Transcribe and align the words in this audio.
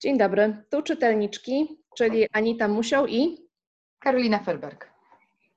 Dzień 0.00 0.18
dobry, 0.18 0.56
tu 0.70 0.82
czytelniczki, 0.82 1.82
czyli 1.96 2.26
Anita 2.32 2.68
Musiał 2.68 3.06
i 3.06 3.48
Karolina 3.98 4.38
Felberg. 4.38 4.90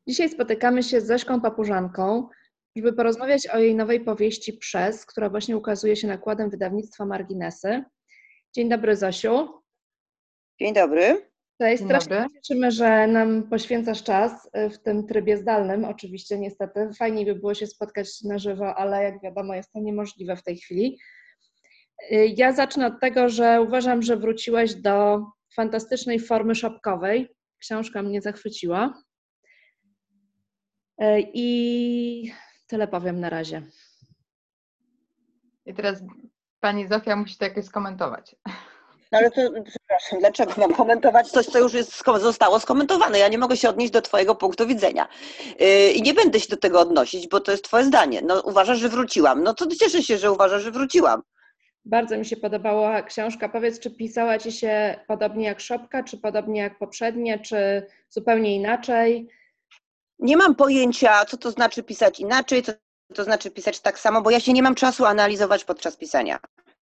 Dzisiaj 0.07 0.29
spotykamy 0.29 0.83
się 0.83 1.01
z 1.01 1.07
Zośką 1.07 1.41
Papużanką, 1.41 2.29
żeby 2.75 2.93
porozmawiać 2.93 3.47
o 3.47 3.57
jej 3.59 3.75
nowej 3.75 3.99
powieści 3.99 4.53
Przez, 4.53 5.05
która 5.05 5.29
właśnie 5.29 5.57
ukazuje 5.57 5.95
się 5.95 6.07
nakładem 6.07 6.49
wydawnictwa 6.49 7.05
Marginesy. 7.05 7.83
Dzień 8.53 8.69
dobry 8.69 8.95
Zosiu. 8.95 9.49
Dzień 10.59 10.73
dobry. 10.73 11.31
Cześć, 11.59 11.79
Dzień 11.79 11.87
strasznie 11.87 12.15
dobry. 12.15 12.29
się 12.35 12.41
cieszymy, 12.41 12.71
że 12.71 13.07
nam 13.07 13.43
poświęcasz 13.43 14.03
czas 14.03 14.49
y, 14.57 14.69
w 14.69 14.79
tym 14.79 15.07
trybie 15.07 15.37
zdalnym, 15.37 15.85
oczywiście 15.85 16.39
niestety. 16.39 16.89
Fajniej 16.99 17.25
by 17.25 17.35
było 17.35 17.53
się 17.53 17.67
spotkać 17.67 18.21
na 18.21 18.39
żywo, 18.39 18.75
ale 18.75 19.03
jak 19.03 19.21
wiadomo 19.21 19.55
jest 19.55 19.71
to 19.71 19.79
niemożliwe 19.79 20.35
w 20.35 20.43
tej 20.43 20.57
chwili. 20.57 20.97
Y, 22.11 22.33
Ja 22.37 22.53
zacznę 22.53 22.87
od 22.87 22.99
tego, 22.99 23.29
że 23.29 23.61
uważam, 23.61 24.01
że 24.01 24.17
wróciłaś 24.17 24.75
do 24.75 25.25
fantastycznej 25.55 26.19
formy 26.19 26.55
szopkowej. 26.55 27.35
Książka 27.59 28.03
mnie 28.03 28.21
zachwyciła. 28.21 28.93
Y, 31.01 31.05
I 31.33 32.31
tyle 32.67 32.87
powiem 32.87 33.19
na 33.19 33.29
razie. 33.29 33.61
I 35.65 35.73
teraz 35.73 36.03
pani 36.59 36.87
Zofia 36.87 37.15
musi 37.15 37.37
to 37.37 37.45
jakoś 37.45 37.65
skomentować. 37.65 38.35
No 39.11 39.17
ale 39.17 39.31
to, 39.31 39.41
przepraszam, 39.65 40.19
dlaczego 40.19 40.53
mam 40.57 40.73
komentować 40.73 41.27
coś, 41.27 41.45
co 41.45 41.59
już 41.59 41.73
jest, 41.73 42.03
zostało 42.19 42.59
skomentowane? 42.59 43.19
Ja 43.19 43.27
nie 43.27 43.37
mogę 43.37 43.57
się 43.57 43.69
odnieść 43.69 43.91
do 43.93 44.01
Twojego 44.01 44.35
punktu 44.35 44.67
widzenia. 44.67 45.07
Yy, 45.59 45.91
I 45.91 46.01
nie 46.01 46.13
będę 46.13 46.39
się 46.39 46.47
do 46.49 46.57
tego 46.57 46.79
odnosić, 46.79 47.27
bo 47.27 47.39
to 47.39 47.51
jest 47.51 47.63
Twoje 47.63 47.85
zdanie. 47.85 48.21
No 48.21 48.41
uważasz, 48.41 48.79
że 48.79 48.89
wróciłam. 48.89 49.43
No 49.43 49.53
to 49.53 49.67
cieszę 49.67 50.03
się, 50.03 50.17
że 50.17 50.31
uważasz, 50.31 50.63
że 50.63 50.71
wróciłam. 50.71 51.21
Bardzo 51.85 52.17
mi 52.17 52.25
się 52.25 52.37
podobała 52.37 53.01
książka. 53.01 53.49
Powiedz, 53.49 53.79
czy 53.79 53.91
pisała 53.91 54.37
Ci 54.37 54.51
się 54.51 54.99
podobnie 55.07 55.45
jak 55.45 55.59
szopka, 55.59 56.03
czy 56.03 56.17
podobnie 56.17 56.61
jak 56.61 56.79
poprzednie, 56.79 57.39
czy 57.39 57.87
zupełnie 58.09 58.55
inaczej? 58.55 59.29
Nie 60.19 60.37
mam 60.37 60.55
pojęcia, 60.55 61.25
co 61.25 61.37
to 61.37 61.51
znaczy 61.51 61.83
pisać 61.83 62.19
inaczej, 62.19 62.63
co 62.63 62.71
to 63.13 63.23
znaczy 63.23 63.51
pisać 63.51 63.79
tak 63.79 63.99
samo, 63.99 64.21
bo 64.21 64.31
ja 64.31 64.39
się 64.39 64.53
nie 64.53 64.63
mam 64.63 64.75
czasu 64.75 65.05
analizować 65.05 65.63
podczas 65.63 65.97
pisania. 65.97 66.39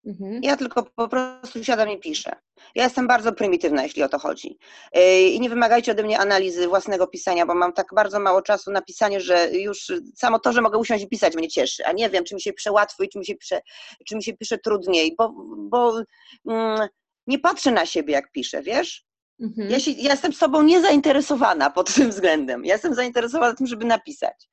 Mhm. 0.07 0.43
Ja 0.43 0.57
tylko 0.57 0.83
po 0.83 1.09
prostu 1.09 1.65
siadam 1.65 1.91
i 1.91 1.99
piszę. 1.99 2.37
Ja 2.75 2.85
jestem 2.85 3.07
bardzo 3.07 3.33
prymitywna, 3.33 3.83
jeśli 3.83 4.03
o 4.03 4.09
to 4.09 4.19
chodzi. 4.19 4.59
Yy, 4.95 5.21
I 5.21 5.41
nie 5.41 5.49
wymagajcie 5.51 5.93
ode 5.93 6.03
mnie 6.03 6.19
analizy 6.19 6.69
własnego 6.69 7.07
pisania, 7.07 7.47
bo 7.47 7.55
mam 7.55 7.73
tak 7.73 7.87
bardzo 7.95 8.21
mało 8.21 8.43
czasu 8.43 8.71
na 8.71 8.83
pisanie, 8.83 9.21
że 9.21 9.51
już 9.51 9.93
samo 10.15 10.39
to, 10.39 10.53
że 10.53 10.63
mogę 10.63 10.79
usiąść 10.79 11.05
i 11.05 11.09
pisać 11.09 11.37
mnie 11.37 11.49
cieszy, 11.49 11.87
a 11.87 11.93
nie 11.93 12.11
wiem, 12.11 12.25
czy 12.25 12.35
mi 12.35 12.41
się 12.41 12.53
pisze 12.53 12.73
łatwo 12.73 13.03
i 13.03 13.09
czy 13.09 13.19
mi 13.19 13.27
się 13.27 13.35
pisze, 13.35 13.61
czy 14.07 14.17
mi 14.17 14.23
się 14.23 14.33
pisze 14.33 14.59
trudniej, 14.59 15.15
bo, 15.19 15.35
bo 15.57 16.03
mm, 16.49 16.89
nie 17.27 17.39
patrzę 17.39 17.71
na 17.71 17.87
siebie, 17.87 18.13
jak 18.13 18.33
piszę, 18.33 18.63
wiesz? 18.63 19.05
Mhm. 19.41 19.71
Ja, 19.71 19.81
się, 19.81 19.91
ja 19.91 20.11
jestem 20.11 20.33
sobą 20.33 20.63
niezainteresowana 20.63 21.71
pod 21.71 21.95
tym 21.95 22.11
względem. 22.11 22.65
Ja 22.65 22.73
jestem 22.73 22.95
zainteresowana 22.95 23.55
tym, 23.55 23.67
żeby 23.67 23.85
napisać. 23.85 24.49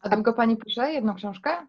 A 0.00 0.08
długo 0.08 0.32
pani 0.32 0.56
pisze 0.56 0.92
jedną 0.92 1.14
książkę? 1.14 1.66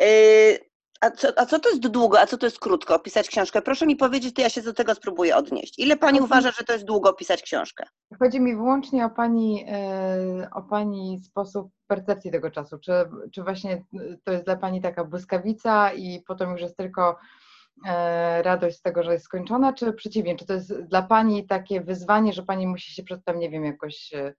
Yy, 0.00 0.73
a 1.00 1.10
co, 1.10 1.28
a 1.36 1.46
co 1.46 1.58
to 1.58 1.68
jest 1.68 1.88
długo, 1.88 2.20
a 2.20 2.26
co 2.26 2.38
to 2.38 2.46
jest 2.46 2.58
krótko 2.58 2.98
pisać 2.98 3.28
książkę? 3.28 3.62
Proszę 3.62 3.86
mi 3.86 3.96
powiedzieć, 3.96 4.34
to 4.34 4.42
ja 4.42 4.48
się 4.48 4.62
do 4.62 4.74
tego 4.74 4.94
spróbuję 4.94 5.36
odnieść. 5.36 5.78
Ile 5.78 5.96
pani 5.96 6.20
uważa, 6.20 6.50
że 6.50 6.64
to 6.64 6.72
jest 6.72 6.84
długo 6.84 7.12
pisać 7.12 7.42
książkę? 7.42 7.84
Chodzi 8.18 8.40
mi 8.40 8.56
wyłącznie 8.56 9.04
o 9.04 9.10
pani, 9.10 9.64
e, 9.68 10.48
o 10.52 10.62
pani 10.62 11.20
sposób 11.20 11.68
percepcji 11.86 12.30
tego 12.30 12.50
czasu. 12.50 12.78
Czy, 12.78 12.92
czy 13.32 13.42
właśnie 13.42 13.84
to 14.24 14.32
jest 14.32 14.44
dla 14.44 14.56
pani 14.56 14.82
taka 14.82 15.04
błyskawica 15.04 15.92
i 15.92 16.22
potem 16.26 16.50
już 16.50 16.60
jest 16.60 16.76
tylko 16.76 17.16
e, 17.86 18.42
radość 18.42 18.76
z 18.76 18.82
tego, 18.82 19.02
że 19.02 19.12
jest 19.12 19.24
skończona, 19.24 19.72
czy 19.72 19.92
przeciwnie? 19.92 20.36
Czy 20.36 20.46
to 20.46 20.54
jest 20.54 20.82
dla 20.82 21.02
pani 21.02 21.46
takie 21.46 21.80
wyzwanie, 21.80 22.32
że 22.32 22.42
pani 22.42 22.66
musi 22.66 22.92
się 22.92 23.02
przedtem, 23.02 23.38
nie 23.38 23.50
wiem, 23.50 23.64
jakoś 23.64 24.12
e, 24.14 24.34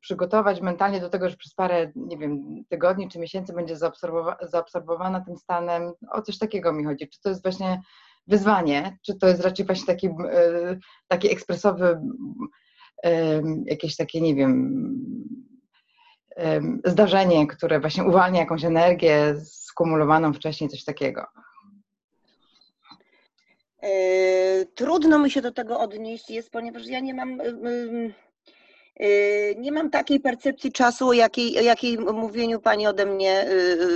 przygotować 0.00 0.60
mentalnie 0.60 1.00
do 1.00 1.08
tego, 1.08 1.30
że 1.30 1.36
przez 1.36 1.54
parę, 1.54 1.92
nie 1.96 2.18
wiem, 2.18 2.64
tygodni 2.68 3.08
czy 3.08 3.18
miesięcy 3.18 3.52
będzie 3.52 3.76
zaabsorbowa- 3.76 4.36
zaabsorbowana 4.42 5.20
tym 5.20 5.36
stanem. 5.36 5.92
O 6.10 6.22
coś 6.22 6.38
takiego 6.38 6.72
mi 6.72 6.84
chodzi. 6.84 7.08
Czy 7.08 7.20
to 7.20 7.28
jest 7.28 7.42
właśnie 7.42 7.82
wyzwanie, 8.26 8.98
czy 9.06 9.18
to 9.18 9.28
jest 9.28 9.40
raczej 9.40 9.66
właśnie 9.66 9.86
taki, 9.86 10.06
e, 10.06 10.78
taki 11.08 11.32
ekspresowy, 11.32 12.00
jakieś 13.66 13.96
takie, 13.96 14.20
nie 14.20 14.34
wiem, 14.34 14.54
em, 16.36 16.80
zdarzenie, 16.84 17.46
które 17.46 17.80
właśnie 17.80 18.04
uwalnia 18.04 18.40
jakąś 18.40 18.64
energię 18.64 19.34
skumulowaną 19.44 20.32
wcześniej, 20.32 20.70
coś 20.70 20.84
takiego. 20.84 21.26
Yy, 23.82 24.66
trudno 24.74 25.18
mi 25.18 25.30
się 25.30 25.42
do 25.42 25.52
tego 25.52 25.80
odnieść 25.80 26.30
jest, 26.30 26.50
ponieważ 26.50 26.86
ja 26.86 27.00
nie 27.00 27.14
mam. 27.14 27.38
Yy, 29.00 29.54
Nie 29.58 29.72
mam 29.72 29.90
takiej 29.90 30.20
percepcji 30.20 30.72
czasu, 30.72 31.12
jakiej, 31.12 31.52
jakiej 31.52 31.98
mówieniu 31.98 32.60
pani 32.60 32.86
ode 32.86 33.06
mnie, 33.06 33.46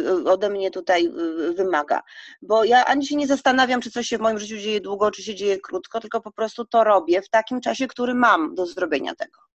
yy, 0.05 0.31
ode 0.31 0.51
mnie 0.51 0.71
tutaj 0.71 1.05
yy, 1.05 1.55
wymaga. 1.55 2.03
Bo 2.43 2.65
ja 2.65 2.85
ani 2.85 3.07
się 3.07 3.17
nie 3.17 3.27
zastanawiam, 3.27 3.81
czy 3.81 3.91
coś 3.91 4.07
się 4.07 4.19
w 4.19 4.21
moim 4.21 4.39
życiu 4.39 4.57
dzieje 4.57 4.81
długo, 4.81 5.11
czy 5.11 5.23
się 5.23 5.35
dzieje 5.35 5.61
krótko, 5.61 6.01
tylko 6.01 6.21
po 6.21 6.33
prostu 6.33 6.65
to 6.65 6.85
robię 6.85 7.23
w 7.23 7.29
takim 7.29 7.61
czasie, 7.61 7.87
który 7.87 8.15
mam 8.15 8.55
do 8.55 8.67
zrobienia 8.67 9.15
tego. 9.15 9.46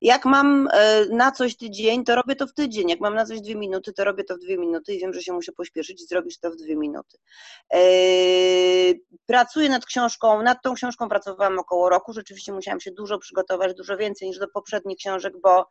Jak 0.00 0.24
mam 0.24 0.68
e, 0.72 1.06
na 1.06 1.32
coś 1.32 1.56
tydzień, 1.56 2.04
to 2.04 2.14
robię 2.14 2.36
to 2.36 2.46
w 2.46 2.54
tydzień. 2.54 2.88
Jak 2.88 3.00
mam 3.00 3.14
na 3.14 3.24
coś 3.26 3.40
dwie 3.40 3.54
minuty, 3.54 3.92
to 3.92 4.04
robię 4.04 4.24
to 4.24 4.36
w 4.36 4.38
dwie 4.38 4.58
minuty 4.58 4.94
i 4.94 4.98
wiem, 4.98 5.14
że 5.14 5.22
się 5.22 5.32
muszę 5.32 5.52
pośpieszyć 5.52 6.02
i 6.02 6.06
zrobić 6.06 6.38
to 6.38 6.50
w 6.50 6.56
dwie 6.56 6.76
minuty. 6.76 7.18
E, 7.72 7.78
Pracuję 9.26 9.68
nad 9.68 9.86
książką, 9.86 10.42
nad 10.42 10.62
tą 10.62 10.74
książką 10.74 11.08
pracowałam 11.08 11.58
około 11.58 11.88
roku. 11.88 12.12
Rzeczywiście 12.12 12.52
musiałam 12.52 12.80
się 12.80 12.90
dużo 12.90 13.18
przygotować, 13.18 13.74
dużo 13.74 13.96
więcej 13.96 14.28
niż 14.28 14.38
do 14.38 14.48
poprzednich 14.48 14.98
książek, 14.98 15.34
bo, 15.42 15.66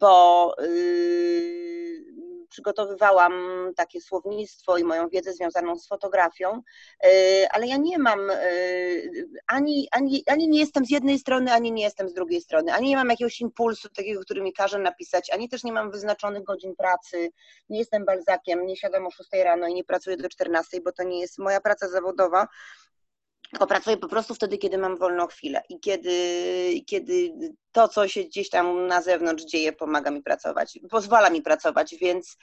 bo 0.00 0.54
yy, 0.60 2.25
przygotowywałam 2.56 3.32
takie 3.76 4.00
słownictwo 4.00 4.78
i 4.78 4.84
moją 4.84 5.08
wiedzę 5.08 5.32
związaną 5.32 5.76
z 5.76 5.88
fotografią, 5.88 6.62
yy, 7.02 7.10
ale 7.50 7.66
ja 7.66 7.76
nie 7.76 7.98
mam 7.98 8.20
yy, 8.28 9.28
ani, 9.46 9.88
ani, 9.92 10.22
ani 10.26 10.48
nie 10.48 10.60
jestem 10.60 10.84
z 10.84 10.90
jednej 10.90 11.18
strony, 11.18 11.52
ani 11.52 11.72
nie 11.72 11.82
jestem 11.82 12.08
z 12.08 12.14
drugiej 12.14 12.40
strony, 12.40 12.72
ani 12.72 12.88
nie 12.88 12.96
mam 12.96 13.10
jakiegoś 13.10 13.40
impulsu 13.40 13.88
takiego, 13.88 14.20
który 14.20 14.42
mi 14.42 14.52
każe 14.52 14.78
napisać, 14.78 15.30
ani 15.30 15.48
też 15.48 15.64
nie 15.64 15.72
mam 15.72 15.90
wyznaczonych 15.90 16.44
godzin 16.44 16.76
pracy, 16.76 17.30
nie 17.68 17.78
jestem 17.78 18.04
balzakiem, 18.04 18.66
nie 18.66 18.76
siadam 18.76 19.06
o 19.06 19.10
6 19.10 19.30
rano 19.44 19.66
i 19.68 19.74
nie 19.74 19.84
pracuję 19.84 20.16
do 20.16 20.28
14, 20.28 20.80
bo 20.80 20.92
to 20.92 21.02
nie 21.02 21.20
jest 21.20 21.38
moja 21.38 21.60
praca 21.60 21.88
zawodowa, 21.88 22.46
tylko 23.50 23.66
pracuję 23.66 23.96
po 23.96 24.08
prostu 24.08 24.34
wtedy, 24.34 24.58
kiedy 24.58 24.78
mam 24.78 24.96
wolną 24.96 25.26
chwilę 25.26 25.62
i 25.68 25.80
kiedy, 25.80 26.12
kiedy 26.86 27.32
to, 27.72 27.88
co 27.88 28.08
się 28.08 28.24
gdzieś 28.24 28.50
tam 28.50 28.86
na 28.86 29.02
zewnątrz 29.02 29.44
dzieje, 29.44 29.72
pomaga 29.72 30.10
mi 30.10 30.22
pracować, 30.22 30.78
pozwala 30.90 31.30
mi 31.30 31.42
pracować, 31.42 31.94
więc, 32.00 32.36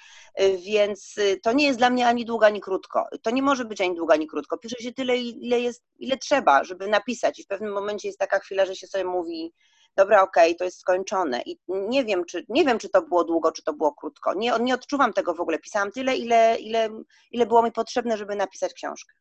więc 0.66 1.16
to 1.44 1.54
nie 1.54 1.66
jest 1.66 1.80
dla 1.80 1.90
mnie 1.90 2.08
ani 2.08 2.26
długo, 2.26 2.46
ani 2.46 2.62
krótko. 2.62 3.06
To 3.22 3.32
nie 3.32 3.42
może 3.42 3.66
być 3.66 3.82
ani 3.82 3.96
długo, 3.96 4.14
ani 4.14 4.28
krótko. 4.28 4.58
Pisze 4.58 4.76
się 4.80 4.94
tyle, 4.94 5.18
ile, 5.18 5.60
jest, 5.60 5.84
ile 6.00 6.18
trzeba, 6.18 6.64
żeby 6.64 6.88
napisać 6.88 7.40
i 7.40 7.44
w 7.44 7.48
pewnym 7.48 7.74
momencie 7.74 8.08
jest 8.08 8.20
taka 8.20 8.40
chwila, 8.40 8.66
że 8.66 8.76
się 8.76 8.88
sobie 8.88 9.06
mówi, 9.06 9.54
dobra, 9.96 10.22
okej, 10.22 10.56
to 10.56 10.64
jest 10.64 10.80
skończone 10.80 11.42
i 11.46 11.60
nie 11.68 12.06
wiem, 12.06 12.26
czy, 12.26 12.46
nie 12.50 12.66
wiem, 12.66 12.80
czy 12.80 12.90
to 12.90 13.02
było 13.02 13.24
długo, 13.24 13.52
czy 13.52 13.64
to 13.64 13.74
było 13.74 13.94
krótko. 13.94 14.34
Nie, 14.34 14.54
nie 14.62 14.74
odczuwam 14.74 15.14
tego 15.14 15.34
w 15.34 15.42
ogóle. 15.42 15.60
Pisałam 15.60 15.92
tyle, 15.92 16.18
ile, 16.18 16.58
ile, 16.60 16.90
ile 17.32 17.46
było 17.46 17.64
mi 17.64 17.72
potrzebne, 17.72 18.18
żeby 18.18 18.36
napisać 18.36 18.74
książkę. 18.74 19.14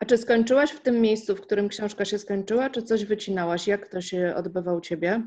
A 0.00 0.04
czy 0.04 0.18
skończyłaś 0.18 0.70
w 0.70 0.80
tym 0.80 1.00
miejscu, 1.00 1.36
w 1.36 1.40
którym 1.40 1.68
książka 1.68 2.04
się 2.04 2.18
skończyła, 2.18 2.70
czy 2.70 2.82
coś 2.82 3.04
wycinałaś? 3.04 3.66
Jak 3.66 3.88
to 3.88 4.00
się 4.00 4.34
odbywa 4.36 4.72
u 4.74 4.80
Ciebie? 4.80 5.22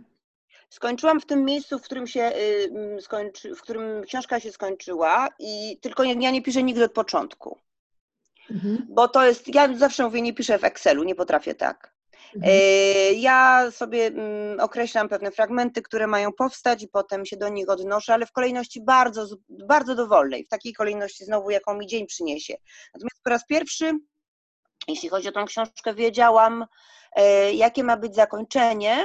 Skończyłam 0.69 1.21
w 1.21 1.25
tym 1.25 1.45
miejscu, 1.45 1.79
w 1.79 1.81
którym, 1.81 2.07
się, 2.07 2.21
y, 2.21 2.69
mm, 2.71 3.01
skończy, 3.01 3.55
w 3.55 3.61
którym 3.61 4.03
książka 4.03 4.39
się 4.39 4.51
skończyła 4.51 5.27
i 5.39 5.77
tylko 5.81 6.03
ja 6.03 6.31
nie 6.31 6.41
piszę 6.41 6.63
nigdy 6.63 6.83
od 6.83 6.91
początku, 6.93 7.59
Mhm. 8.51 8.85
bo 8.89 9.07
to 9.07 9.25
jest, 9.25 9.55
ja 9.55 9.77
zawsze 9.77 10.03
mówię, 10.03 10.21
nie 10.21 10.33
piszę 10.33 10.59
w 10.59 10.63
Excelu, 10.63 11.03
nie 11.03 11.15
potrafię 11.15 11.55
tak. 11.55 11.93
Mhm. 12.35 12.53
Y, 12.53 13.13
Ja 13.13 13.67
sobie 13.71 14.05
mm, 14.07 14.59
określam 14.59 15.09
pewne 15.09 15.31
fragmenty, 15.31 15.81
które 15.81 16.07
mają 16.07 16.31
powstać 16.33 16.83
i 16.83 16.87
potem 16.87 17.25
się 17.25 17.37
do 17.37 17.49
nich 17.49 17.69
odnoszę, 17.69 18.13
ale 18.13 18.25
w 18.25 18.31
kolejności 18.31 18.81
bardzo, 18.81 19.27
bardzo 19.49 19.95
dowolnej, 19.95 20.45
w 20.45 20.49
takiej 20.49 20.73
kolejności 20.73 21.25
znowu, 21.25 21.49
jaką 21.49 21.77
mi 21.77 21.87
dzień 21.87 22.05
przyniesie. 22.07 22.53
Natomiast 22.93 23.21
po 23.23 23.29
raz 23.29 23.45
pierwszy, 23.45 23.91
jeśli 24.87 25.09
chodzi 25.09 25.29
o 25.29 25.31
tą 25.31 25.45
książkę, 25.45 25.93
wiedziałam, 25.93 26.65
e, 27.15 27.53
jakie 27.53 27.83
ma 27.83 27.97
być 27.97 28.15
zakończenie. 28.15 28.97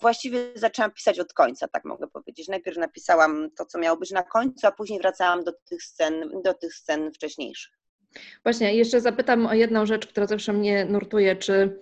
Właściwie 0.00 0.38
zaczęłam 0.54 0.90
pisać 0.90 1.20
od 1.20 1.32
końca, 1.32 1.68
tak 1.68 1.84
mogę 1.84 2.08
powiedzieć. 2.08 2.48
Najpierw 2.48 2.76
napisałam 2.76 3.50
to, 3.56 3.66
co 3.66 3.78
miało 3.78 3.96
być 3.96 4.10
na 4.10 4.22
końcu, 4.22 4.66
a 4.66 4.72
później 4.72 5.00
wracałam 5.00 5.44
do 5.44 5.52
tych 5.52 5.82
scen, 5.82 6.42
do 6.44 6.54
tych 6.54 6.74
scen 6.74 7.12
wcześniejszych. 7.12 7.72
Właśnie, 8.42 8.74
jeszcze 8.74 9.00
zapytam 9.00 9.46
o 9.46 9.54
jedną 9.54 9.86
rzecz, 9.86 10.06
która 10.06 10.26
zawsze 10.26 10.52
mnie 10.52 10.84
nurtuje. 10.84 11.36
Czy, 11.36 11.78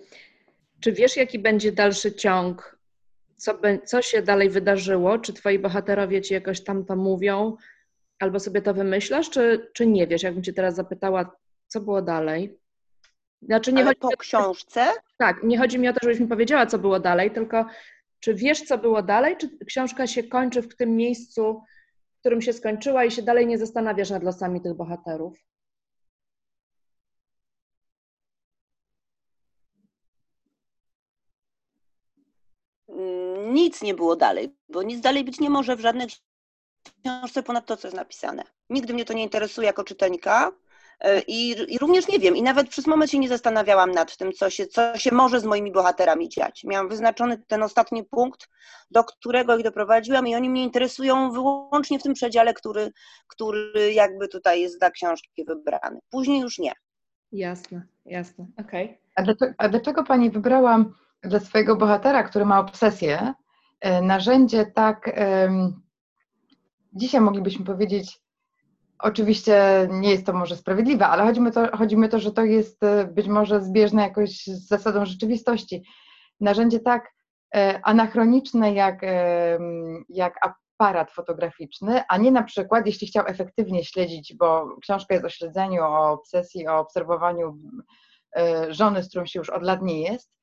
czy 0.79 0.91
wiesz, 0.91 1.17
jaki 1.17 1.39
będzie 1.39 1.71
dalszy 1.71 2.13
ciąg? 2.13 2.79
Co, 3.37 3.57
be- 3.57 3.79
co 3.79 4.01
się 4.01 4.21
dalej 4.21 4.49
wydarzyło? 4.49 5.17
Czy 5.17 5.33
twoi 5.33 5.59
bohaterowie 5.59 6.21
ci 6.21 6.33
jakoś 6.33 6.63
tam 6.63 6.85
to 6.85 6.95
mówią? 6.95 7.57
Albo 8.19 8.39
sobie 8.39 8.61
to 8.61 8.73
wymyślasz, 8.73 9.29
czy, 9.29 9.71
czy 9.73 9.87
nie 9.87 10.07
wiesz? 10.07 10.23
Jakbym 10.23 10.43
cię 10.43 10.53
teraz 10.53 10.75
zapytała, 10.75 11.35
co 11.67 11.81
było 11.81 12.01
dalej? 12.01 12.59
Znaczy 13.41 13.73
nie 13.73 13.81
Ale 13.81 13.87
chodzi 13.89 13.99
po 13.99 14.07
o, 14.07 14.17
książce? 14.17 14.85
tak, 15.17 15.43
nie 15.43 15.57
chodzi 15.57 15.79
mi 15.79 15.89
o 15.89 15.93
to, 15.93 15.99
żebyś 16.03 16.19
mi 16.19 16.27
powiedziała, 16.27 16.65
co 16.65 16.79
było 16.79 16.99
dalej, 16.99 17.31
tylko 17.31 17.65
czy 18.19 18.33
wiesz, 18.33 18.61
co 18.61 18.77
było 18.77 19.03
dalej, 19.03 19.37
czy 19.37 19.57
książka 19.65 20.07
się 20.07 20.23
kończy 20.23 20.61
w 20.61 20.75
tym 20.75 20.95
miejscu, 20.95 21.63
w 22.17 22.19
którym 22.19 22.41
się 22.41 22.53
skończyła 22.53 23.05
i 23.05 23.11
się 23.11 23.21
dalej 23.21 23.47
nie 23.47 23.57
zastanawiasz 23.57 24.09
nad 24.09 24.23
losami 24.23 24.61
tych 24.61 24.73
bohaterów? 24.73 25.37
Mm, 32.89 33.53
Nic 33.53 33.81
nie 33.81 33.93
było 33.93 34.15
dalej, 34.15 34.55
bo 34.69 34.83
nic 34.83 35.01
dalej 35.01 35.23
być 35.23 35.39
nie 35.39 35.49
może 35.49 35.75
w 35.75 35.79
żadnej 35.79 36.07
książce 37.03 37.43
ponad 37.43 37.65
to, 37.65 37.77
co 37.77 37.87
jest 37.87 37.95
napisane. 37.97 38.43
Nigdy 38.69 38.93
mnie 38.93 39.05
to 39.05 39.13
nie 39.13 39.23
interesuje 39.23 39.67
jako 39.67 39.83
czytelnika 39.83 40.51
i, 41.27 41.55
i 41.67 41.77
również 41.77 42.07
nie 42.07 42.19
wiem, 42.19 42.35
i 42.35 42.41
nawet 42.41 42.69
przez 42.69 42.87
moment 42.87 43.11
się 43.11 43.19
nie 43.19 43.29
zastanawiałam 43.29 43.91
nad 43.91 44.17
tym, 44.17 44.31
co 44.31 44.49
się, 44.49 44.67
co 44.67 44.97
się 44.97 45.15
może 45.15 45.39
z 45.39 45.45
moimi 45.45 45.71
bohaterami 45.71 46.29
dziać. 46.29 46.63
Miałam 46.63 46.89
wyznaczony 46.89 47.37
ten 47.47 47.63
ostatni 47.63 48.03
punkt, 48.03 48.49
do 48.91 49.03
którego 49.03 49.57
ich 49.57 49.63
doprowadziłam 49.63 50.27
i 50.27 50.35
oni 50.35 50.49
mnie 50.49 50.63
interesują 50.63 51.31
wyłącznie 51.31 51.99
w 51.99 52.03
tym 52.03 52.13
przedziale, 52.13 52.53
który, 52.53 52.91
który 53.27 53.93
jakby 53.93 54.27
tutaj 54.27 54.61
jest 54.61 54.79
dla 54.79 54.91
książki 54.91 55.45
wybrany. 55.45 55.99
Później 56.09 56.41
już 56.41 56.59
nie. 56.59 56.71
Jasne, 57.31 57.81
jasne, 58.05 58.45
okej. 58.57 58.97
A 59.15 59.21
dlaczego, 59.23 59.53
a 59.57 59.69
dlaczego 59.69 60.03
Pani 60.03 60.31
wybrała 60.31 60.85
dla 61.23 61.39
swojego 61.39 61.75
bohatera, 61.75 62.23
który 62.23 62.45
ma 62.45 62.59
obsesję, 62.59 63.33
e, 63.81 64.01
narzędzie 64.01 64.65
tak, 64.65 65.11
em, 65.13 65.81
dzisiaj 66.93 67.21
moglibyśmy 67.21 67.65
powiedzieć, 67.65 68.21
oczywiście 68.99 69.87
nie 69.91 70.11
jest 70.11 70.25
to 70.25 70.33
może 70.33 70.55
sprawiedliwe, 70.55 71.07
ale 71.07 71.23
chodzi 71.77 71.97
mi, 71.97 72.09
to, 72.09 72.09
to, 72.09 72.19
że 72.19 72.31
to 72.31 72.43
jest 72.43 72.83
e, 72.83 73.05
być 73.05 73.27
może 73.27 73.61
zbieżne 73.61 74.01
jakoś 74.01 74.29
z 74.43 74.67
zasadą 74.67 75.05
rzeczywistości. 75.05 75.83
Narzędzie 76.39 76.79
tak 76.79 77.11
e, 77.55 77.79
anachroniczne 77.83 78.73
jak, 78.73 79.01
jak 80.09 80.39
aparat 80.41 81.11
fotograficzny, 81.11 82.03
a 82.09 82.17
nie 82.17 82.31
na 82.31 82.43
przykład, 82.43 82.85
jeśli 82.85 83.07
chciał 83.07 83.27
efektywnie 83.27 83.85
śledzić, 83.85 84.33
bo 84.35 84.75
książka 84.81 85.13
jest 85.13 85.25
o 85.25 85.29
śledzeniu, 85.29 85.83
o 85.83 86.11
obsesji, 86.11 86.67
o 86.67 86.79
obserwowaniu 86.79 87.57
e, 88.37 88.73
żony, 88.73 89.03
z 89.03 89.09
którą 89.09 89.25
się 89.25 89.39
już 89.39 89.49
od 89.49 89.63
lat 89.63 89.81
nie 89.81 90.01
jest, 90.01 90.39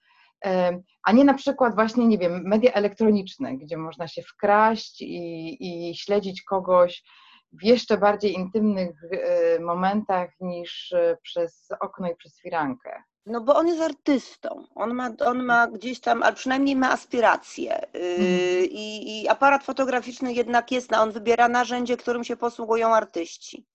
a 1.03 1.13
nie 1.13 1.25
na 1.25 1.35
przykład 1.35 1.75
właśnie, 1.75 2.07
nie 2.07 2.19
wiem, 2.19 2.43
media 2.45 2.73
elektroniczne, 2.73 3.57
gdzie 3.57 3.77
można 3.77 4.09
się 4.09 4.23
wkraść 4.23 5.03
i, 5.03 5.57
i 5.91 5.95
śledzić 5.95 6.43
kogoś 6.43 7.05
w 7.53 7.65
jeszcze 7.65 7.99
bardziej 7.99 8.33
intymnych 8.33 9.05
e, 9.11 9.61
momentach 9.61 10.31
niż 10.41 10.93
e, 10.93 11.17
przez 11.23 11.69
okno 11.81 12.11
i 12.11 12.17
przez 12.17 12.41
firankę. 12.41 13.03
No 13.27 13.41
bo 13.41 13.57
on 13.57 13.69
jest 13.69 13.81
artystą, 13.81 14.65
on 14.75 14.95
ma, 14.95 15.11
on 15.27 15.43
ma 15.43 15.67
gdzieś 15.67 16.01
tam, 16.01 16.23
ale 16.23 16.33
przynajmniej 16.33 16.77
ma 16.77 16.93
aspiracje 16.93 17.87
yy, 17.95 18.67
i, 18.67 19.23
i 19.23 19.29
aparat 19.29 19.65
fotograficzny 19.65 20.33
jednak 20.33 20.73
jest, 20.73 20.93
on 20.93 21.13
wybiera 21.13 21.49
narzędzie, 21.49 21.97
którym 21.97 22.25
się 22.25 22.37
posługują 22.37 22.95
artyści. 22.95 23.67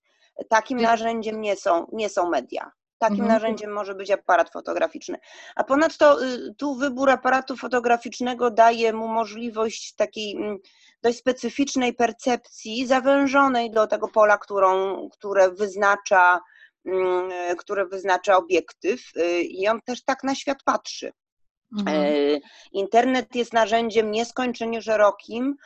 Takim 0.48 0.80
narzędziem 0.80 1.40
nie 1.40 1.56
są, 1.56 1.86
nie 1.92 2.08
są 2.08 2.28
media. 2.28 2.72
Takim 3.02 3.24
Mhm. 3.24 3.28
narzędziem 3.28 3.72
może 3.72 3.94
być 3.94 4.10
aparat 4.10 4.50
fotograficzny. 4.50 5.18
A 5.56 5.64
ponadto 5.64 6.24
y, 6.24 6.54
tu 6.58 6.74
wybór 6.74 7.10
aparatu 7.10 7.56
fotograficznego 7.56 8.50
daje 8.50 8.92
mu 8.92 9.08
możliwość 9.08 9.94
takiej 9.94 10.36
mm, 10.36 10.58
dość 11.02 11.18
specyficznej 11.18 11.94
percepcji, 11.94 12.86
zawężonej 12.86 13.70
do 13.70 13.86
tego 13.86 14.08
pola, 14.08 14.38
którą, 14.38 15.08
które 15.08 15.50
wyznacza 15.50 16.40
mm, 16.84 17.56
które 17.56 17.86
wyznacza 17.86 18.36
obiektyw 18.36 19.00
y, 19.16 19.42
i 19.42 19.68
on 19.68 19.80
też 19.80 20.04
tak 20.04 20.24
na 20.24 20.34
świat 20.34 20.58
patrzy. 20.64 21.12
Mhm. 21.78 21.96
E, 21.96 22.40
Internet 22.72 23.34
jest 23.34 23.52
narzędziem 23.52 24.10
nieskończenie 24.10 24.82
szerokim, 24.82 25.56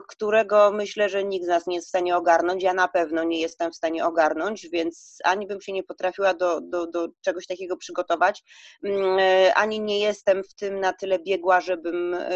którego 0.00 0.72
myślę, 0.72 1.08
że 1.08 1.24
nikt 1.24 1.44
z 1.44 1.48
nas 1.48 1.66
nie 1.66 1.74
jest 1.74 1.86
w 1.86 1.88
stanie 1.88 2.16
ogarnąć. 2.16 2.62
Ja 2.62 2.74
na 2.74 2.88
pewno 2.88 3.24
nie 3.24 3.40
jestem 3.40 3.72
w 3.72 3.76
stanie 3.76 4.06
ogarnąć, 4.06 4.68
więc 4.68 5.18
ani 5.24 5.46
bym 5.46 5.60
się 5.60 5.72
nie 5.72 5.82
potrafiła 5.82 6.34
do, 6.34 6.60
do, 6.60 6.86
do 6.86 7.08
czegoś 7.20 7.46
takiego 7.46 7.76
przygotować, 7.76 8.44
mm, 8.84 9.18
e, 9.18 9.54
ani 9.54 9.80
nie 9.80 10.00
jestem 10.00 10.44
w 10.44 10.54
tym 10.54 10.80
na 10.80 10.92
tyle 10.92 11.18
biegła, 11.18 11.60
żebym, 11.60 12.14
e, 12.14 12.28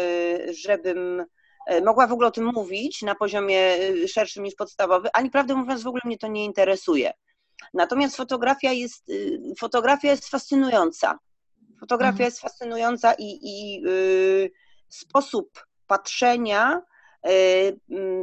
żebym 0.53 1.25
e, 1.67 1.81
mogła 1.81 2.07
w 2.07 2.11
ogóle 2.11 2.27
o 2.27 2.31
tym 2.31 2.45
mówić 2.45 3.01
na 3.01 3.15
poziomie 3.15 3.77
szerszym 4.07 4.43
niż 4.43 4.55
podstawowy, 4.55 5.09
ani 5.13 5.29
prawdę 5.29 5.55
mówiąc 5.55 5.83
w 5.83 5.87
ogóle 5.87 6.01
mnie 6.05 6.17
to 6.17 6.27
nie 6.27 6.45
interesuje. 6.45 7.13
Natomiast 7.73 8.15
fotografia 8.15 8.71
jest, 8.71 9.09
y, 9.09 9.39
fotografia 9.59 10.09
jest 10.09 10.29
fascynująca. 10.29 11.19
Fotografia 11.79 12.11
Mhm. 12.11 12.25
jest 12.25 12.41
fascynująca 12.41 13.13
i, 13.13 13.39
i 13.41 13.81
y, 13.87 14.51
sposób 14.89 15.65
patrzenia 15.87 16.81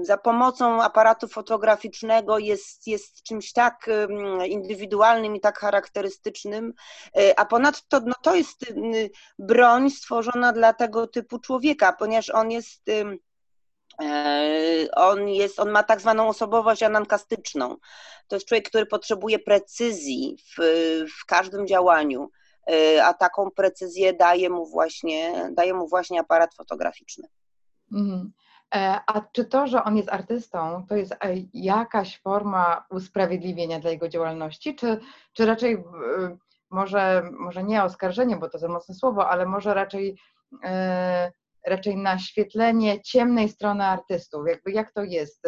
za 0.02 0.18
pomocą 0.18 0.82
aparatu 0.82 1.28
fotograficznego 1.28 2.38
jest, 2.38 2.86
jest 2.86 3.22
czymś 3.22 3.52
tak 3.52 3.88
ym, 3.88 4.44
indywidualnym 4.46 5.36
i 5.36 5.40
tak 5.40 5.58
charakterystycznym, 5.58 6.72
y, 7.18 7.36
a 7.36 7.44
ponadto 7.44 8.00
no, 8.00 8.14
to 8.22 8.34
jest 8.34 8.62
y, 8.62 9.10
broń 9.38 9.90
stworzona 9.90 10.52
dla 10.52 10.72
tego 10.72 11.06
typu 11.06 11.38
człowieka, 11.38 11.92
ponieważ 11.92 12.30
on 12.30 12.50
jest 12.50 12.90
E, 14.02 14.88
On, 14.92 15.28
jest, 15.28 15.60
on 15.60 15.70
ma 15.70 15.82
tak 15.82 16.00
zwaną 16.00 16.28
osobowość 16.28 16.82
anankastyczną. 16.82 17.76
To 18.28 18.36
jest 18.36 18.46
człowiek, 18.46 18.68
który 18.68 18.86
potrzebuje 18.86 19.38
precyzji 19.38 20.36
w, 20.38 20.62
w 21.20 21.26
każdym 21.26 21.66
działaniu, 21.66 22.30
a 23.02 23.14
taką 23.14 23.50
precyzję 23.50 24.12
daje 24.12 24.50
mu 24.50 24.66
właśnie, 24.66 25.48
daje 25.52 25.74
mu 25.74 25.88
właśnie 25.88 26.20
aparat 26.20 26.54
fotograficzny. 26.54 27.28
Mhm. 27.92 28.32
E, 28.74 29.00
A 29.06 29.20
czy 29.32 29.44
to, 29.44 29.66
że 29.66 29.84
on 29.84 29.96
jest 29.96 30.08
artystą, 30.08 30.86
to 30.88 30.96
jest 30.96 31.12
e, 31.12 31.16
jakaś 31.54 32.20
forma 32.20 32.84
usprawiedliwienia 32.90 33.80
dla 33.80 33.90
jego 33.90 34.08
działalności, 34.08 34.74
czy, 34.74 35.00
czy 35.32 35.46
raczej 35.46 35.74
e, 35.74 35.80
może, 36.70 37.30
może 37.38 37.64
nie 37.64 37.84
oskarżenie, 37.84 38.36
bo 38.36 38.48
to 38.48 38.58
za 38.58 38.68
mocne 38.68 38.94
słowo, 38.94 39.28
ale 39.30 39.46
może 39.46 39.74
raczej, 39.74 40.18
raczej 41.66 41.96
naświetlenie 41.96 43.02
ciemnej 43.02 43.48
strony 43.48 43.84
artystów? 43.84 44.48
Jakby 44.48 44.72
jak 44.72 44.92
to 44.92 45.02
jest? 45.02 45.42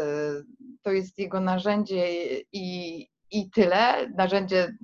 To 0.82 0.92
jest 0.92 1.18
jego 1.18 1.40
narzędzie 1.40 2.06
i, 2.52 3.08
i 3.30 3.50
tyle, 3.50 4.10
narzędzie 4.16 4.76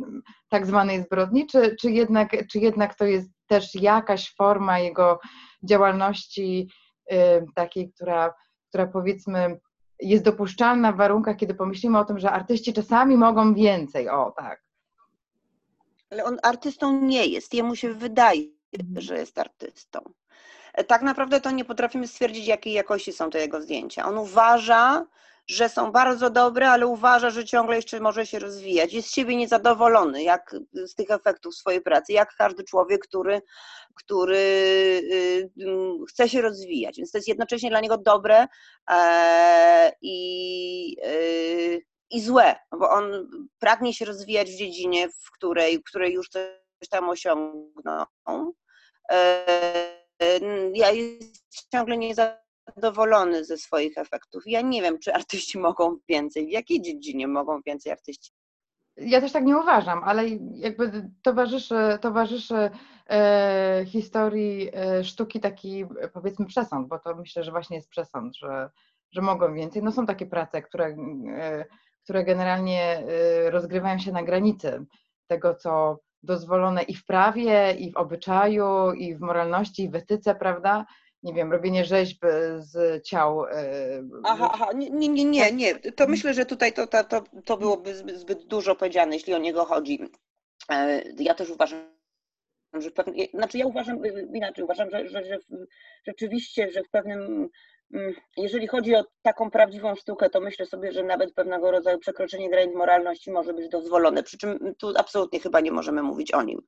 tak 0.48 0.66
zwanej 0.66 1.02
zbrodni, 1.02 1.46
czy, 1.46 1.76
czy, 1.80 1.90
jednak, 1.90 2.30
czy 2.50 2.58
jednak 2.58 2.94
to 2.94 3.04
jest 3.04 3.30
też 3.46 3.74
jakaś 3.74 4.34
forma 4.34 4.78
jego 4.78 5.20
działalności 5.64 6.68
takiej, 7.54 7.92
która, 7.92 8.34
która 8.68 8.86
powiedzmy 8.86 9.60
jest 10.00 10.24
dopuszczalna 10.24 10.92
w 10.92 10.96
warunkach, 10.96 11.36
kiedy 11.36 11.54
pomyślimy 11.54 11.98
o 11.98 12.04
tym, 12.04 12.18
że 12.18 12.30
artyści 12.30 12.72
czasami 12.72 13.16
mogą 13.16 13.54
więcej. 13.54 14.08
O, 14.08 14.30
tak. 14.36 14.62
Ale 16.10 16.24
on 16.24 16.38
artystą 16.42 17.00
nie 17.00 17.26
jest, 17.26 17.54
jemu 17.54 17.76
się 17.76 17.92
wydaje, 17.94 18.42
Mhm. 18.80 19.00
że 19.00 19.18
jest 19.18 19.38
artystą. 19.38 20.00
E, 20.74 20.84
Tak 20.84 21.02
naprawdę 21.02 21.40
to 21.40 21.50
nie 21.50 21.64
potrafimy 21.64 22.06
stwierdzić, 22.08 22.46
jakiej 22.46 22.72
jakości 22.72 23.12
są 23.12 23.30
te 23.30 23.38
jego 23.38 23.62
zdjęcia. 23.62 24.08
On 24.08 24.18
uważa, 24.18 25.06
że 25.48 25.68
są 25.68 25.92
bardzo 25.92 26.30
dobre, 26.30 26.70
ale 26.70 26.86
uważa, 26.86 27.30
że 27.30 27.44
ciągle 27.44 27.76
jeszcze 27.76 28.00
może 28.00 28.26
się 28.26 28.38
rozwijać. 28.38 28.92
Jest 28.92 29.08
z 29.08 29.14
siebie 29.14 29.36
niezadowolony 29.36 30.22
jak, 30.22 30.56
z 30.72 30.94
tych 30.94 31.10
efektów 31.10 31.54
swojej 31.54 31.80
pracy, 31.80 32.12
jak 32.12 32.34
każdy 32.38 32.64
człowiek, 32.64 33.02
który, 33.06 33.42
który 33.94 34.36
y, 34.36 35.50
mm, 35.60 36.04
chce 36.08 36.28
się 36.28 36.40
rozwijać. 36.42 36.96
Więc 36.96 37.10
to 37.12 37.18
jest 37.18 37.28
jednocześnie 37.28 37.70
dla 37.70 37.80
niego 37.80 37.98
dobre 37.98 38.46
e, 38.90 39.92
i, 40.02 40.96
y, 41.06 41.82
i 42.10 42.20
złe, 42.20 42.56
bo 42.78 42.90
on 42.90 43.30
pragnie 43.58 43.94
się 43.94 44.04
rozwijać 44.04 44.50
w 44.50 44.56
dziedzinie, 44.56 45.08
w 45.08 45.30
której, 45.34 45.78
w 45.78 45.84
której 45.84 46.12
już 46.12 46.28
coś 46.28 46.88
tam 46.90 47.08
osiągnął. 47.08 48.06
E, 49.10 49.72
Ja 50.74 50.90
jest 50.90 51.68
ciągle 51.72 51.96
niezadowolony 51.96 52.42
ze 53.42 53.58
swoich 53.58 53.98
efektów. 53.98 54.42
Ja 54.46 54.60
nie 54.60 54.82
wiem, 54.82 54.98
czy 54.98 55.14
artyści 55.14 55.58
mogą 55.68 55.96
więcej, 56.08 56.46
w 56.46 56.50
jakiej 56.50 56.82
dziedzinie 56.82 57.28
mogą 57.28 57.60
więcej 57.66 57.92
artyści. 57.92 58.32
Ja 58.96 59.20
też 59.20 59.32
tak 59.32 59.44
nie 59.44 59.58
uważam, 59.58 60.04
ale 60.04 60.28
jakby 60.54 61.10
towarzyszy, 61.22 61.98
towarzyszy 62.00 62.70
e, 63.10 63.84
historii 63.86 64.70
e, 64.74 65.04
sztuki 65.04 65.40
taki 65.40 65.84
powiedzmy 66.12 66.46
przesąd, 66.46 66.88
bo 66.88 66.98
to 66.98 67.14
myślę, 67.14 67.44
że 67.44 67.50
właśnie 67.50 67.76
jest 67.76 67.88
przesąd, 67.88 68.36
że, 68.36 68.70
że 69.12 69.22
mogą 69.22 69.54
więcej. 69.54 69.82
No 69.82 69.92
są 69.92 70.06
takie 70.06 70.26
prace, 70.26 70.62
które, 70.62 70.96
e, 71.36 71.64
które 72.04 72.24
generalnie 72.24 72.82
e, 72.82 73.50
rozgrywają 73.50 73.98
się 73.98 74.12
na 74.12 74.22
granicy 74.22 74.84
tego, 75.26 75.54
co 75.54 75.98
dozwolone 76.22 76.82
i 76.82 76.94
w 76.94 77.04
prawie, 77.04 77.72
i 77.72 77.92
w 77.92 77.96
obyczaju, 77.96 78.92
i 78.92 79.14
w 79.14 79.20
moralności, 79.20 79.82
i 79.82 79.90
w 79.90 79.94
etyce, 79.94 80.34
prawda? 80.34 80.86
Nie 81.22 81.32
wiem, 81.34 81.52
robienie 81.52 81.84
rzeźb 81.84 82.24
z 82.58 83.02
ciał. 83.06 83.44
e, 83.46 84.02
Aha, 84.24 84.50
aha, 84.54 84.72
nie, 84.74 84.90
nie, 84.90 85.08
nie, 85.08 85.24
nie, 85.24 85.52
nie. 85.52 85.74
To 85.74 86.06
myślę, 86.06 86.34
że 86.34 86.46
tutaj 86.46 86.72
to, 86.72 86.86
to, 86.86 87.04
to, 87.04 87.22
to 87.44 87.56
byłoby 87.56 87.94
zbyt, 88.18 88.44
dużo 88.46 88.74
powiedziane, 88.74 89.14
jeśli 89.14 89.34
o 89.34 89.38
niego 89.38 89.64
chodzi. 89.64 89.98
E, 90.70 91.02
Ja 91.18 91.34
też 91.34 91.50
uważam, 91.50 91.92
że 92.74 92.90
pewne, 92.90 93.12
znaczy 93.34 93.58
ja 93.58 93.66
uważam 93.66 94.04
y, 94.04 94.28
inaczej, 94.34 94.64
uważam, 94.64 94.90
że, 94.90 95.08
że, 95.08 95.24
że 95.24 95.38
rzeczywiście, 96.06 96.70
że 96.72 96.82
w 96.82 96.90
pewnym, 96.90 97.48
jeżeli 98.36 98.66
chodzi 98.66 98.94
o 98.94 99.04
taką 99.22 99.50
prawdziwą 99.50 99.94
sztukę, 99.94 100.30
to 100.30 100.40
myślę 100.40 100.66
sobie, 100.66 100.92
że 100.92 101.02
nawet 101.02 101.34
pewnego 101.34 101.70
rodzaju 101.70 101.98
przekroczenie 101.98 102.50
granic 102.50 102.74
moralności 102.74 103.30
może 103.30 103.54
być 103.54 103.68
dozwolone, 103.68 104.22
przy 104.22 104.38
czym 104.38 104.74
tu 104.78 104.92
absolutnie 104.96 105.40
chyba 105.40 105.60
nie 105.60 105.72
możemy 105.72 106.02
mówić 106.02 106.34
o 106.34 106.42
nim, 106.42 106.60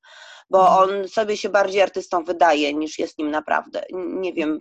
bo 0.51 0.61
mhm. 0.61 1.01
on 1.01 1.09
sobie 1.09 1.37
się 1.37 1.49
bardziej 1.49 1.83
artystą 1.83 2.25
wydaje 2.25 2.75
niż 2.75 2.99
jest 2.99 3.19
nim 3.19 3.31
naprawdę. 3.31 3.83
Nie 3.93 4.33
wiem, 4.33 4.59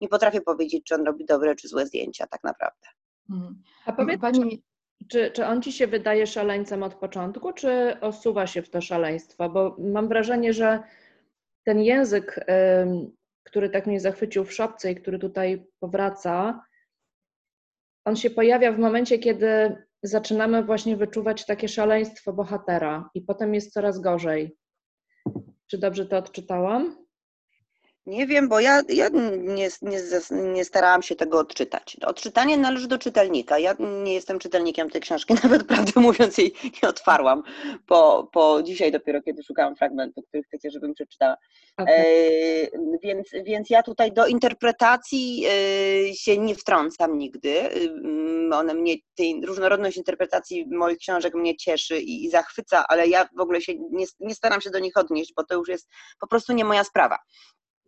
nie 0.00 0.08
potrafię 0.08 0.40
powiedzieć, 0.40 0.84
czy 0.84 0.94
on 0.94 1.06
robi 1.06 1.24
dobre 1.24 1.54
czy 1.54 1.68
złe 1.68 1.86
zdjęcia 1.86 2.26
tak 2.26 2.44
naprawdę. 2.44 2.88
Mhm. 3.30 3.62
A 3.86 3.92
powiedz, 3.92 4.20
Pani... 4.20 4.62
Czy, 5.10 5.30
czy 5.30 5.46
on 5.46 5.62
ci 5.62 5.72
się 5.72 5.86
wydaje 5.86 6.26
szaleńcem 6.26 6.82
od 6.82 6.94
początku, 6.94 7.52
czy 7.52 8.00
osuwa 8.00 8.46
się 8.46 8.62
w 8.62 8.70
to 8.70 8.80
szaleństwo? 8.80 9.48
Bo 9.48 9.76
mam 9.78 10.08
wrażenie, 10.08 10.52
że 10.52 10.82
ten 11.64 11.82
język, 11.82 12.46
który 13.44 13.70
tak 13.70 13.86
mnie 13.86 14.00
zachwycił 14.00 14.44
w 14.44 14.52
szopce 14.52 14.92
i 14.92 14.94
który 14.94 15.18
tutaj 15.18 15.66
powraca, 15.80 16.64
on 18.04 18.16
się 18.16 18.30
pojawia 18.30 18.72
w 18.72 18.78
momencie, 18.78 19.18
kiedy 19.18 19.76
zaczynamy 20.02 20.64
właśnie 20.64 20.96
wyczuwać 20.96 21.46
takie 21.46 21.68
szaleństwo 21.68 22.32
bohatera 22.32 23.10
i 23.14 23.22
potem 23.22 23.54
jest 23.54 23.72
coraz 23.72 24.00
gorzej. 24.00 24.56
Czy 25.66 25.78
dobrze 25.78 26.06
to 26.06 26.16
odczytałam? 26.18 27.01
Nie 28.06 28.26
wiem, 28.26 28.48
bo 28.48 28.60
ja, 28.60 28.82
ja 28.88 29.08
nie, 29.08 29.68
nie, 29.82 30.00
nie, 30.30 30.64
starałam 30.64 31.02
się 31.02 31.16
tego 31.16 31.38
odczytać. 31.38 31.96
Odczytanie 32.06 32.58
należy 32.58 32.88
do 32.88 32.98
czytelnika. 32.98 33.58
Ja 33.58 33.74
nie 34.04 34.14
jestem 34.14 34.38
czytelnikiem 34.38 34.90
tej 34.90 35.00
książki, 35.00 35.34
nawet 35.44 35.66
prawdę 35.66 36.00
mówiąc 36.00 36.38
jej 36.38 36.54
nie 36.82 36.88
otwarłam, 36.88 37.42
po, 37.86 38.30
po 38.32 38.62
dzisiaj 38.62 38.92
dopiero, 38.92 39.22
kiedy 39.22 39.42
szukałam 39.42 39.76
fragmentów, 39.76 40.24
których 40.28 40.46
chcecie, 40.46 40.70
żebym 40.70 40.94
przeczytała. 40.94 41.36
Okay. 41.76 41.94
E, 41.94 42.04
więc, 43.02 43.28
więc 43.44 43.70
ja 43.70 43.82
tutaj 43.82 44.12
do 44.12 44.26
interpretacji 44.26 45.44
e, 45.46 46.14
się 46.14 46.38
nie 46.38 46.54
wtrącam 46.54 47.18
nigdy. 47.18 47.60
E, 47.60 47.70
one 48.56 48.74
mnie, 48.74 48.94
tej 49.14 49.46
różnorodność 49.46 49.96
interpretacji 49.96 50.66
moich 50.66 50.98
książek 50.98 51.34
mnie 51.34 51.56
cieszy 51.56 52.00
i, 52.00 52.24
i 52.24 52.30
zachwyca, 52.30 52.84
ale 52.88 53.08
ja 53.08 53.28
w 53.36 53.40
ogóle 53.40 53.60
się 53.60 53.72
nie, 53.90 54.06
nie 54.20 54.34
staram 54.34 54.60
się 54.60 54.70
do 54.70 54.78
nich 54.78 54.96
odnieść, 54.96 55.32
bo 55.36 55.44
to 55.44 55.54
już 55.54 55.68
jest 55.68 55.88
po 56.20 56.26
prostu 56.26 56.52
nie 56.52 56.64
moja 56.64 56.84
sprawa. 56.84 57.18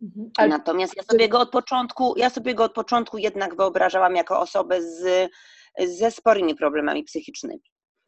Mhm. 0.01 0.31
Ale... 0.37 0.49
Natomiast 0.49 0.97
ja 0.97 1.03
sobie 1.03 1.29
go 1.29 1.39
od 1.39 1.51
początku, 1.51 2.13
ja 2.17 2.29
sobie 2.29 2.55
go 2.55 2.63
od 2.63 2.73
początku 2.73 3.17
jednak 3.17 3.55
wyobrażałam 3.55 4.15
jako 4.15 4.39
osobę 4.39 4.81
z, 4.81 5.31
ze 5.85 6.11
sporymi 6.11 6.55
problemami 6.55 7.03
psychicznymi. 7.03 7.61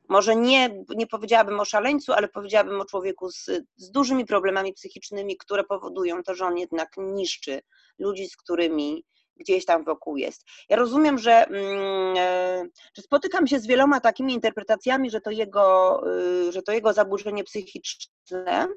Może 0.09 0.35
nie, 0.35 0.83
nie 0.95 1.07
powiedziałabym 1.07 1.59
o 1.59 1.65
szaleńcu, 1.65 2.13
ale 2.13 2.27
powiedziałabym 2.27 2.81
o 2.81 2.85
człowieku 2.85 3.31
z, 3.31 3.45
z 3.75 3.91
dużymi 3.91 4.25
problemami 4.25 4.73
psychicznymi, 4.73 5.37
które 5.37 5.63
powodują 5.63 6.23
to, 6.23 6.35
że 6.35 6.45
on 6.45 6.57
jednak 6.57 6.89
niszczy 6.97 7.61
ludzi, 7.99 8.29
z 8.29 8.37
którymi 8.37 9.03
gdzieś 9.39 9.65
tam 9.65 9.83
wokół 9.83 10.17
jest. 10.17 10.43
Ja 10.69 10.77
rozumiem, 10.77 11.17
że, 11.17 11.47
mm, 11.47 12.13
e, 12.17 12.65
że 12.93 13.01
spotykam 13.01 13.47
się 13.47 13.59
z 13.59 13.67
wieloma 13.67 13.99
takimi 13.99 14.33
interpretacjami, 14.33 15.09
że 15.09 15.21
to 15.21 15.31
jego, 15.31 16.01
y, 16.47 16.51
że 16.51 16.61
to 16.61 16.71
jego 16.71 16.93
zaburzenie 16.93 17.43
psychiczne 17.43 18.67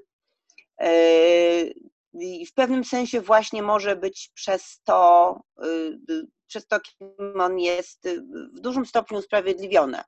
e, 0.81 0.91
i 2.13 2.47
w 2.47 2.55
pewnym 2.55 2.85
sensie 2.85 3.21
właśnie 3.21 3.63
może 3.63 3.97
być 3.97 4.31
przez 4.35 4.81
to, 4.85 5.41
y, 6.11 6.27
przez 6.47 6.67
to, 6.67 6.81
kim 6.81 7.41
on 7.41 7.59
jest, 7.59 8.07
y, 8.07 8.23
w 8.57 8.61
dużym 8.61 8.87
stopniu 8.87 9.19
usprawiedliwione. 9.19 10.05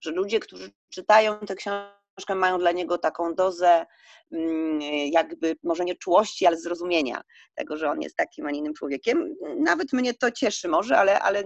Że 0.00 0.10
ludzie, 0.10 0.40
którzy 0.40 0.70
czytają 0.90 1.38
tę 1.38 1.54
książkę, 1.54 2.34
mają 2.34 2.58
dla 2.58 2.72
niego 2.72 2.98
taką 2.98 3.34
dozę 3.34 3.86
mm, 4.32 4.80
jakby 5.12 5.56
może 5.62 5.84
nie 5.84 5.96
czułości, 5.96 6.46
ale 6.46 6.56
zrozumienia 6.56 7.22
tego, 7.54 7.76
że 7.76 7.90
on 7.90 8.00
jest 8.00 8.16
takim, 8.16 8.46
a 8.46 8.50
nie 8.50 8.58
innym 8.58 8.74
człowiekiem. 8.74 9.34
Nawet 9.58 9.92
mnie 9.92 10.14
to 10.14 10.30
cieszy 10.30 10.68
może, 10.68 10.98
ale, 10.98 11.18
ale 11.18 11.42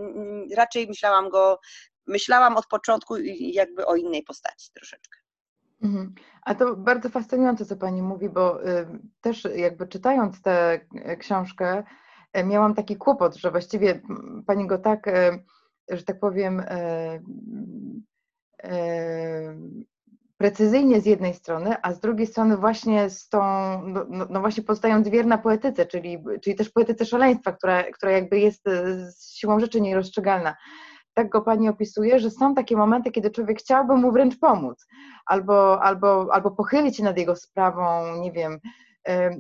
raczej 0.57 0.87
myślałam 0.87 1.29
go, 1.29 1.59
myślałam 2.07 2.57
od 2.57 2.67
początku 2.67 3.17
jakby 3.39 3.87
o 3.87 3.97
innej 3.97 4.23
postaci 4.23 4.71
troszeczkę. 4.75 5.20
Mhm. 5.83 6.15
A 6.43 6.55
to 6.55 6.77
bardzo 6.77 7.09
fascynujące, 7.09 7.67
co 7.67 7.77
Pani 7.77 8.03
mówi, 8.03 8.29
bo 8.29 8.61
też 9.21 9.49
jakby 9.57 9.87
czytając 9.87 10.43
tę 10.43 10.81
e, 10.95 11.17
książkę, 11.17 11.83
e, 12.33 12.45
miałam 12.45 12.75
taki 12.75 12.97
kłopot, 12.97 13.37
że 13.37 13.51
właściwie 13.51 14.01
Pani 14.47 14.67
go 14.67 14.79
tak, 14.79 15.09
e, 15.09 15.39
że 15.89 16.03
tak 16.03 16.21
powiem, 16.21 16.63
precyzyjnie 20.37 21.01
z 21.01 21.07
jednej 21.07 21.35
strony, 21.35 21.77
a 21.83 21.93
z 21.93 22.01
drugiej 22.01 22.27
strony 22.27 22.57
właśnie 22.57 23.11
z 23.11 23.29
tą, 23.29 23.41
no, 23.83 24.07
no, 24.09 24.27
no 24.31 24.41
właśnie 24.41 24.63
pozostając 24.63 25.09
wierna 25.09 25.39
poetyce, 25.39 25.87
czyli, 25.87 26.25
czyli 26.43 26.57
też 26.57 26.71
poetyce 26.71 27.05
szaleństwa, 27.07 27.53
która, 27.53 27.83
która 27.83 28.13
jakby 28.13 28.39
jest 28.39 28.65
z 29.09 29.35
siłą 29.35 29.61
rzeczy 29.61 29.81
nierozstrzygalna 29.81 30.57
tak 31.21 31.29
go 31.29 31.43
Pani 31.43 31.69
opisuje, 31.69 32.19
że 32.19 32.31
są 32.31 32.55
takie 32.55 32.77
momenty, 32.77 33.11
kiedy 33.11 33.31
człowiek 33.31 33.59
chciałby 33.59 33.97
mu 33.97 34.13
wręcz 34.13 34.39
pomóc, 34.39 34.87
albo, 35.27 35.83
albo, 35.83 36.29
albo 36.33 36.51
pochylić 36.51 36.97
się 36.97 37.05
nad 37.05 37.19
jego 37.19 37.37
sprawą, 37.37 38.17
nie 38.21 38.33
wiem, 38.33 38.59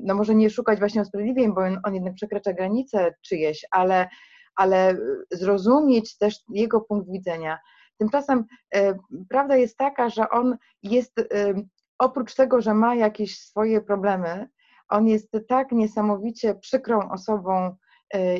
no 0.02 0.14
może 0.14 0.34
nie 0.34 0.50
szukać 0.50 0.78
właśnie 0.78 1.02
usprawiedliwień, 1.02 1.54
bo 1.54 1.60
on, 1.60 1.80
on 1.84 1.94
jednak 1.94 2.14
przekracza 2.14 2.52
granice 2.52 3.14
czyjeś, 3.22 3.66
ale, 3.70 4.08
ale 4.56 4.96
zrozumieć 5.30 6.18
też 6.18 6.36
jego 6.48 6.80
punkt 6.80 7.10
widzenia. 7.10 7.58
Tymczasem 7.98 8.44
prawda 9.28 9.56
jest 9.56 9.76
taka, 9.76 10.08
że 10.08 10.30
on 10.30 10.56
jest, 10.82 11.12
oprócz 11.98 12.34
tego, 12.34 12.60
że 12.60 12.74
ma 12.74 12.94
jakieś 12.94 13.38
swoje 13.38 13.80
problemy, 13.80 14.48
on 14.88 15.08
jest 15.08 15.36
tak 15.48 15.72
niesamowicie 15.72 16.54
przykrą 16.54 17.10
osobą, 17.10 17.76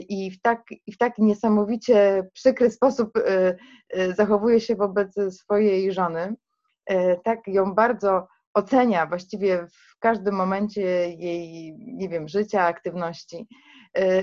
i 0.08 0.30
w 0.30 0.40
tak, 0.40 0.62
i 0.86 0.92
w 0.92 0.98
tak 0.98 1.18
niesamowicie 1.18 2.28
przykry 2.32 2.70
sposób 2.70 3.16
e, 3.16 3.56
e, 3.90 4.14
zachowuje 4.14 4.60
się 4.60 4.76
wobec 4.76 5.14
swojej 5.30 5.92
żony, 5.92 6.36
e, 6.86 7.16
tak 7.16 7.40
ją 7.46 7.74
bardzo 7.74 8.26
ocenia 8.54 9.06
właściwie 9.06 9.66
w 9.66 9.98
każdym 9.98 10.34
momencie 10.34 10.82
jej, 11.10 11.74
nie 11.78 12.08
wiem, 12.08 12.28
życia, 12.28 12.64
aktywności, 12.64 13.48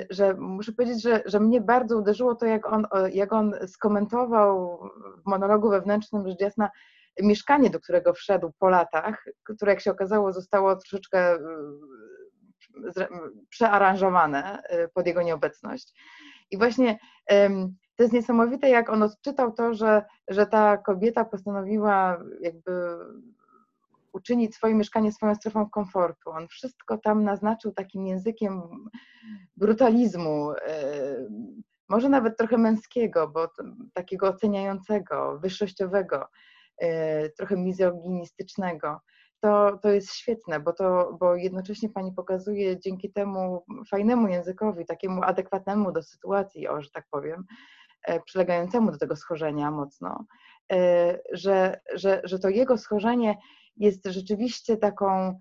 że 0.09 0.33
muszę 0.33 0.71
powiedzieć, 0.71 1.01
że, 1.01 1.23
że 1.25 1.39
mnie 1.39 1.61
bardzo 1.61 1.97
uderzyło 1.97 2.35
to, 2.35 2.45
jak 2.45 2.73
on, 2.73 2.87
jak 3.13 3.33
on 3.33 3.55
skomentował 3.67 4.79
w 5.25 5.29
monologu 5.29 5.69
wewnętrznym, 5.69 6.27
rzecz 6.27 6.41
jasna, 6.41 6.69
mieszkanie, 7.21 7.69
do 7.69 7.79
którego 7.79 8.13
wszedł 8.13 8.51
po 8.59 8.69
latach, 8.69 9.25
które 9.43 9.71
jak 9.71 9.81
się 9.81 9.91
okazało 9.91 10.33
zostało 10.33 10.75
troszeczkę 10.75 11.37
przearanżowane 13.49 14.61
y, 14.71 14.89
pod 14.93 15.07
jego 15.07 15.21
nieobecność. 15.21 15.93
I 16.51 16.57
właśnie 16.57 16.99
to 17.95 18.03
jest 18.03 18.13
niesamowite, 18.13 18.69
jak 18.69 18.89
on 18.89 19.03
odczytał 19.03 19.51
to, 19.51 19.73
że, 19.73 20.03
że 20.27 20.47
ta 20.47 20.77
kobieta 20.77 21.25
postanowiła 21.25 22.23
jakby 22.41 22.71
uczynić 24.13 24.55
swoje 24.55 24.75
mieszkanie 24.75 25.11
swoją 25.11 25.35
strefą 25.35 25.69
komfortu. 25.69 26.29
On 26.29 26.47
wszystko 26.47 26.97
tam 26.97 27.23
naznaczył 27.23 27.71
takim 27.71 28.07
językiem 28.07 28.61
brutalizmu, 29.57 30.51
y, 30.51 30.57
może 31.89 32.09
nawet 32.09 32.37
trochę 32.37 32.57
męskiego, 32.57 33.27
bo 33.27 33.47
takiego 33.93 34.27
oceniającego, 34.27 35.39
wyższościowego, 35.39 36.27
y, 36.83 36.87
trochę 37.37 37.57
mizoginistycznego 37.57 38.99
to, 39.39 39.79
to 39.81 39.89
jest 39.89 40.13
świetne, 40.13 40.59
bo, 40.59 40.73
to, 40.73 41.17
bo 41.19 41.35
jednocześnie 41.35 41.89
Pani 41.89 42.11
pokazuje 42.11 42.79
dzięki 42.79 43.11
temu 43.11 43.63
fajnemu 43.89 44.27
językowi, 44.27 44.85
takiemu 44.85 45.23
adekwatnemu 45.23 45.91
do 45.91 46.03
sytuacji, 46.03 46.67
o, 46.67 46.81
że 46.81 46.89
tak 46.89 47.05
powiem, 47.11 47.45
e, 48.03 48.19
przylegającemu 48.19 48.91
do 48.91 48.97
tego 48.97 49.15
schorzenia 49.15 49.71
mocno, 49.71 50.25
e, 50.71 51.19
że, 51.33 51.79
że, 51.93 52.21
że 52.23 52.39
to 52.39 52.49
jego 52.49 52.77
schorzenie 52.77 53.37
jest 53.77 54.05
rzeczywiście 54.05 54.77
taką, 54.77 55.39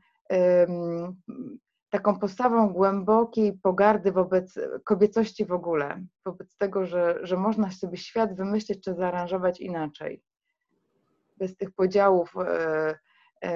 taką 1.91 2.19
postawą 2.19 2.69
głębokiej 2.69 3.59
pogardy 3.62 4.12
wobec 4.12 4.59
kobiecości 4.85 5.45
w 5.45 5.53
ogóle, 5.53 6.05
wobec 6.25 6.57
tego, 6.57 6.87
że, 6.87 7.19
że 7.23 7.37
można 7.37 7.71
sobie 7.71 7.97
świat 7.97 8.37
wymyślić 8.37 8.85
czy 8.85 8.95
zaaranżować 8.95 9.61
inaczej. 9.61 10.23
Bez 11.37 11.57
tych 11.57 11.73
podziałów 11.73 12.35
e, 12.37 12.99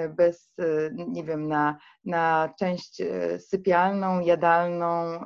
bez, 0.09 0.53
e, 0.59 0.89
nie 0.93 1.23
wiem, 1.23 1.47
na, 1.47 1.77
na 2.05 2.53
część 2.59 3.01
e, 3.01 3.39
sypialną, 3.39 4.19
jadalną, 4.19 5.19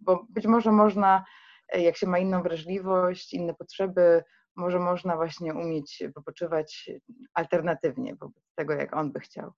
bo 0.00 0.26
być 0.28 0.46
może 0.46 0.72
można, 0.72 1.24
jak 1.74 1.96
się 1.96 2.06
ma 2.06 2.18
inną 2.18 2.42
wrażliwość, 2.42 3.34
inne 3.34 3.54
potrzeby, 3.54 4.22
może 4.56 4.78
można 4.78 5.16
właśnie 5.16 5.54
umieć 5.54 6.02
wypoczywać 6.16 6.90
alternatywnie 7.34 8.14
wobec 8.16 8.52
tego, 8.54 8.72
jak 8.72 8.96
on 8.96 9.12
by 9.12 9.20
chciał. 9.20 9.52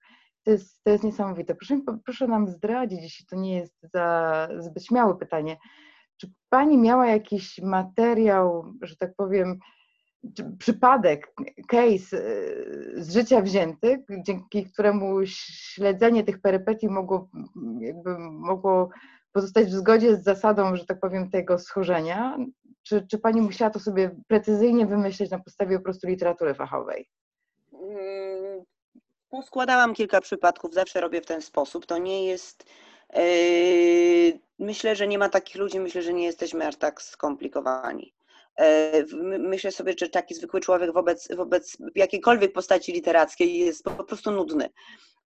To 0.44 0.50
jest, 0.50 0.84
to 0.84 0.90
jest 0.90 1.04
niesamowite. 1.04 1.54
Proszę, 1.54 1.80
proszę 2.04 2.26
nam 2.26 2.48
zdradzić, 2.48 3.02
jeśli 3.02 3.26
to 3.26 3.36
nie 3.36 3.56
jest 3.56 3.74
za 3.94 4.48
zbyt 4.58 4.84
śmiałe 4.84 5.18
pytanie, 5.18 5.56
czy 6.16 6.32
Pani 6.48 6.78
miała 6.78 7.06
jakiś 7.06 7.58
materiał, 7.58 8.72
że 8.82 8.96
tak 8.96 9.14
powiem, 9.16 9.58
przypadek, 10.58 11.34
case 11.68 12.22
z 12.94 13.12
życia 13.12 13.40
wzięty, 13.40 14.04
dzięki 14.26 14.64
któremu 14.64 15.26
śledzenie 15.26 16.24
tych 16.24 16.40
perypetii 16.40 16.88
mogło, 16.88 17.28
jakby 17.80 18.18
mogło 18.18 18.90
pozostać 19.32 19.66
w 19.66 19.72
zgodzie 19.72 20.16
z 20.16 20.24
zasadą, 20.24 20.76
że 20.76 20.86
tak 20.86 21.00
powiem, 21.00 21.30
tego 21.30 21.58
schorzenia? 21.58 22.38
Czy, 22.82 23.06
czy 23.06 23.18
Pani 23.18 23.40
musiała 23.40 23.70
to 23.70 23.80
sobie 23.80 24.10
precyzyjnie 24.28 24.86
wymyśleć 24.86 25.30
na 25.30 25.38
podstawie 25.38 25.78
po 25.78 25.84
prostu 25.84 26.06
literatury 26.06 26.54
fachowej? 26.54 27.08
Mm, 27.72 28.64
poskładałam 29.28 29.94
kilka 29.94 30.20
przypadków, 30.20 30.74
zawsze 30.74 31.00
robię 31.00 31.20
w 31.20 31.26
ten 31.26 31.42
sposób. 31.42 31.86
To 31.86 31.98
nie 31.98 32.26
jest. 32.26 32.66
Yy, 33.14 34.38
myślę, 34.58 34.96
że 34.96 35.06
nie 35.08 35.18
ma 35.18 35.28
takich 35.28 35.56
ludzi, 35.56 35.80
myślę, 35.80 36.02
że 36.02 36.12
nie 36.12 36.24
jesteśmy 36.24 36.66
aż 36.66 36.76
tak 36.76 37.02
skomplikowani. 37.02 38.14
Yy, 38.58 39.06
myślę 39.38 39.72
sobie, 39.72 39.94
że 40.00 40.08
taki 40.08 40.34
zwykły 40.34 40.60
człowiek 40.60 40.92
wobec, 40.92 41.28
wobec 41.36 41.76
jakiejkolwiek 41.94 42.52
postaci 42.52 42.92
literackiej 42.92 43.58
jest 43.58 43.84
po 43.84 44.04
prostu 44.04 44.30
nudny. 44.30 44.70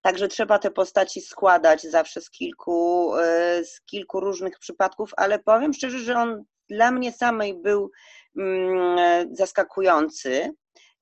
Także 0.01 0.27
trzeba 0.27 0.59
te 0.59 0.71
postaci 0.71 1.21
składać 1.21 1.83
zawsze 1.83 2.21
z 2.21 2.29
kilku, 2.29 3.11
yy, 3.57 3.65
z 3.65 3.81
kilku 3.81 4.19
różnych 4.19 4.59
przypadków, 4.59 5.11
ale 5.17 5.39
powiem 5.39 5.73
szczerze, 5.73 5.99
że 5.99 6.15
on 6.17 6.43
dla 6.69 6.91
mnie 6.91 7.11
samej 7.11 7.61
był 7.61 7.91
mm, 8.37 9.35
zaskakujący. 9.35 10.53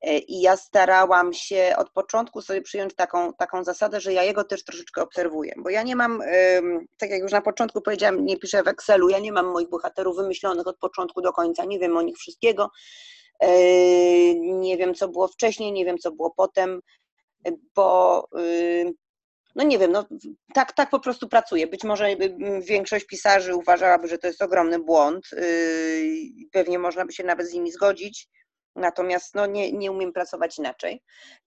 E, 0.01 0.17
I 0.17 0.41
ja 0.41 0.57
starałam 0.57 1.33
się 1.33 1.73
od 1.77 1.89
początku 1.89 2.41
sobie 2.41 2.61
przyjąć 2.61 2.95
taką, 2.95 3.33
taką 3.33 3.63
zasadę, 3.63 4.01
że 4.01 4.13
ja 4.13 4.23
jego 4.23 4.43
też 4.43 4.63
troszeczkę 4.63 5.01
obserwuję, 5.01 5.53
bo 5.57 5.69
ja 5.69 5.83
nie 5.83 5.95
mam, 5.95 6.21
tak 6.97 7.09
jak 7.09 7.21
już 7.21 7.31
na 7.31 7.41
początku 7.41 7.81
powiedziałam, 7.81 8.25
nie 8.25 8.37
piszę 8.37 8.63
w 8.63 8.67
Excelu, 8.67 9.09
ja 9.09 9.19
nie 9.19 9.31
mam 9.31 9.45
moich 9.45 9.69
bohaterów 9.69 10.17
wymyślonych 10.17 10.67
od 10.67 10.77
początku 10.77 11.21
do 11.21 11.33
końca, 11.33 11.65
nie 11.65 11.79
wiem 11.79 11.97
o 11.97 12.01
nich 12.01 12.17
wszystkiego, 12.17 12.69
e, 13.39 13.49
nie 14.35 14.77
wiem 14.77 14.93
co 14.93 15.07
było 15.07 15.27
wcześniej, 15.27 15.71
nie 15.71 15.85
wiem 15.85 15.97
co 15.97 16.11
było 16.11 16.33
potem, 16.37 16.81
bo 17.75 18.27
no 19.57 19.63
nie 19.63 19.79
wiem, 19.79 19.91
no 19.91 20.05
tak, 20.53 20.73
tak 20.73 20.89
po 20.89 20.99
prostu 20.99 21.27
pracuję. 21.27 21.67
Być 21.67 21.83
może 21.83 22.07
większość 22.61 23.05
pisarzy 23.05 23.55
uważałaby, 23.55 24.07
że 24.07 24.17
to 24.17 24.27
jest 24.27 24.41
ogromny 24.41 24.79
błąd, 24.79 25.25
y, 25.33 26.19
pewnie 26.51 26.79
można 26.79 27.05
by 27.05 27.13
się 27.13 27.23
nawet 27.23 27.49
z 27.49 27.53
nimi 27.53 27.71
zgodzić, 27.71 28.27
natomiast 28.77 29.35
no, 29.35 29.45
nie, 29.45 29.71
nie 29.71 29.91
umiem 29.91 30.13
pracować 30.13 30.57
inaczej. 30.57 31.03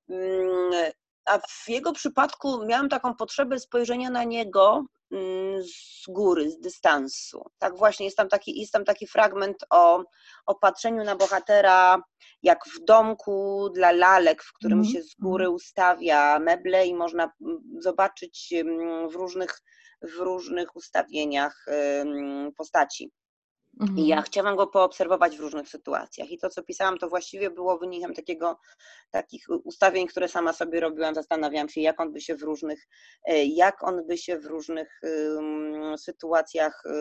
Mm, 0.09 0.93
a 1.25 1.39
w 1.39 1.69
jego 1.69 1.93
przypadku 1.93 2.67
miałam 2.67 2.89
taką 2.89 3.15
potrzebę 3.15 3.59
spojrzenia 3.59 4.11
na 4.11 4.25
niego 4.25 4.85
mm, 5.13 5.63
z 5.63 6.07
góry, 6.09 6.51
z 6.51 6.61
dystansu. 6.61 7.43
Tak 7.59 7.77
właśnie, 7.77 8.07
jest 8.07 8.17
tam 8.17 8.29
taki, 8.29 8.61
jest 8.61 8.73
tam 8.73 8.85
taki 8.85 9.07
fragment 9.07 9.57
o, 9.71 10.05
o 10.47 10.55
patrzeniu 10.55 11.05
na 11.05 11.17
bohatera 11.17 12.03
jak 12.43 12.59
w 12.67 12.85
domku 12.85 13.69
dla 13.75 13.93
lalek, 13.93 14.43
w 14.43 14.53
którym 14.53 14.79
mm. 14.79 14.91
się 14.91 15.03
z 15.03 15.15
góry 15.15 15.45
mhm. 15.45 15.55
ustawia 15.55 16.39
meble 16.39 16.87
i 16.87 16.95
można 16.95 17.33
mm, 17.41 17.61
zobaczyć 17.79 18.55
w 19.11 19.15
różnych, 19.15 19.61
w 20.03 20.15
różnych 20.15 20.77
ustawieniach 20.77 21.67
postaci. 22.57 23.11
Mhm. 23.81 23.99
I 23.99 24.07
ja 24.07 24.23
chciałam 24.23 24.57
go 24.57 24.67
poobserwować 24.67 25.37
w 25.37 25.41
różnych 25.41 25.69
sytuacjach. 25.69 26.31
I 26.31 26.39
to, 26.39 26.51
co 26.51 26.63
pisałam, 26.63 26.99
to 26.99 27.09
właściwie 27.09 27.51
było 27.51 27.79
wynikiem 27.79 28.15
takiego, 28.15 28.59
takich 29.11 29.47
ustawień, 29.65 30.07
które 30.07 30.29
sama 30.29 30.53
sobie 30.53 30.81
robiłam. 30.81 31.15
Zastanawiałam 31.15 31.69
się, 31.69 31.81
jak 31.81 32.01
on 32.01 32.13
by 32.13 32.21
się 32.21 32.37
w 32.37 32.43
różnych, 32.43 32.89
e, 33.25 33.45
jak 33.45 33.85
on 33.85 34.07
by 34.07 34.19
się 34.19 34.39
w 34.39 34.47
różnych 34.47 35.01
um, 35.03 35.99
sytuacjach 35.99 36.83
um, 36.85 36.95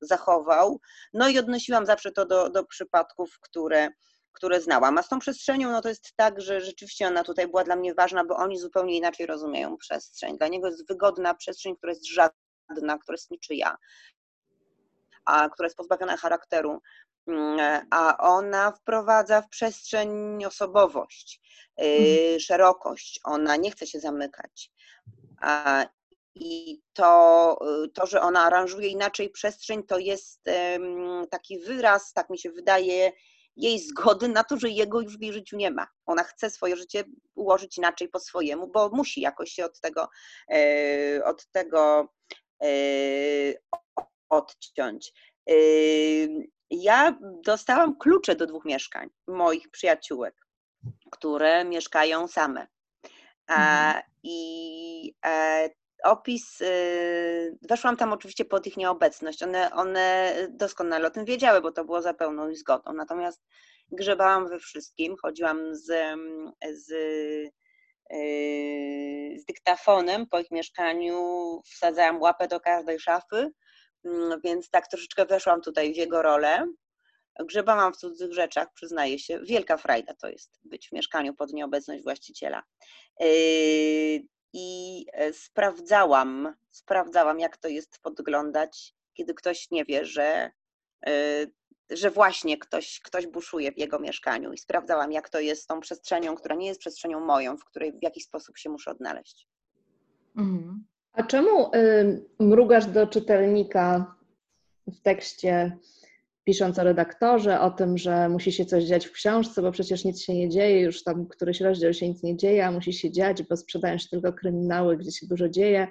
zachował. 0.00 0.80
No 1.12 1.28
i 1.28 1.38
odnosiłam 1.38 1.86
zawsze 1.86 2.12
to 2.12 2.26
do, 2.26 2.50
do 2.50 2.64
przypadków, 2.64 3.38
które, 3.40 3.88
które 4.32 4.60
znałam. 4.60 4.98
A 4.98 5.02
z 5.02 5.08
tą 5.08 5.18
przestrzenią, 5.18 5.70
no 5.70 5.82
to 5.82 5.88
jest 5.88 6.12
tak, 6.16 6.40
że 6.40 6.60
rzeczywiście 6.60 7.06
ona 7.06 7.24
tutaj 7.24 7.48
była 7.48 7.64
dla 7.64 7.76
mnie 7.76 7.94
ważna, 7.94 8.24
bo 8.24 8.36
oni 8.36 8.58
zupełnie 8.58 8.96
inaczej 8.96 9.26
rozumieją 9.26 9.76
przestrzeń. 9.76 10.38
Dla 10.38 10.48
niego 10.48 10.66
jest 10.66 10.88
wygodna 10.88 11.34
przestrzeń, 11.34 11.76
która 11.76 11.92
jest 11.92 12.06
żadna, 12.06 12.98
która 12.98 13.14
jest 13.14 13.30
niczyja 13.30 13.76
a 15.24 15.48
która 15.48 15.66
jest 15.66 15.76
pozbawiona 15.76 16.16
charakteru, 16.16 16.80
mm, 17.26 17.86
a 17.90 18.16
ona 18.18 18.70
wprowadza 18.72 19.42
w 19.42 19.48
przestrzeń 19.48 20.44
osobowość, 20.44 21.40
y, 21.80 21.84
mhm. 21.84 22.40
szerokość, 22.40 23.20
ona 23.24 23.56
nie 23.56 23.70
chce 23.70 23.86
się 23.86 24.00
zamykać. 24.00 24.70
I 26.34 26.80
to, 26.92 27.58
y, 27.84 27.88
to, 27.88 28.06
że 28.06 28.20
ona 28.20 28.44
aranżuje 28.44 28.88
inaczej 28.88 29.30
przestrzeń, 29.30 29.82
to 29.82 29.98
jest 29.98 30.40
taki 31.30 31.58
wyraz, 31.58 32.12
tak 32.12 32.30
mi 32.30 32.38
się 32.38 32.50
wydaje, 32.50 33.12
jej 33.56 33.78
zgody 33.78 34.28
na 34.28 34.44
to, 34.44 34.56
że 34.56 34.68
jego 34.68 35.00
już 35.00 35.18
w 35.18 35.22
jej 35.22 35.32
życiu 35.32 35.56
nie 35.56 35.70
ma. 35.70 35.86
Ona 36.06 36.22
chce 36.22 36.50
swoje 36.50 36.76
życie 36.76 37.04
ułożyć 37.34 37.78
inaczej 37.78 38.08
po 38.08 38.20
swojemu, 38.20 38.66
bo 38.66 38.88
musi 38.88 39.20
jakoś 39.20 39.50
się 39.50 39.64
od 39.64 39.80
tego, 39.80 40.08
e, 40.50 41.24
od 41.24 41.46
tego 41.46 42.08
e, 42.62 42.68
odciąć. 44.28 45.12
Ja 46.70 47.18
dostałam 47.44 47.98
klucze 47.98 48.36
do 48.36 48.46
dwóch 48.46 48.64
mieszkań 48.64 49.10
moich 49.26 49.70
przyjaciółek, 49.70 50.34
które 51.10 51.64
mieszkają 51.64 52.28
same. 52.28 52.66
Mhm. 53.48 54.02
I 54.22 55.14
e, 55.26 55.70
opis, 56.04 56.60
y, 56.60 57.58
weszłam 57.62 57.96
tam 57.96 58.12
oczywiście 58.12 58.44
pod 58.44 58.66
ich 58.66 58.76
nieobecność. 58.76 59.42
One, 59.42 59.70
one 59.72 60.34
doskonale 60.50 61.06
o 61.06 61.10
tym 61.10 61.24
wiedziały, 61.24 61.60
bo 61.60 61.72
to 61.72 61.84
było 61.84 62.02
za 62.02 62.14
pełną 62.14 62.48
ich 62.48 62.58
zgodą. 62.58 62.92
Natomiast 62.92 63.42
grzebałam 63.92 64.48
we 64.48 64.58
wszystkim, 64.58 65.16
chodziłam 65.22 65.74
z, 65.74 65.86
z, 66.72 66.90
y, 66.90 67.52
z 69.38 69.44
dyktafonem 69.44 70.26
po 70.26 70.38
ich 70.40 70.50
mieszkaniu, 70.50 71.22
wsadzałam 71.64 72.20
łapę 72.20 72.48
do 72.48 72.60
każdej 72.60 73.00
szafy 73.00 73.50
więc 74.44 74.70
tak 74.70 74.88
troszeczkę 74.88 75.26
weszłam 75.26 75.60
tutaj 75.60 75.94
w 75.94 75.96
jego 75.96 76.22
rolę. 76.22 76.66
Grzebałam 77.40 77.92
w 77.92 77.96
cudzych 77.96 78.32
rzeczach, 78.32 78.72
przyznaję 78.74 79.18
się. 79.18 79.40
Wielka 79.40 79.76
frajda 79.76 80.14
to 80.14 80.28
jest 80.28 80.60
być 80.64 80.88
w 80.88 80.92
mieszkaniu 80.92 81.34
pod 81.34 81.52
nieobecność 81.52 82.02
właściciela. 82.02 82.62
Yy, 83.20 83.26
I 84.52 85.06
e, 85.12 85.32
sprawdzałam, 85.32 86.54
sprawdzałam, 86.70 87.40
jak 87.40 87.56
to 87.56 87.68
jest 87.68 87.98
podglądać, 88.02 88.94
kiedy 89.14 89.34
ktoś 89.34 89.70
nie 89.70 89.84
wie, 89.84 90.04
że, 90.04 90.50
e, 91.06 91.46
że 91.90 92.10
właśnie 92.10 92.58
ktoś, 92.58 93.00
ktoś 93.00 93.26
buszuje 93.26 93.72
w 93.72 93.78
jego 93.78 93.98
mieszkaniu. 93.98 94.52
I 94.52 94.58
sprawdzałam, 94.58 95.12
jak 95.12 95.28
to 95.28 95.40
jest 95.40 95.62
z 95.62 95.66
tą 95.66 95.80
przestrzenią, 95.80 96.34
która 96.34 96.54
nie 96.54 96.66
jest 96.66 96.80
przestrzenią 96.80 97.20
moją, 97.20 97.56
w 97.56 97.64
której 97.64 97.92
w 97.92 98.02
jakiś 98.02 98.24
sposób 98.24 98.58
się 98.58 98.70
muszę 98.70 98.90
odnaleźć. 98.90 99.48
Mhm. 100.36 100.84
A 101.14 101.22
czemu 101.22 101.74
y, 101.74 102.24
mrugasz 102.40 102.86
do 102.86 103.06
czytelnika 103.06 104.14
w 104.86 105.00
tekście, 105.00 105.78
pisząc 106.44 106.78
o 106.78 106.84
redaktorze, 106.84 107.60
o 107.60 107.70
tym, 107.70 107.98
że 107.98 108.28
musi 108.28 108.52
się 108.52 108.64
coś 108.64 108.84
dziać 108.84 109.06
w 109.06 109.12
książce, 109.12 109.62
bo 109.62 109.72
przecież 109.72 110.04
nic 110.04 110.22
się 110.22 110.34
nie 110.34 110.48
dzieje, 110.48 110.80
już 110.80 111.04
tam 111.04 111.26
któryś 111.26 111.60
rozdział 111.60 111.94
się 111.94 112.08
nic 112.08 112.22
nie 112.22 112.36
dzieje, 112.36 112.66
a 112.66 112.70
musi 112.70 112.92
się 112.92 113.10
dziać, 113.10 113.42
bo 113.42 113.56
sprzedają 113.56 113.98
się 113.98 114.08
tylko 114.08 114.32
kryminały, 114.32 114.96
gdzie 114.96 115.12
się 115.12 115.26
dużo 115.26 115.48
dzieje. 115.48 115.88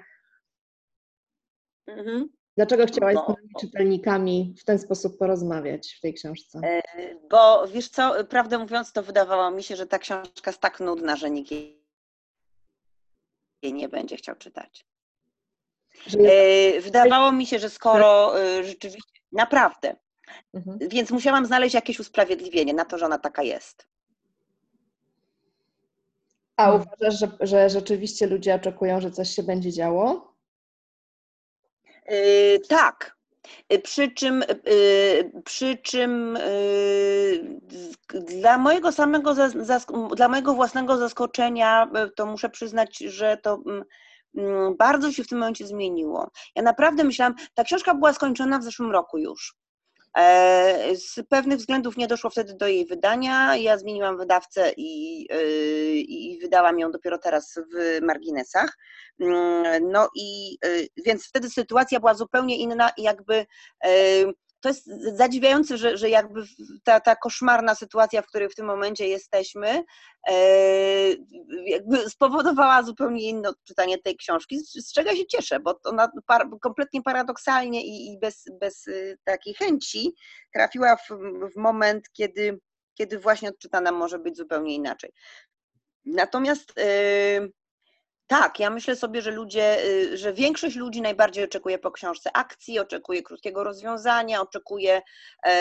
Mhm. 1.86 2.28
Dlaczego 2.56 2.86
chciałaś 2.86 3.14
bo, 3.14 3.32
z 3.32 3.36
tymi 3.36 3.48
czytelnikami 3.60 4.54
w 4.58 4.64
ten 4.64 4.78
sposób 4.78 5.18
porozmawiać 5.18 5.94
w 5.98 6.00
tej 6.00 6.14
książce? 6.14 6.60
E, 6.64 6.82
bo 7.30 7.68
wiesz 7.68 7.88
co, 7.88 8.24
prawdę 8.24 8.58
mówiąc, 8.58 8.92
to 8.92 9.02
wydawało 9.02 9.50
mi 9.50 9.62
się, 9.62 9.76
że 9.76 9.86
ta 9.86 9.98
książka 9.98 10.50
jest 10.50 10.60
tak 10.60 10.80
nudna, 10.80 11.16
że 11.16 11.30
nikt 11.30 11.50
jej 11.50 11.84
nie 13.72 13.88
będzie 13.88 14.16
chciał 14.16 14.36
czytać. 14.36 14.93
E, 16.28 16.80
wydawało 16.80 17.32
mi 17.32 17.46
się, 17.46 17.58
że 17.58 17.70
skoro 17.70 18.40
e, 18.40 18.64
rzeczywiście, 18.64 19.20
naprawdę, 19.32 19.96
mhm. 20.54 20.78
więc 20.88 21.10
musiałam 21.10 21.46
znaleźć 21.46 21.74
jakieś 21.74 22.00
usprawiedliwienie 22.00 22.74
na 22.74 22.84
to, 22.84 22.98
że 22.98 23.06
ona 23.06 23.18
taka 23.18 23.42
jest. 23.42 23.86
A 26.56 26.72
uważasz, 26.72 27.18
że, 27.18 27.28
że 27.40 27.70
rzeczywiście 27.70 28.26
ludzie 28.26 28.54
oczekują, 28.54 29.00
że 29.00 29.10
coś 29.10 29.30
się 29.30 29.42
będzie 29.42 29.72
działo? 29.72 30.34
Yy, 32.08 32.60
tak. 32.68 33.14
Przy 33.82 34.10
czym, 34.10 34.44
yy, 34.66 35.42
przy 35.44 35.76
czym 35.76 36.38
yy, 38.12 38.20
dla 38.20 38.58
mojego 38.58 38.92
samego, 38.92 39.34
dla 40.16 40.28
mojego 40.28 40.54
własnego 40.54 40.96
zaskoczenia, 40.96 41.90
to 42.16 42.26
muszę 42.26 42.50
przyznać, 42.50 42.98
że 42.98 43.36
to 43.36 43.62
Mm, 43.66 43.84
bardzo 44.78 45.12
się 45.12 45.24
w 45.24 45.28
tym 45.28 45.38
momencie 45.38 45.66
zmieniło. 45.66 46.30
Ja 46.56 46.62
naprawdę 46.62 47.04
myślałam, 47.04 47.34
ta 47.54 47.64
książka 47.64 47.94
była 47.94 48.12
skończona 48.12 48.58
w 48.58 48.64
zeszłym 48.64 48.90
roku 48.90 49.18
już. 49.18 49.56
E, 50.18 50.96
z 50.96 51.20
pewnych 51.28 51.58
względów 51.58 51.96
nie 51.96 52.06
doszło 52.06 52.30
wtedy 52.30 52.54
do 52.54 52.66
jej 52.66 52.86
wydania. 52.86 53.56
Ja 53.56 53.78
zmieniłam 53.78 54.18
wydawcę 54.18 54.72
i, 54.76 55.26
e, 55.30 55.42
i 55.96 56.38
wydałam 56.42 56.78
ją 56.78 56.90
dopiero 56.90 57.18
teraz 57.18 57.54
w 57.74 58.00
marginesach. 58.04 58.76
Mm, 59.20 59.90
no 59.90 60.08
i 60.16 60.58
e, 60.64 60.68
więc 61.06 61.28
wtedy 61.28 61.50
sytuacja 61.50 62.00
była 62.00 62.14
zupełnie 62.14 62.56
inna 62.56 62.90
i 62.96 63.02
jakby 63.02 63.46
to 64.64 64.68
jest 64.68 64.90
zadziwiające, 65.16 65.78
że, 65.78 65.96
że 65.96 66.10
jakby 66.10 66.42
ta, 66.84 67.00
ta 67.00 67.16
koszmarna 67.16 67.74
sytuacja, 67.74 68.22
w 68.22 68.26
której 68.26 68.48
w 68.48 68.54
tym 68.54 68.66
momencie 68.66 69.08
jesteśmy, 69.08 69.84
e, 70.28 70.34
jakby 71.66 72.10
spowodowała 72.10 72.82
zupełnie 72.82 73.28
inne 73.28 73.48
odczytanie 73.48 73.98
tej 73.98 74.16
książki, 74.16 74.58
z, 74.60 74.92
czego 74.92 75.14
się 75.14 75.26
cieszę, 75.26 75.60
bo 75.60 75.80
ona 75.84 76.08
par, 76.26 76.48
kompletnie 76.60 77.02
paradoksalnie 77.02 77.86
i, 77.86 78.12
i 78.12 78.18
bez, 78.18 78.44
bez 78.60 78.86
y, 78.86 79.18
takiej 79.24 79.54
chęci 79.54 80.14
trafiła 80.54 80.96
w, 80.96 81.08
w 81.54 81.56
moment, 81.56 82.10
kiedy, 82.12 82.58
kiedy 82.94 83.18
właśnie 83.18 83.48
odczytana 83.48 83.92
może 83.92 84.18
być 84.18 84.36
zupełnie 84.36 84.74
inaczej. 84.74 85.10
Natomiast 86.04 86.72
yy, 86.76 87.52
tak, 88.40 88.60
ja 88.60 88.70
myślę 88.70 88.96
sobie, 88.96 89.22
że 89.22 89.30
ludzie, 89.30 89.84
y, 89.84 90.16
że 90.18 90.32
większość 90.32 90.76
ludzi 90.76 91.02
najbardziej 91.02 91.44
oczekuje 91.44 91.78
po 91.78 91.90
książce 91.90 92.36
akcji, 92.36 92.78
oczekuje 92.78 93.22
krótkiego 93.22 93.64
rozwiązania, 93.64 94.40
oczekuje 94.40 95.02
e, 95.46 95.52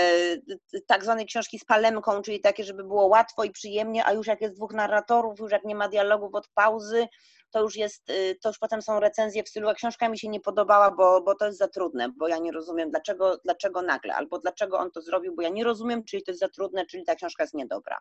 tak 0.87 1.03
zwanej 1.03 1.25
książki 1.25 1.59
z 1.59 1.65
palemką, 1.65 2.21
czyli 2.21 2.41
takie, 2.41 2.63
żeby 2.63 2.83
było 2.83 3.05
łatwo 3.07 3.43
i 3.43 3.51
przyjemnie, 3.51 4.05
a 4.05 4.13
już 4.13 4.27
jak 4.27 4.41
jest 4.41 4.55
dwóch 4.55 4.73
narratorów, 4.73 5.39
już 5.39 5.51
jak 5.51 5.63
nie 5.63 5.75
ma 5.75 5.89
dialogów 5.89 6.35
od 6.35 6.47
pauzy, 6.47 7.07
to 7.51 7.61
już 7.61 7.75
jest, 7.75 8.09
y, 8.09 8.37
to 8.41 8.49
już 8.49 8.59
potem 8.59 8.81
są 8.81 8.99
recenzje 8.99 9.43
w 9.43 9.49
stylu, 9.49 9.69
a 9.69 9.73
książka 9.73 10.09
mi 10.09 10.19
się 10.19 10.29
nie 10.29 10.39
podobała, 10.39 10.91
bo, 10.91 11.21
bo 11.21 11.35
to 11.35 11.45
jest 11.45 11.57
za 11.57 11.67
trudne, 11.67 12.09
bo 12.17 12.27
ja 12.27 12.37
nie 12.37 12.51
rozumiem, 12.51 12.91
dlaczego, 12.91 13.37
dlaczego 13.43 13.81
nagle, 13.81 14.15
albo 14.15 14.39
dlaczego 14.39 14.79
on 14.79 14.91
to 14.91 15.01
zrobił, 15.01 15.35
bo 15.35 15.41
ja 15.41 15.49
nie 15.49 15.63
rozumiem, 15.63 16.03
czyli 16.03 16.23
to 16.23 16.31
jest 16.31 16.39
za 16.39 16.49
trudne, 16.49 16.85
czyli 16.85 17.03
ta 17.03 17.15
książka 17.15 17.43
jest 17.43 17.53
niedobra. 17.53 17.97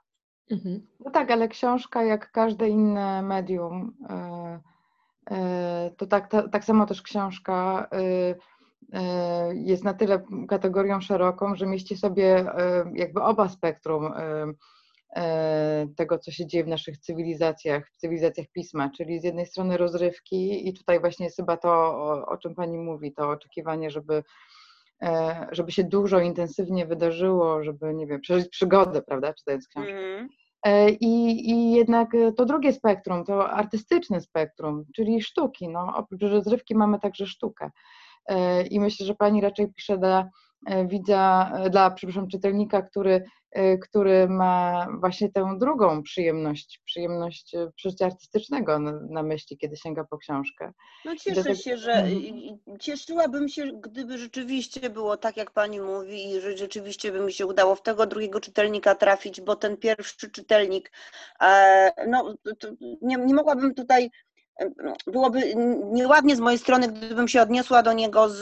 Mhm. 0.50 0.86
No 1.04 1.10
tak, 1.10 1.30
ale 1.30 1.48
książka, 1.48 2.04
jak 2.04 2.32
każde 2.32 2.68
inne 2.68 3.22
medium, 3.22 3.96
e, 4.10 4.60
e, 5.30 5.90
to 5.96 6.06
tak, 6.06 6.30
tak 6.52 6.64
samo 6.64 6.86
też 6.86 7.02
książka 7.02 7.88
e, 7.92 8.34
jest 9.54 9.84
na 9.84 9.94
tyle 9.94 10.22
kategorią 10.48 11.00
szeroką, 11.00 11.56
że 11.56 11.66
mieści 11.66 11.96
sobie 11.96 12.44
jakby 12.94 13.22
oba 13.22 13.48
spektrum 13.48 14.12
tego, 15.96 16.18
co 16.18 16.30
się 16.30 16.46
dzieje 16.46 16.64
w 16.64 16.68
naszych 16.68 16.98
cywilizacjach, 16.98 17.90
w 17.90 17.96
cywilizacjach 17.96 18.46
pisma, 18.52 18.90
czyli 18.96 19.20
z 19.20 19.24
jednej 19.24 19.46
strony 19.46 19.76
rozrywki 19.76 20.68
i 20.68 20.74
tutaj 20.74 21.00
właśnie 21.00 21.26
jest 21.26 21.36
chyba 21.36 21.56
to, 21.56 21.70
o, 21.72 22.26
o 22.26 22.36
czym 22.36 22.54
Pani 22.54 22.78
mówi, 22.78 23.12
to 23.12 23.30
oczekiwanie, 23.30 23.90
żeby 23.90 24.22
żeby 25.52 25.72
się 25.72 25.84
dużo 25.84 26.20
intensywnie 26.20 26.86
wydarzyło, 26.86 27.64
żeby, 27.64 27.94
nie 27.94 28.06
wiem, 28.06 28.20
przeżyć 28.20 28.48
przygodę, 28.48 29.02
prawda, 29.02 29.34
czytając 29.34 29.68
książkę. 29.68 29.92
Mm. 29.92 30.28
I, 31.00 31.50
I 31.50 31.72
jednak 31.72 32.10
to 32.36 32.44
drugie 32.44 32.72
spektrum, 32.72 33.24
to 33.24 33.50
artystyczne 33.50 34.20
spektrum, 34.20 34.84
czyli 34.94 35.22
sztuki. 35.22 35.68
No, 35.68 35.92
oprócz 35.96 36.22
rozrywki 36.22 36.74
mamy 36.74 36.98
także 36.98 37.26
sztukę. 37.26 37.70
E, 38.26 38.62
I 38.66 38.80
myślę, 38.80 39.06
że 39.06 39.14
pani 39.14 39.40
raczej 39.40 39.72
pisze 39.72 39.98
dla 39.98 40.18
e, 40.20 40.28
widza, 40.86 41.52
dla, 41.70 41.90
przepraszam, 41.90 42.28
czytelnika, 42.28 42.82
który 42.82 43.22
Y, 43.58 43.78
który 43.78 44.28
ma 44.28 44.86
właśnie 45.00 45.32
tę 45.32 45.54
drugą 45.58 46.02
przyjemność, 46.02 46.80
przyjemność 46.84 47.52
przeżycia 47.76 48.06
artystycznego 48.06 48.78
na, 48.78 48.92
na 49.10 49.22
myśli, 49.22 49.58
kiedy 49.58 49.76
sięga 49.76 50.04
po 50.04 50.18
książkę. 50.18 50.72
No 51.04 51.16
cieszę 51.16 51.56
się, 51.56 51.76
że 51.76 51.92
mhm. 51.92 52.78
cieszyłabym 52.80 53.48
się, 53.48 53.66
gdyby 53.80 54.18
rzeczywiście 54.18 54.90
było 54.90 55.16
tak, 55.16 55.36
jak 55.36 55.50
pani 55.50 55.80
mówi 55.80 56.30
i 56.30 56.40
że 56.40 56.56
rzeczywiście 56.56 57.12
by 57.12 57.20
mi 57.20 57.32
się 57.32 57.46
udało 57.46 57.74
w 57.74 57.82
tego 57.82 58.06
drugiego 58.06 58.40
czytelnika 58.40 58.94
trafić, 58.94 59.40
bo 59.40 59.56
ten 59.56 59.76
pierwszy 59.76 60.30
czytelnik, 60.30 60.92
e, 61.40 61.92
no 62.08 62.34
nie, 63.02 63.16
nie 63.16 63.34
mogłabym 63.34 63.74
tutaj 63.74 64.10
byłoby 65.06 65.54
nieładnie 65.92 66.36
z 66.36 66.40
mojej 66.40 66.58
strony, 66.58 66.88
gdybym 66.88 67.28
się 67.28 67.42
odniosła 67.42 67.82
do 67.82 67.92
niego 67.92 68.28
z, 68.28 68.38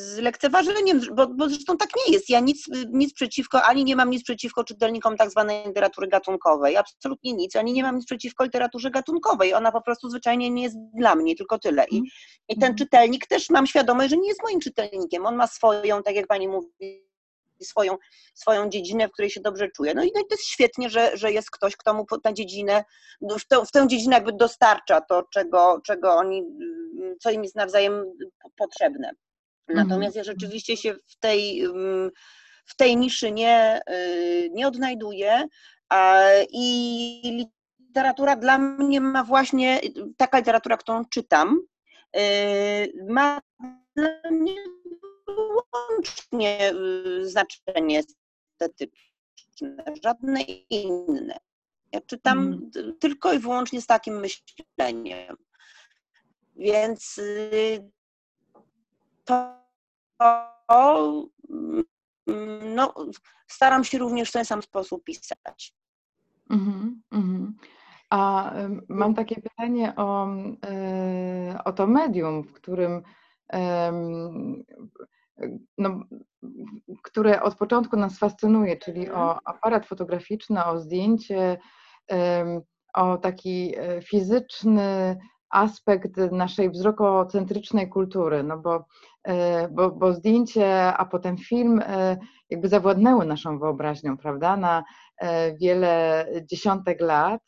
z 0.00 0.18
lekceważeniem, 0.18 1.00
bo, 1.14 1.26
bo 1.26 1.48
zresztą 1.48 1.76
tak 1.76 1.88
nie 1.96 2.12
jest. 2.12 2.30
Ja 2.30 2.40
nic, 2.40 2.66
nic 2.92 3.14
przeciwko, 3.14 3.62
ani 3.62 3.84
nie 3.84 3.96
mam 3.96 4.10
nic 4.10 4.22
przeciwko 4.22 4.64
czytelnikom 4.64 5.16
tak 5.16 5.30
zwanej 5.30 5.66
literatury 5.66 6.08
gatunkowej, 6.08 6.76
absolutnie 6.76 7.32
nic, 7.32 7.56
ani 7.56 7.72
nie 7.72 7.82
mam 7.82 7.96
nic 7.96 8.06
przeciwko 8.06 8.44
literaturze 8.44 8.90
gatunkowej. 8.90 9.54
Ona 9.54 9.72
po 9.72 9.82
prostu 9.82 10.10
zwyczajnie 10.10 10.50
nie 10.50 10.62
jest 10.62 10.76
dla 10.94 11.14
mnie, 11.14 11.36
tylko 11.36 11.58
tyle. 11.58 11.84
I, 11.90 11.96
i 12.48 12.54
ten 12.54 12.70
mhm. 12.70 12.76
czytelnik 12.76 13.26
też 13.26 13.50
mam 13.50 13.66
świadomość, 13.66 14.10
że 14.10 14.16
nie 14.16 14.28
jest 14.28 14.42
moim 14.42 14.60
czytelnikiem. 14.60 15.26
On 15.26 15.36
ma 15.36 15.46
swoją, 15.46 16.02
tak 16.02 16.14
jak 16.14 16.26
pani 16.26 16.48
mówi, 16.48 17.05
swoją, 17.64 17.96
swoją 18.34 18.68
dziedzinę, 18.68 19.08
w 19.08 19.12
której 19.12 19.30
się 19.30 19.40
dobrze 19.40 19.68
czuje. 19.68 19.94
No 19.94 20.04
i, 20.04 20.10
no 20.14 20.20
i 20.20 20.24
to 20.28 20.34
jest 20.34 20.46
świetnie, 20.46 20.90
że, 20.90 21.16
że 21.16 21.32
jest 21.32 21.50
ktoś, 21.50 21.76
kto 21.76 21.94
mu 21.94 22.06
tę 22.22 22.34
dziedzinę, 22.34 22.84
w 23.20 23.48
tę, 23.48 23.64
w 23.66 23.70
tę 23.70 23.88
dziedzinę 23.88 24.14
jakby 24.14 24.32
dostarcza 24.32 25.00
to, 25.00 25.22
czego, 25.22 25.80
czego 25.84 26.14
oni, 26.14 26.42
co 27.20 27.30
im 27.30 27.42
jest 27.42 27.56
nawzajem 27.56 28.04
potrzebne. 28.56 29.10
Mhm. 29.68 29.88
Natomiast 29.88 30.16
ja 30.16 30.24
rzeczywiście 30.24 30.76
się 30.76 30.94
w 30.94 31.18
tej, 31.18 31.68
w 32.66 32.76
tej 32.76 32.96
niszy 32.96 33.32
nie, 33.32 33.80
y, 33.90 34.50
nie 34.52 34.68
odnajduję 34.68 35.44
i 36.50 37.48
literatura 37.88 38.36
dla 38.36 38.58
mnie 38.58 39.00
ma 39.00 39.24
właśnie, 39.24 39.80
taka 40.16 40.38
literatura, 40.38 40.76
którą 40.76 41.04
czytam, 41.04 41.60
y, 42.16 42.92
ma 43.08 43.40
dla 43.96 44.30
mnie 44.30 44.54
wyłącznie 45.26 46.72
y, 46.72 47.28
znaczenie 47.28 48.02
estetyczne, 48.60 49.84
żadne 50.04 50.42
inne. 50.70 51.38
Ja 51.92 52.00
czytam 52.00 52.38
hmm. 52.74 52.98
tylko 52.98 53.32
i 53.32 53.38
wyłącznie 53.38 53.80
z 53.80 53.86
takim 53.86 54.20
myśleniem. 54.20 55.36
Więc 56.56 57.18
y, 57.18 57.90
to 59.24 59.66
no, 62.74 62.94
staram 63.46 63.84
się 63.84 63.98
również 63.98 64.28
w 64.28 64.32
ten 64.32 64.44
sam 64.44 64.62
sposób 64.62 65.04
pisać. 65.04 65.74
Mm 66.50 67.02
-hmm, 67.12 67.52
A 68.10 68.52
mam 68.88 69.14
takie 69.14 69.40
pytanie 69.42 69.96
o, 69.96 70.28
y, 70.28 71.64
o 71.64 71.72
to 71.72 71.86
medium, 71.86 72.42
w 72.42 72.52
którym 72.52 73.02
no, 75.78 76.00
które 77.02 77.42
od 77.42 77.54
początku 77.54 77.96
nas 77.96 78.18
fascynuje, 78.18 78.76
czyli 78.76 79.00
mhm. 79.00 79.20
o 79.20 79.40
aparat 79.44 79.86
fotograficzny, 79.86 80.64
o 80.64 80.80
zdjęcie, 80.80 81.58
o 82.96 83.16
taki 83.16 83.74
e, 83.76 84.02
fizyczny 84.02 85.16
aspekt 85.50 86.16
naszej 86.32 86.70
wzrokocentrycznej 86.70 87.88
kultury, 87.88 88.42
no 88.42 88.58
bo, 88.58 88.84
e, 89.24 89.68
bo, 89.68 89.90
bo 89.90 90.12
zdjęcie, 90.12 90.94
a 90.94 91.04
potem 91.04 91.38
film 91.38 91.82
e, 91.86 92.16
jakby 92.50 92.68
zawładnęły 92.68 93.26
naszą 93.26 93.58
wyobraźnią, 93.58 94.16
prawda, 94.16 94.56
na 94.56 94.84
wiele 95.60 96.26
dziesiątek 96.50 97.00
lat. 97.00 97.42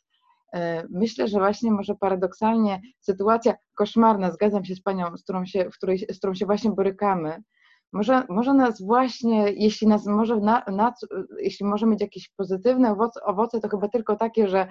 Myślę, 0.89 1.27
że 1.27 1.39
właśnie 1.39 1.71
może 1.71 1.95
paradoksalnie 1.95 2.81
sytuacja 2.99 3.53
koszmarna, 3.75 4.31
zgadzam 4.31 4.65
się 4.65 4.75
z 4.75 4.81
Panią, 4.81 5.17
z 5.17 5.23
którą 5.23 5.45
się, 5.45 5.69
w 5.69 5.77
której, 5.77 5.97
z 5.97 6.17
którą 6.17 6.33
się 6.33 6.45
właśnie 6.45 6.71
borykamy, 6.71 7.43
może, 7.91 8.23
może 8.29 8.53
nas 8.53 8.81
właśnie, 8.81 9.51
jeśli 9.51 9.87
nas 9.87 10.05
może, 10.05 10.35
na, 10.35 10.63
na, 10.67 10.93
jeśli 11.39 11.65
może 11.65 11.85
mieć 11.85 12.01
jakieś 12.01 12.29
pozytywne 12.29 12.91
owoce, 12.91 13.23
owoce, 13.23 13.59
to 13.59 13.69
chyba 13.69 13.87
tylko 13.87 14.15
takie, 14.15 14.47
że, 14.47 14.67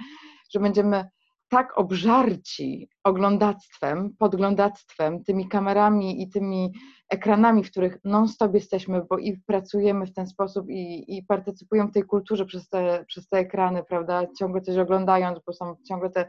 że 0.54 0.60
będziemy 0.60 1.08
tak 1.48 1.78
obżarci 1.78 2.88
oglądactwem, 3.04 4.14
podglądactwem, 4.18 5.24
tymi 5.24 5.48
kamerami 5.48 6.22
i 6.22 6.28
tymi 6.28 6.72
ekranami, 7.08 7.64
w 7.64 7.70
których 7.70 7.98
non-stop 8.04 8.54
jesteśmy, 8.54 9.02
bo 9.10 9.18
i 9.18 9.40
pracujemy 9.46 10.06
w 10.06 10.12
ten 10.12 10.26
sposób 10.26 10.70
i, 10.70 11.16
i 11.16 11.22
partycypujemy 11.22 11.90
w 11.90 11.94
tej 11.94 12.02
kulturze 12.02 12.46
przez 12.46 12.68
te, 12.68 13.04
przez 13.06 13.28
te 13.28 13.38
ekrany, 13.38 13.84
prawda, 13.84 14.26
ciągle 14.38 14.60
coś 14.60 14.76
oglądając, 14.76 15.38
bo 15.46 15.52
są 15.52 15.76
ciągle 15.88 16.10
te 16.10 16.28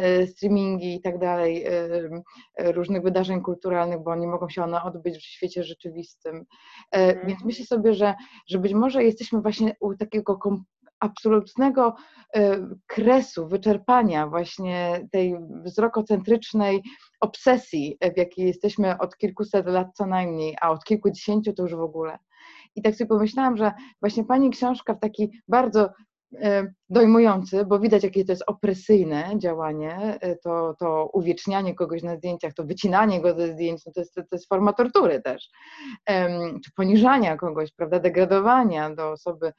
y, 0.00 0.26
streamingi 0.26 0.94
i 0.94 1.00
tak 1.00 1.18
dalej, 1.18 1.66
y, 1.66 1.70
y, 2.60 2.72
różnych 2.72 3.02
wydarzeń 3.02 3.40
kulturalnych, 3.40 4.02
bo 4.02 4.16
nie 4.16 4.26
mogą 4.26 4.48
się 4.48 4.64
one 4.64 4.82
odbyć 4.82 5.16
w 5.16 5.22
świecie 5.22 5.64
rzeczywistym. 5.64 6.44
Mm. 6.90 7.26
Więc 7.26 7.44
myślę 7.44 7.66
sobie, 7.66 7.94
że, 7.94 8.14
że 8.48 8.58
być 8.58 8.74
może 8.74 9.04
jesteśmy 9.04 9.40
właśnie 9.40 9.76
u 9.80 9.94
takiego 9.94 10.38
absolutnego 11.00 11.94
e, 12.34 12.66
kresu, 12.86 13.48
wyczerpania 13.48 14.26
właśnie 14.26 15.08
tej 15.12 15.36
wzrokocentrycznej 15.64 16.82
obsesji, 17.20 17.98
w 18.14 18.18
jakiej 18.18 18.46
jesteśmy 18.46 18.98
od 18.98 19.16
kilkuset 19.16 19.66
lat 19.66 19.88
co 19.94 20.06
najmniej, 20.06 20.56
a 20.60 20.70
od 20.70 20.84
kilkudziesięciu 20.84 21.52
to 21.52 21.62
już 21.62 21.74
w 21.74 21.80
ogóle. 21.80 22.18
I 22.74 22.82
tak 22.82 22.94
sobie 22.94 23.08
pomyślałam, 23.08 23.56
że 23.56 23.72
właśnie 24.00 24.24
Pani 24.24 24.50
książka 24.50 24.94
w 24.94 25.00
taki 25.00 25.30
bardzo 25.48 25.90
e, 26.42 26.72
dojmujący, 26.90 27.64
bo 27.64 27.80
widać, 27.80 28.04
jakie 28.04 28.24
to 28.24 28.32
jest 28.32 28.44
opresyjne 28.46 29.30
działanie, 29.38 30.18
e, 30.20 30.36
to, 30.36 30.74
to 30.78 31.10
uwiecznianie 31.12 31.74
kogoś 31.74 32.02
na 32.02 32.16
zdjęciach, 32.16 32.54
to 32.54 32.64
wycinanie 32.64 33.20
go 33.20 33.34
ze 33.34 33.52
zdjęć, 33.52 33.86
no 33.86 33.92
to, 33.92 34.00
jest, 34.00 34.14
to 34.14 34.22
jest 34.32 34.48
forma 34.48 34.72
tortury 34.72 35.22
też, 35.22 35.50
czy 36.64 36.70
poniżania 36.76 37.36
kogoś, 37.36 37.72
prawda, 37.72 38.00
degradowania 38.00 38.94
do 38.94 39.10
osoby 39.10 39.52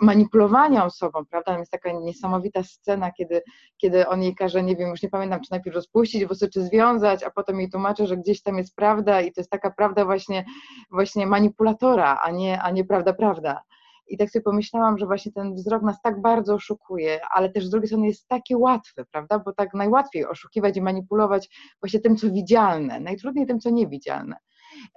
manipulowania 0.00 0.84
osobą, 0.84 1.24
prawda? 1.30 1.58
Jest 1.58 1.72
taka 1.72 1.92
niesamowita 1.92 2.62
scena, 2.62 3.12
kiedy, 3.12 3.42
kiedy 3.76 4.08
on 4.08 4.22
jej 4.22 4.34
każe, 4.34 4.62
nie 4.62 4.76
wiem, 4.76 4.90
już 4.90 5.02
nie 5.02 5.08
pamiętam, 5.08 5.40
czy 5.40 5.50
najpierw 5.50 5.76
rozpuścić 5.76 6.26
włosy, 6.26 6.48
czy 6.48 6.62
związać, 6.62 7.24
a 7.24 7.30
potem 7.30 7.60
jej 7.60 7.70
tłumaczy, 7.70 8.06
że 8.06 8.16
gdzieś 8.16 8.42
tam 8.42 8.58
jest 8.58 8.76
prawda 8.76 9.20
i 9.20 9.32
to 9.32 9.40
jest 9.40 9.50
taka 9.50 9.70
prawda 9.70 10.04
właśnie, 10.04 10.44
właśnie 10.90 11.26
manipulatora, 11.26 12.20
a 12.22 12.30
nie, 12.30 12.62
a 12.62 12.70
nie 12.70 12.84
prawda, 12.84 13.12
prawda. 13.12 13.62
I 14.06 14.16
tak 14.16 14.30
sobie 14.30 14.42
pomyślałam, 14.42 14.98
że 14.98 15.06
właśnie 15.06 15.32
ten 15.32 15.54
wzrok 15.54 15.82
nas 15.82 16.02
tak 16.02 16.20
bardzo 16.20 16.54
oszukuje, 16.54 17.20
ale 17.30 17.50
też 17.50 17.66
z 17.66 17.70
drugiej 17.70 17.88
strony 17.88 18.06
jest 18.06 18.28
taki 18.28 18.56
łatwy, 18.56 19.04
prawda? 19.04 19.38
Bo 19.38 19.52
tak 19.52 19.74
najłatwiej 19.74 20.26
oszukiwać 20.26 20.76
i 20.76 20.82
manipulować 20.82 21.50
właśnie 21.82 22.00
tym, 22.00 22.16
co 22.16 22.30
widzialne, 22.30 23.00
najtrudniej 23.00 23.46
tym, 23.46 23.60
co 23.60 23.70
niewidzialne. 23.70 24.36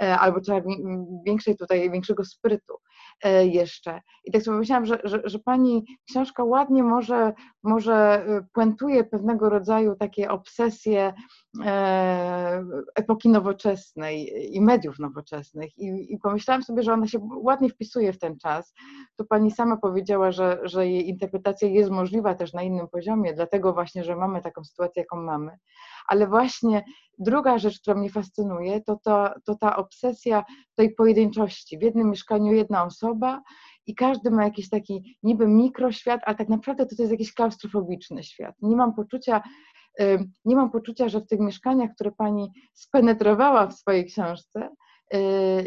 E, 0.02 0.20
albo 0.20 0.42
trzeba 0.42 0.62
większej 1.26 1.58
tutaj, 1.58 1.92
większego 1.92 2.26
sprytu 2.26 2.74
e, 3.24 3.46
jeszcze. 3.48 4.02
I 4.26 4.32
tak 4.32 4.42
sobie 4.42 4.58
myślałam, 4.58 4.86
że, 4.86 5.00
że, 5.04 5.22
że 5.24 5.40
pani 5.40 5.86
książka 6.10 6.44
ładnie 6.44 6.84
może, 6.84 7.34
może 7.64 7.96
e, 7.96 8.46
puentuje 8.54 9.04
pewnego 9.04 9.50
rodzaju 9.50 9.96
takie 9.96 10.30
obsesje 10.30 11.14
epoki 12.96 13.30
nowoczesnej 13.30 14.32
i 14.56 14.62
mediów 14.62 15.00
nowoczesnych. 15.00 15.78
I, 15.78 16.14
I 16.14 16.18
pomyślałam 16.18 16.64
sobie, 16.64 16.84
że 16.84 16.94
ona 16.94 17.08
się 17.08 17.20
ładnie 17.36 17.70
wpisuje 17.70 18.14
w 18.14 18.20
ten 18.20 18.38
czas. 18.38 18.74
Tu 19.18 19.26
pani 19.26 19.52
sama 19.52 19.78
powiedziała, 19.78 20.32
że, 20.32 20.60
że 20.64 20.88
jej 20.88 21.10
interpretacja 21.10 21.68
jest 21.68 21.92
możliwa 21.92 22.36
też 22.36 22.54
na 22.54 22.64
innym 22.64 22.88
poziomie, 22.88 23.34
dlatego 23.34 23.74
właśnie, 23.74 24.04
że 24.04 24.16
mamy 24.16 24.42
taką 24.42 24.64
sytuację, 24.64 25.02
jaką 25.02 25.22
mamy. 25.22 25.58
Ale 26.08 26.28
właśnie 26.28 26.84
druga 27.20 27.58
rzecz, 27.58 27.82
która 27.82 27.96
mnie 27.96 28.10
fascynuje, 28.10 28.82
to 28.82 29.00
ta, 29.04 29.36
to 29.46 29.56
ta 29.56 29.76
obsesja 29.76 30.44
tej 30.76 30.96
pojedynczości. 30.96 31.78
W 31.78 31.82
jednym 31.82 32.10
mieszkaniu 32.10 32.54
jedna 32.54 32.84
osoba 32.84 33.42
i 33.86 33.96
każdy 33.96 34.32
ma 34.32 34.44
jakiś 34.44 34.70
taki 34.70 35.18
niby 35.24 35.48
mikroświat, 35.48 36.22
a 36.26 36.34
tak 36.34 36.50
naprawdę 36.50 36.86
to, 36.86 36.96
to 36.96 37.04
jest 37.04 37.12
jakiś 37.12 37.34
klaustrofobiczny 37.34 38.24
świat. 38.24 38.56
Nie 38.62 38.76
mam 38.76 38.94
poczucia, 38.94 39.42
nie 40.46 40.56
mam 40.56 40.72
poczucia, 40.72 41.10
że 41.10 41.22
w 41.22 41.28
tych 41.28 41.40
mieszkaniach, 41.40 41.90
które 41.96 42.12
pani 42.12 42.52
spenetrowała 42.74 43.68
w 43.68 43.74
swojej 43.74 44.06
książce, 44.06 44.70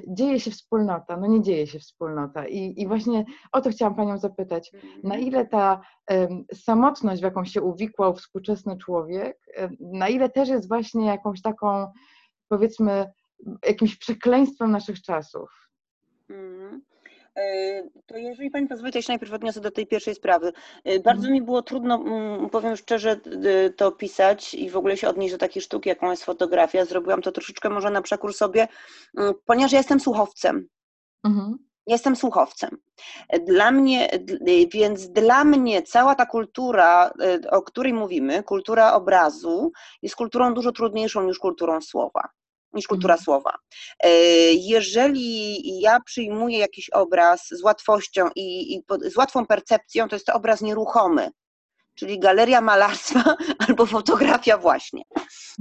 dzieje 0.08 0.40
się 0.40 0.50
wspólnota, 0.50 1.16
no 1.16 1.26
nie 1.26 1.42
dzieje 1.42 1.66
się 1.66 1.78
wspólnota. 1.78 2.46
I, 2.46 2.74
I 2.76 2.86
właśnie 2.86 3.24
o 3.52 3.60
to 3.60 3.70
chciałam 3.70 3.94
Panią 3.94 4.18
zapytać, 4.18 4.72
na 5.02 5.14
mhm. 5.14 5.20
ile 5.20 5.46
ta 5.46 5.80
samotność, 6.54 7.20
w 7.20 7.24
jaką 7.24 7.44
się 7.44 7.62
uwikłał 7.62 8.14
współczesny 8.14 8.76
człowiek, 8.76 9.38
na 9.80 10.08
ile 10.08 10.28
też 10.28 10.48
jest 10.48 10.68
właśnie 10.68 11.06
jakąś 11.06 11.42
taką, 11.42 11.92
powiedzmy, 12.48 13.12
jakimś 13.66 13.98
przekleństwem 13.98 14.70
naszych 14.70 15.02
czasów? 15.02 15.50
Mm. 16.30 16.82
E, 17.36 17.82
to 18.06 18.16
jeżeli 18.16 18.50
Pani 18.50 18.66
pozwoli, 18.66 18.92
to 18.92 19.02
się 19.02 19.12
najpierw 19.12 19.32
odniosę 19.32 19.60
do 19.60 19.70
tej 19.70 19.86
pierwszej 19.86 20.14
sprawy. 20.14 20.52
E, 20.84 21.00
bardzo 21.00 21.20
mhm. 21.20 21.32
mi 21.32 21.42
było 21.42 21.62
trudno, 21.62 21.94
mm, 21.94 22.50
powiem 22.50 22.76
szczerze, 22.76 23.20
to 23.76 23.92
pisać 23.92 24.54
i 24.54 24.70
w 24.70 24.76
ogóle 24.76 24.96
się 24.96 25.08
odnieść 25.08 25.32
do 25.32 25.38
takiej 25.38 25.62
sztuki, 25.62 25.88
jaką 25.88 26.10
jest 26.10 26.24
fotografia. 26.24 26.84
Zrobiłam 26.84 27.22
to 27.22 27.32
troszeczkę 27.32 27.70
może 27.70 27.90
na 27.90 28.02
przekór 28.02 28.34
sobie, 28.34 28.68
mm, 29.18 29.34
ponieważ 29.44 29.72
ja 29.72 29.78
jestem 29.78 30.00
słuchowcem. 30.00 30.68
Mhm. 31.24 31.58
Jestem 31.86 32.16
słuchowcem. 32.16 32.70
Dla 33.46 33.70
mnie, 33.70 34.08
więc 34.72 35.08
dla 35.08 35.44
mnie 35.44 35.82
cała 35.82 36.14
ta 36.14 36.26
kultura, 36.26 37.10
e, 37.20 37.50
o 37.50 37.62
której 37.62 37.92
mówimy, 37.92 38.42
kultura 38.42 38.92
obrazu, 38.92 39.72
jest 40.02 40.16
kulturą 40.16 40.54
dużo 40.54 40.72
trudniejszą 40.72 41.22
niż 41.22 41.38
kulturą 41.38 41.80
słowa 41.80 42.28
niż 42.76 42.86
kultura 42.86 43.14
mhm. 43.14 43.24
słowa. 43.24 43.58
E, 44.04 44.10
jeżeli 44.52 45.80
ja 45.80 46.00
przyjmuję 46.00 46.58
jakiś 46.58 46.90
obraz 46.90 47.48
z 47.50 47.62
łatwością 47.62 48.28
i, 48.36 48.74
i 48.74 48.82
z 49.10 49.16
łatwą 49.16 49.46
percepcją, 49.46 50.08
to 50.08 50.16
jest 50.16 50.26
to 50.26 50.34
obraz 50.34 50.60
nieruchomy 50.60 51.30
czyli 51.96 52.18
galeria 52.18 52.60
malarstwa 52.60 53.36
albo 53.68 53.86
fotografia 53.86 54.58
właśnie. 54.58 55.02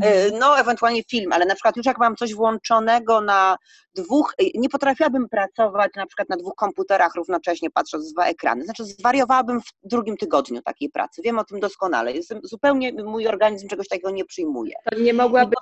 E, 0.04 0.24
mhm. 0.24 0.39
No, 0.39 0.60
ewentualnie 0.60 1.04
film, 1.04 1.34
ale 1.34 1.45
na 1.45 1.56
przykład 1.56 1.78
już 1.78 1.86
jak 1.86 1.98
mam 1.98 2.15
coś 2.15 2.34
włączonego 2.34 3.21
na 3.21 3.58
dwóch, 3.95 4.34
e, 4.39 4.43
nie 4.56 4.69
potrafiłabym 4.69 5.30
pracować 5.30 5.91
na 5.95 6.06
przykład 6.06 6.30
na 6.30 6.38
dwóch 6.38 6.56
komputerach 6.56 7.15
równocześnie 7.15 7.69
patrząc 7.69 8.13
dwa 8.13 8.26
ekrany. 8.26 8.65
Znaczy 8.65 8.86
zwariowałabym 8.86 9.62
w 9.62 9.71
drugim 9.84 10.17
tygodniu 10.17 10.62
takiej 10.62 10.89
pracy. 10.89 11.21
Wiem 11.21 11.39
o 11.39 11.43
tym 11.43 11.60
doskonale. 11.60 12.12
Jestem, 12.12 12.39
zupełnie 12.43 12.93
mój 13.04 13.28
organizm 13.28 13.67
czegoś 13.67 13.88
takiego 13.88 14.12
nie 14.12 14.26
przyjmuje. 14.26 14.74
To 14.91 15.00
nie 15.00 15.13
mogłaby 15.13 15.50
być 15.50 15.60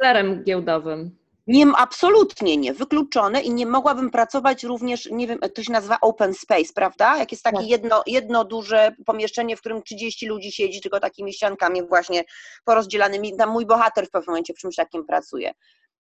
potrafię... 0.00 0.42
giełdowym. 0.44 1.20
Nie, 1.50 1.66
absolutnie 1.76 2.56
nie, 2.56 2.74
wykluczone 2.74 3.40
i 3.40 3.50
nie 3.50 3.66
mogłabym 3.66 4.10
pracować 4.10 4.64
również, 4.64 5.08
nie 5.10 5.26
wiem, 5.26 5.38
to 5.54 5.62
się 5.62 5.72
nazywa 5.72 5.98
open 6.00 6.34
space, 6.34 6.72
prawda? 6.74 7.16
Jak 7.16 7.32
jest 7.32 7.44
takie 7.44 7.56
tak. 7.56 7.66
jedno, 7.66 8.02
jedno 8.06 8.44
duże 8.44 8.94
pomieszczenie, 9.06 9.56
w 9.56 9.60
którym 9.60 9.82
30 9.82 10.26
ludzi 10.26 10.52
siedzi, 10.52 10.80
tylko 10.80 11.00
takimi 11.00 11.32
ściankami 11.32 11.82
właśnie 11.82 12.24
porozdzielanymi. 12.64 13.36
Tam 13.36 13.50
mój 13.50 13.66
bohater 13.66 14.06
w 14.06 14.10
pewnym 14.10 14.32
momencie 14.32 14.54
w 14.54 14.58
czymś 14.58 14.76
takim 14.76 15.06
pracuje. 15.06 15.52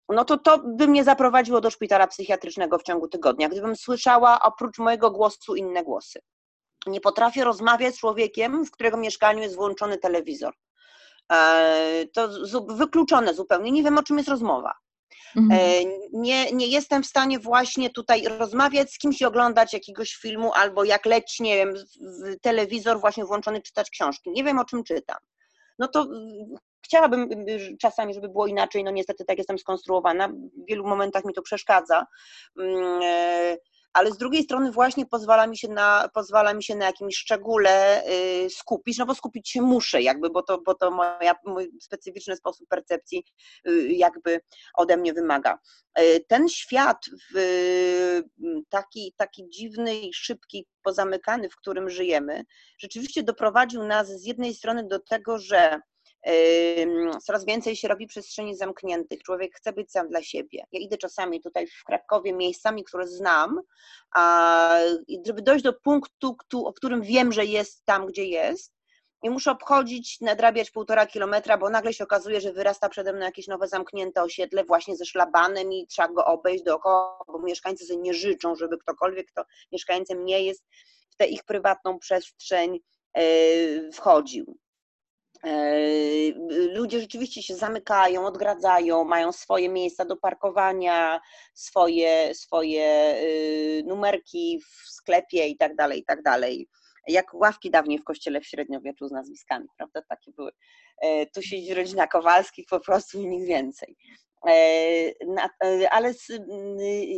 No 0.09 0.25
to 0.25 0.37
to 0.37 0.57
by 0.65 0.87
mnie 0.87 1.03
zaprowadziło 1.03 1.61
do 1.61 1.69
szpitala 1.69 2.07
psychiatrycznego 2.07 2.77
w 2.77 2.83
ciągu 2.83 3.07
tygodnia, 3.07 3.49
gdybym 3.49 3.75
słyszała 3.75 4.39
oprócz 4.41 4.77
mojego 4.77 5.11
głosu 5.11 5.55
inne 5.55 5.83
głosy. 5.83 6.19
Nie 6.87 7.01
potrafię 7.01 7.43
rozmawiać 7.43 7.95
z 7.95 7.99
człowiekiem, 7.99 8.65
w 8.65 8.71
którego 8.71 8.97
mieszkaniu 8.97 9.41
jest 9.41 9.55
włączony 9.55 9.97
telewizor. 9.97 10.53
E, 11.31 12.05
to 12.13 12.29
wykluczone 12.67 13.33
zupełnie, 13.33 13.71
nie 13.71 13.83
wiem 13.83 13.97
o 13.97 14.03
czym 14.03 14.17
jest 14.17 14.29
rozmowa. 14.29 14.73
Mhm. 15.35 15.59
E, 15.61 15.83
nie, 16.13 16.51
nie 16.51 16.67
jestem 16.67 17.03
w 17.03 17.07
stanie 17.07 17.39
właśnie 17.39 17.89
tutaj 17.89 18.23
rozmawiać 18.23 18.91
z 18.91 18.97
kimś 18.97 19.21
i 19.21 19.25
oglądać 19.25 19.73
jakiegoś 19.73 20.15
filmu, 20.15 20.51
albo 20.53 20.83
jak 20.83 21.05
leci, 21.05 21.43
nie 21.43 21.55
wiem, 21.55 21.73
telewizor 22.41 22.99
właśnie 22.99 23.25
włączony, 23.25 23.61
czytać 23.61 23.89
książki. 23.89 24.31
Nie 24.31 24.43
wiem, 24.43 24.59
o 24.59 24.65
czym 24.65 24.83
czytam. 24.83 25.17
No 25.79 25.87
to 25.87 26.07
chciałabym 26.85 27.29
czasami, 27.81 28.13
żeby 28.13 28.29
było 28.29 28.47
inaczej, 28.47 28.83
no 28.83 28.91
niestety 28.91 29.25
tak 29.25 29.37
jestem 29.37 29.59
skonstruowana, 29.59 30.27
w 30.27 30.67
wielu 30.67 30.87
momentach 30.87 31.25
mi 31.25 31.33
to 31.33 31.41
przeszkadza. 31.41 32.05
Mm, 33.97 34.07
ale 34.07 34.11
z 34.11 34.17
drugiej 34.17 34.43
strony 34.43 34.71
właśnie 34.71 35.05
pozwala 35.05 35.47
mi 35.47 35.57
się 35.57 35.67
na, 35.67 36.09
pozwala 36.13 36.53
mi 36.53 36.63
się 36.63 36.75
na 36.75 36.85
jakimś 36.85 37.15
szczególe 37.15 38.03
y, 38.45 38.49
skupić, 38.49 38.97
no 38.97 39.05
bo 39.05 39.15
skupić 39.15 39.49
się 39.49 39.61
muszę 39.61 40.01
jakby, 40.01 40.29
bo 40.29 40.43
to, 40.43 40.61
bo 40.61 40.75
to 40.75 40.91
moja, 40.91 41.35
mój 41.45 41.71
specyficzny 41.81 42.35
sposób 42.35 42.67
percepcji 42.69 43.23
y, 43.67 43.87
jakby 43.87 44.39
ode 44.73 44.97
mnie 44.97 45.13
wymaga. 45.13 45.59
Y, 45.99 46.25
ten 46.27 46.49
świat 46.49 47.05
w 47.33 48.21
taki, 48.69 49.13
taki 49.17 49.49
dziwny 49.49 49.95
i 49.95 50.13
szybki, 50.13 50.67
pozamykany, 50.83 51.49
w 51.49 51.55
którym 51.55 51.89
żyjemy, 51.89 52.43
rzeczywiście 52.79 53.23
doprowadził 53.23 53.83
nas 53.83 54.07
z 54.07 54.25
jednej 54.25 54.53
strony 54.53 54.87
do 54.87 54.99
tego, 54.99 55.39
że 55.39 55.79
coraz 57.25 57.45
więcej 57.45 57.75
się 57.75 57.87
robi 57.87 58.07
przestrzeni 58.07 58.55
zamkniętych. 58.55 59.23
Człowiek 59.23 59.55
chce 59.55 59.73
być 59.73 59.91
sam 59.91 60.09
dla 60.09 60.23
siebie. 60.23 60.63
Ja 60.71 60.79
idę 60.79 60.97
czasami 60.97 61.41
tutaj 61.41 61.67
w 61.67 61.83
Krakowie 61.83 62.33
miejscami, 62.33 62.83
które 62.83 63.07
znam, 63.07 63.61
a 64.15 64.79
żeby 65.25 65.41
dojść 65.41 65.63
do 65.63 65.73
punktu, 65.73 66.35
o 66.65 66.73
którym 66.73 67.01
wiem, 67.01 67.31
że 67.31 67.45
jest 67.45 67.85
tam, 67.85 68.05
gdzie 68.05 68.25
jest, 68.25 68.77
i 69.23 69.29
muszę 69.29 69.51
obchodzić, 69.51 70.21
nadrabiać 70.21 70.71
półtora 70.71 71.05
kilometra, 71.05 71.57
bo 71.57 71.69
nagle 71.69 71.93
się 71.93 72.03
okazuje, 72.03 72.41
że 72.41 72.53
wyrasta 72.53 72.89
przede 72.89 73.13
mną 73.13 73.25
jakieś 73.25 73.47
nowe 73.47 73.67
zamknięte 73.67 74.23
osiedle 74.23 74.63
właśnie 74.63 74.95
ze 74.95 75.05
szlabanem 75.05 75.73
i 75.73 75.87
trzeba 75.87 76.07
go 76.07 76.25
obejść 76.25 76.63
dookoła, 76.63 77.19
bo 77.27 77.39
mieszkańcy 77.39 77.85
sobie 77.85 77.99
nie 77.99 78.13
życzą, 78.13 78.55
żeby 78.55 78.77
ktokolwiek, 78.77 79.27
kto 79.31 79.43
mieszkańcem 79.71 80.25
nie 80.25 80.43
jest, 80.43 80.63
w 81.09 81.15
tę 81.15 81.27
ich 81.27 81.43
prywatną 81.43 81.99
przestrzeń 81.99 82.79
e, 83.13 83.21
wchodził. 83.91 84.57
E, 85.43 85.79
ludzie 86.73 86.99
rzeczywiście 86.99 87.43
się 87.43 87.55
zamykają, 87.55 88.25
odgradzają, 88.25 89.03
mają 89.03 89.31
swoje 89.31 89.69
miejsca 89.69 90.05
do 90.05 90.17
parkowania, 90.17 91.19
swoje, 91.53 92.35
swoje 92.35 93.15
y, 93.23 93.83
numerki 93.85 94.59
w 94.59 94.89
sklepie 94.89 95.47
i 95.47 95.57
tak 95.57 95.75
dalej, 95.75 95.99
i 95.99 96.05
tak 96.05 96.23
dalej. 96.23 96.69
Jak 97.07 97.33
ławki 97.33 97.71
dawniej 97.71 97.99
w 97.99 98.03
kościele 98.03 98.41
w 98.41 98.45
średniowieczu 98.45 99.07
z 99.07 99.11
nazwiskami, 99.11 99.67
prawda? 99.77 100.01
Takie 100.09 100.31
były. 100.31 100.51
E, 101.01 101.25
tu 101.25 101.41
siedzi 101.41 101.73
rodzina 101.73 102.07
Kowalskich 102.07 102.65
po 102.69 102.79
prostu 102.79 103.21
i 103.21 103.27
nic 103.27 103.45
więcej. 103.45 103.97
E, 104.45 105.13
e, 105.63 105.89
ale 105.89 106.13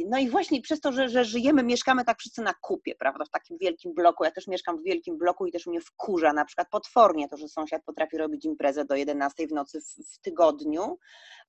no 0.08 0.18
i 0.18 0.30
właśnie 0.30 0.62
przez 0.62 0.82
to, 0.82 0.92
że, 0.92 1.10
że 1.10 1.26
żyjemy, 1.26 1.64
mieszkamy 1.64 2.06
tak 2.06 2.20
wszyscy 2.20 2.42
na 2.42 2.54
kupie, 2.62 2.96
prawda, 2.96 3.26
w 3.26 3.30
takim 3.30 3.58
wielkim 3.58 3.94
bloku. 3.94 4.24
Ja 4.24 4.32
też 4.32 4.48
mieszkam 4.48 4.78
w 4.78 4.84
wielkim 4.84 5.18
bloku 5.18 5.46
i 5.46 5.52
też 5.52 5.68
mnie 5.68 5.82
wkurza 5.82 6.34
na 6.34 6.46
przykład 6.46 6.70
potwornie 6.70 7.30
to, 7.30 7.38
że 7.38 7.48
sąsiad 7.48 7.84
potrafi 7.84 8.18
robić 8.18 8.46
imprezę 8.46 8.86
do 8.86 8.96
11 8.96 9.48
w 9.48 9.52
nocy 9.52 9.82
w, 9.82 10.16
w 10.16 10.22
tygodniu, 10.22 10.98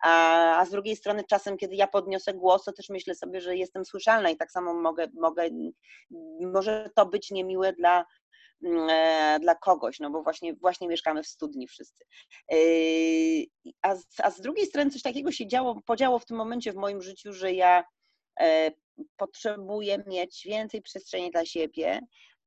a, 0.03 0.57
a, 0.59 0.65
z 0.65 0.71
drugiej 0.71 0.97
strony 0.97 1.25
czasem, 1.25 1.57
kiedy 1.57 1.75
ja 1.75 1.87
podniosę 1.87 2.35
głos, 2.35 2.65
to 2.65 2.73
też 2.73 2.89
myślę 2.89 3.15
sobie, 3.15 3.41
że 3.41 3.57
jestem 3.57 3.85
słyszalna 3.85 4.31
i 4.31 4.37
tak 4.37 4.51
samo 4.51 4.75
mogę, 4.75 5.07
mogę 5.15 5.49
może 6.41 6.91
to 6.95 7.07
być 7.07 7.31
niemiłe 7.31 7.73
dla 7.73 8.05
dla 9.40 9.55
kogoś, 9.55 10.01
no 10.01 10.11
bo 10.11 10.23
właśnie, 10.23 10.55
właśnie 10.55 10.88
mieszkamy 10.88 11.23
w 11.23 11.27
studni 11.27 11.66
wszyscy. 11.68 12.05
E, 12.53 12.57
a 13.83 13.96
z, 13.96 14.07
a 14.23 14.31
z 14.31 14.40
drugiej 14.40 14.66
strony 14.66 14.90
coś 14.90 15.03
takiego 15.03 15.33
się 15.33 15.46
działo, 15.46 15.81
podziało 15.87 16.18
w 16.18 16.27
tym 16.27 16.37
momencie 16.37 16.73
w 16.73 16.77
moim 16.77 17.03
życiu, 17.03 17.33
że 17.33 17.53
ja 17.53 17.85
e, 18.40 18.73
potrzebuję 19.16 20.05
mieć 20.07 20.42
więcej 20.44 20.83
przestrzeni 20.83 21.31
dla 21.31 21.44
siebie. 21.44 22.01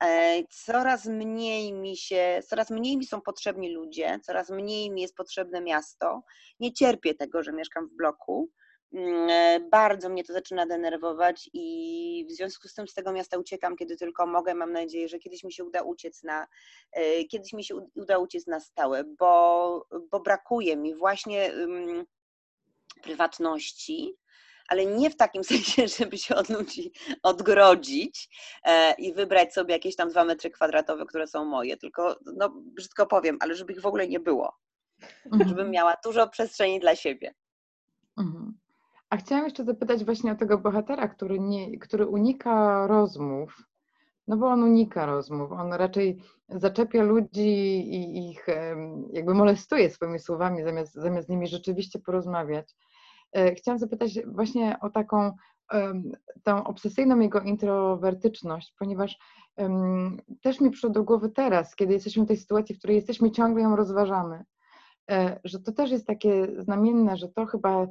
E, 0.03 0.43
coraz 0.65 1.05
mniej 1.05 1.73
mi 1.73 1.97
się, 1.97 2.39
coraz 2.47 2.69
mniej 2.69 2.97
mi 2.97 3.05
są 3.05 3.21
potrzebni 3.21 3.69
ludzie, 3.69 4.19
coraz 4.23 4.49
mniej 4.49 4.91
mi 4.91 5.01
jest 5.01 5.15
potrzebne 5.15 5.61
miasto. 5.61 6.21
Nie 6.59 6.73
cierpię 6.73 7.15
tego, 7.15 7.43
że 7.43 7.53
mieszkam 7.53 7.87
w 7.87 7.95
bloku. 7.95 8.49
Mm, 8.93 9.29
e, 9.29 9.59
bardzo 9.59 10.09
mnie 10.09 10.23
to 10.23 10.33
zaczyna 10.33 10.65
denerwować 10.65 11.49
i 11.53 12.25
w 12.29 12.31
związku 12.31 12.67
z 12.67 12.73
tym 12.73 12.87
z 12.87 12.93
tego 12.93 13.11
miasta 13.11 13.37
uciekam, 13.37 13.75
kiedy 13.75 13.97
tylko 13.97 14.27
mogę. 14.27 14.55
Mam 14.55 14.71
nadzieję, 14.71 15.09
że 15.09 15.19
kiedyś 15.19 15.43
mi 15.43 15.53
się 15.53 15.63
uda 15.63 15.81
uciec 15.81 16.23
na, 16.23 16.47
kiedyś 17.29 17.53
mi 17.53 17.63
się 17.63 17.75
uda 17.95 18.17
uciec 18.17 18.47
na 18.47 18.59
stałe, 18.59 19.03
bo, 19.03 19.87
bo 20.11 20.19
brakuje 20.19 20.77
mi 20.77 20.95
właśnie 20.95 21.51
um, 21.59 22.05
prywatności, 23.01 24.17
ale 24.67 24.85
nie 24.85 25.09
w 25.09 25.15
takim 25.15 25.43
sensie, 25.53 25.87
żeby 25.87 26.17
się 26.17 26.35
od 26.35 26.49
ludzi 26.49 26.91
odgrodzić 27.23 28.29
e, 28.63 28.93
i 28.93 29.13
wybrać 29.13 29.53
sobie 29.53 29.73
jakieś 29.73 29.95
tam 29.95 30.09
dwa 30.09 30.25
metry 30.25 30.49
kwadratowe, 30.49 31.05
które 31.05 31.27
są 31.27 31.45
moje, 31.45 31.77
tylko, 31.77 32.19
no 32.35 32.49
brzydko 32.55 33.07
powiem, 33.07 33.37
ale 33.39 33.55
żeby 33.55 33.73
ich 33.73 33.81
w 33.81 33.85
ogóle 33.85 34.07
nie 34.07 34.19
było. 34.19 34.57
Mhm. 35.25 35.49
Żebym 35.49 35.71
miała 35.71 35.95
dużo 36.03 36.27
przestrzeni 36.27 36.79
dla 36.79 36.95
siebie. 36.95 37.33
Mhm. 38.17 38.62
A 39.13 39.17
chciałam 39.17 39.43
jeszcze 39.43 39.63
zapytać 39.63 40.05
właśnie 40.05 40.31
o 40.31 40.35
tego 40.35 40.57
bohatera, 40.57 41.07
który, 41.07 41.39
nie, 41.39 41.79
który 41.79 42.07
unika 42.07 42.87
rozmów, 42.87 43.57
no 44.27 44.37
bo 44.37 44.47
on 44.47 44.63
unika 44.63 45.05
rozmów, 45.05 45.51
on 45.51 45.73
raczej 45.73 46.17
zaczepia 46.49 47.03
ludzi 47.03 47.49
i 47.93 48.29
ich 48.29 48.47
jakby 49.11 49.33
molestuje 49.33 49.89
swoimi 49.89 50.19
słowami, 50.19 50.63
zamiast, 50.63 50.93
zamiast 50.93 51.27
z 51.27 51.29
nimi 51.29 51.47
rzeczywiście 51.47 51.99
porozmawiać. 51.99 52.75
E, 53.33 53.55
chciałam 53.55 53.79
zapytać 53.79 54.19
właśnie 54.25 54.79
o 54.81 54.89
taką 54.89 55.31
tą 56.43 56.63
obsesyjną 56.63 57.19
jego 57.19 57.41
introwertyczność, 57.41 58.73
ponieważ 58.79 59.17
też 60.41 60.61
mi 60.61 60.71
przyszło 60.71 60.89
do 60.89 61.03
głowy 61.03 61.29
teraz, 61.29 61.75
kiedy 61.75 61.93
jesteśmy 61.93 62.23
w 62.25 62.27
tej 62.27 62.37
sytuacji, 62.37 62.75
w 62.75 62.77
której 62.77 62.95
jesteśmy, 62.95 63.31
ciągle 63.31 63.63
ją 63.63 63.75
rozważamy, 63.75 64.43
e, 65.11 65.39
że 65.43 65.59
to 65.59 65.71
też 65.71 65.91
jest 65.91 66.07
takie 66.07 66.47
znamienne, 66.61 67.17
że 67.17 67.27
to 67.27 67.45
chyba, 67.45 67.87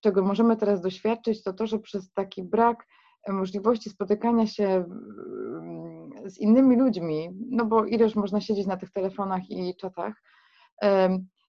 czego 0.00 0.22
możemy 0.22 0.56
teraz 0.56 0.80
doświadczyć, 0.80 1.42
to 1.42 1.52
to, 1.52 1.66
że 1.66 1.78
przez 1.78 2.12
taki 2.12 2.42
brak 2.42 2.86
możliwości 3.28 3.90
spotykania 3.90 4.46
się 4.46 4.84
z 6.26 6.38
innymi 6.38 6.76
ludźmi, 6.76 7.30
no 7.50 7.64
bo 7.64 7.84
ileż 7.84 8.14
można 8.16 8.40
siedzieć 8.40 8.66
na 8.66 8.76
tych 8.76 8.92
telefonach 8.92 9.50
i 9.50 9.76
czatach, 9.76 10.22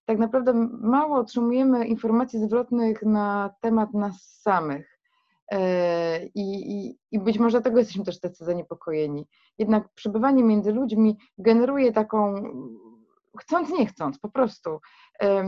tak 0.05 0.17
naprawdę 0.17 0.53
mało 0.81 1.17
otrzymujemy 1.17 1.87
informacji 1.87 2.39
zwrotnych 2.39 3.03
na 3.03 3.53
temat 3.61 3.93
nas 3.93 4.39
samych. 4.41 4.99
E, 5.51 6.25
I, 6.25 6.71
i, 6.71 6.97
I, 7.11 7.19
być 7.19 7.39
może 7.39 7.57
dlatego 7.57 7.77
jesteśmy 7.79 8.03
też 8.03 8.19
tacy 8.19 8.45
zaniepokojeni. 8.45 9.27
Jednak 9.57 9.89
przebywanie 9.95 10.43
między 10.43 10.71
ludźmi 10.71 11.17
generuje 11.37 11.91
taką, 11.91 12.43
chcąc, 13.39 13.69
nie 13.69 13.85
chcąc, 13.85 14.19
po 14.19 14.29
prostu, 14.29 14.79
e, 15.21 15.43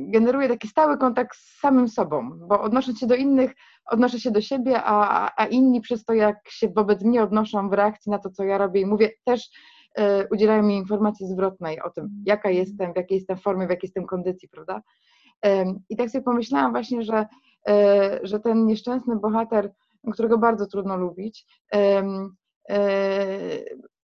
generuje 0.00 0.48
taki 0.48 0.68
stały 0.68 0.98
kontakt 0.98 1.36
z 1.36 1.60
samym 1.60 1.88
sobą, 1.88 2.30
bo 2.48 2.60
odnosząc 2.60 2.98
się 2.98 3.06
do 3.06 3.14
innych, 3.14 3.54
odnoszę 3.86 4.20
się 4.20 4.30
do 4.30 4.40
siebie, 4.40 4.80
a, 4.84 5.30
a 5.36 5.46
inni 5.46 5.80
przez 5.80 6.04
to, 6.04 6.12
jak 6.12 6.36
się 6.48 6.68
wobec 6.68 7.02
mnie 7.02 7.22
odnoszą 7.22 7.68
w 7.68 7.72
reakcji 7.72 8.10
na 8.10 8.18
to, 8.18 8.30
co 8.30 8.44
ja 8.44 8.58
robię 8.58 8.80
i 8.80 8.86
mówię, 8.86 9.10
też 9.24 9.50
E, 9.98 10.28
udzielają 10.28 10.62
mi 10.62 10.76
informacji 10.76 11.26
zwrotnej 11.26 11.80
o 11.80 11.90
tym, 11.90 12.04
mhm. 12.04 12.22
jaka 12.26 12.50
jestem, 12.50 12.92
w 12.92 12.96
jakiej 12.96 13.16
jestem 13.18 13.38
formie, 13.38 13.66
w 13.66 13.70
jakiej 13.70 13.88
jestem 13.88 14.06
kondycji, 14.06 14.48
prawda? 14.48 14.82
I 15.88 15.96
tak 15.96 16.10
sobie 16.10 16.24
pomyślałam 16.24 16.72
właśnie, 16.72 17.02
że, 17.02 17.26
e, 17.68 18.20
że 18.22 18.40
ten 18.40 18.66
nieszczęsny 18.66 19.16
bohater, 19.16 19.72
którego 20.12 20.38
bardzo 20.38 20.66
trudno 20.66 20.96
lubić, 20.96 21.46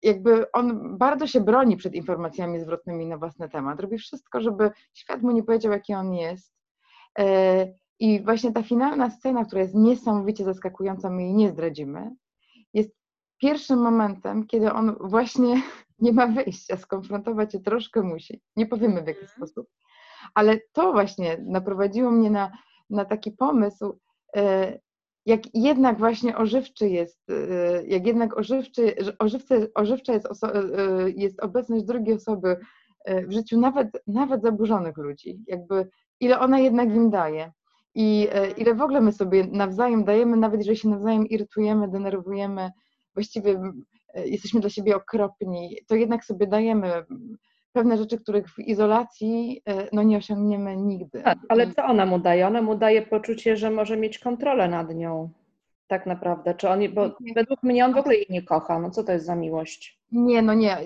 jakby 0.05 0.53
on 0.53 0.99
bardzo 0.99 1.27
się 1.27 1.41
broni 1.41 1.77
przed 1.77 1.95
informacjami 1.95 2.61
zwrotnymi 2.61 3.07
na 3.07 3.19
własny 3.19 3.49
temat. 3.49 3.81
Robi 3.81 3.99
wszystko, 3.99 4.41
żeby 4.41 4.71
świat 4.95 5.23
mu 5.23 5.31
nie 5.31 5.43
powiedział, 5.43 5.73
jaki 5.73 5.95
on 5.95 6.15
jest. 6.15 6.55
I 8.01 8.25
właśnie 8.25 8.53
ta 8.53 8.63
finalna 8.63 9.11
scena, 9.11 9.45
która 9.45 9.63
jest 9.63 9.75
niesamowicie 9.75 10.45
zaskakująca, 10.45 11.11
my 11.11 11.23
jej 11.23 11.35
nie 11.35 11.51
zdradzimy, 11.51 12.11
jest 12.75 12.91
pierwszym 13.39 13.79
momentem, 13.79 14.47
kiedy 14.47 14.73
on 14.73 14.97
właśnie 15.01 15.63
nie 16.05 16.13
ma 16.13 16.27
wyjścia, 16.27 16.77
skonfrontować 16.77 17.53
się 17.53 17.61
troszkę 17.61 18.03
musi. 18.03 18.41
Nie 18.57 18.67
powiemy 18.67 19.03
w 19.03 19.07
jaki 19.07 19.21
mhm. 19.21 19.37
sposób. 19.37 19.69
Ale 20.35 20.61
to 20.73 20.93
właśnie 20.93 21.39
naprowadziło 21.47 22.11
mnie 22.11 22.31
na, 22.31 22.53
na 22.91 23.05
taki 23.05 23.33
pomysł, 23.33 23.99
e, 24.37 24.79
jak 25.27 25.41
jednak 25.55 25.99
właśnie 25.99 26.37
ożywczy 26.37 26.89
jest, 26.89 27.31
e, 27.31 27.87
jak 27.87 28.07
jednak 28.07 28.39
ożywczy, 28.39 28.95
ożywce, 29.19 29.69
ożywcza 29.75 30.13
jest, 30.13 30.27
oso, 30.27 30.55
e, 30.55 31.11
jest 31.11 31.41
obecność 31.43 31.85
drugiej 31.85 32.15
osoby 32.15 32.57
w 33.29 33.33
życiu 33.33 33.61
nawet, 33.61 33.89
nawet 34.07 34.43
zaburzonych 34.43 34.97
ludzi. 34.97 35.39
Jakby 35.47 35.89
ile 36.21 36.39
ona 36.39 36.59
jednak 36.59 36.89
im 36.89 37.11
daje. 37.11 37.53
I 37.95 38.29
ile 38.57 38.75
w 38.75 38.83
ogóle 38.83 39.01
my 39.01 39.13
sobie 39.13 39.47
nawzajem 39.53 40.05
dajemy, 40.05 40.37
nawet 40.37 40.61
jeżeli 40.61 40.77
się 40.77 40.89
nawzajem 40.89 41.27
irytujemy, 41.27 41.89
denerwujemy, 41.89 42.71
właściwie 43.15 43.61
jesteśmy 44.15 44.61
dla 44.61 44.71
siebie 44.71 44.97
okropni, 44.97 45.79
to 45.89 45.95
jednak 45.95 46.25
sobie 46.25 46.47
dajemy 46.47 47.05
pewne 47.75 47.97
rzeczy, 47.97 48.19
których 48.19 48.49
w 48.49 48.59
izolacji 48.59 49.63
e, 49.69 49.89
no, 49.93 50.03
nie 50.03 50.17
osiągniemy 50.17 50.77
nigdy. 50.77 51.23
Tak, 51.23 51.39
ale 51.49 51.73
co 51.73 51.85
ona 51.85 52.07
mu 52.07 52.19
daje? 52.19 52.47
Ona 52.47 52.63
mu 52.63 52.75
daje 52.75 53.03
poczucie, 53.03 53.57
że 53.57 53.71
może 53.71 53.97
mieć 53.97 54.19
kontrolę 54.19 54.69
nad 54.69 54.95
nią. 54.95 55.31
Tak 55.87 56.07
naprawdę. 56.07 56.55
Czy 56.55 56.69
on, 56.69 56.81
bo 56.95 57.17
według 57.35 57.63
mnie 57.63 57.85
on 57.85 57.95
w 57.95 57.97
ogóle 57.97 58.15
jej 58.15 58.27
nie 58.31 58.43
kocha. 58.43 58.79
No 58.79 58.91
co 58.91 59.05
to 59.05 59.13
jest 59.13 59.27
za 59.27 59.35
miłość? 59.35 60.01
Nie, 60.13 60.43
no 60.43 60.55
nie. 60.55 60.77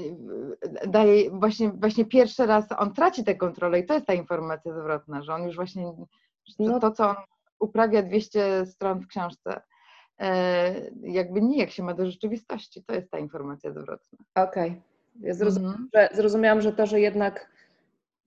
Daje 0.86 1.30
właśnie, 1.30 1.68
właśnie 1.68 2.04
pierwszy 2.04 2.46
raz 2.46 2.66
on 2.78 2.92
traci 2.92 3.24
tę 3.24 3.34
kontrolę 3.34 3.80
i 3.80 3.86
to 3.86 3.94
jest 3.94 4.06
ta 4.06 4.14
informacja 4.14 4.72
zwrotna, 4.72 5.22
że 5.22 5.34
on 5.34 5.42
już 5.42 5.56
właśnie 5.56 5.82
to, 5.82 6.04
no. 6.58 6.80
to 6.80 6.90
co 6.90 7.08
on 7.08 7.16
uprawia 7.58 8.02
200 8.02 8.66
stron 8.66 9.00
w 9.00 9.06
książce, 9.06 9.60
E, 10.20 10.90
jakby 11.02 11.42
nijak 11.42 11.70
się 11.70 11.82
ma 11.82 11.94
do 11.94 12.06
rzeczywistości. 12.06 12.84
To 12.84 12.94
jest 12.94 13.10
ta 13.10 13.18
informacja 13.18 13.70
zwrotna. 13.70 14.18
Okej. 14.34 14.70
Okay. 14.70 14.82
Ja 15.20 15.34
zrozumiałam, 15.34 15.76
mhm. 15.76 15.88
że, 15.94 16.16
zrozumiałam, 16.16 16.60
że 16.60 16.72
to, 16.72 16.86
że 16.86 17.00
jednak 17.00 17.50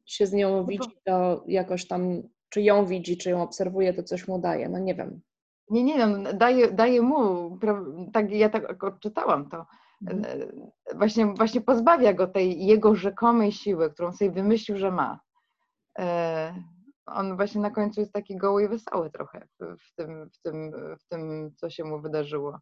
się 0.05 0.27
z 0.27 0.33
nią 0.33 0.49
no 0.49 0.63
widzi, 0.63 0.89
to 1.03 1.43
jakoś 1.47 1.87
tam, 1.87 2.21
czy 2.49 2.61
ją 2.61 2.85
widzi, 2.85 3.17
czy 3.17 3.29
ją 3.29 3.41
obserwuje, 3.41 3.93
to 3.93 4.03
coś 4.03 4.27
mu 4.27 4.39
daje. 4.39 4.69
No 4.69 4.79
nie 4.79 4.95
wiem. 4.95 5.21
Nie, 5.69 5.83
nie, 5.83 6.07
no, 6.07 6.33
daje, 6.33 6.71
daje 6.71 7.01
mu, 7.01 7.57
tak, 8.13 8.31
ja 8.31 8.49
tak 8.49 8.83
odczytałam 8.83 9.49
to, 9.49 9.65
mhm. 10.01 10.25
E, 10.25 10.95
właśnie, 10.95 11.25
właśnie 11.25 11.61
pozbawia 11.61 12.13
go 12.13 12.27
tej 12.27 12.65
jego 12.65 12.95
rzekomej 12.95 13.51
siły, 13.51 13.91
którą 13.91 14.11
sobie 14.13 14.31
wymyślił, 14.31 14.77
że 14.77 14.91
ma. 14.91 15.19
E, 15.99 16.55
on 17.05 17.35
właśnie 17.35 17.61
na 17.61 17.71
końcu 17.71 17.99
jest 17.99 18.13
taki 18.13 18.37
goły 18.37 18.63
i 18.63 18.67
wesoły 18.67 19.09
trochę 19.09 19.47
w 19.59 19.95
tym, 19.95 20.29
w 20.29 20.41
tym, 20.41 20.71
w 20.99 21.07
tym 21.07 21.51
co 21.55 21.69
się 21.69 21.83
mu 21.83 22.01
wydarzyło. 22.01 22.59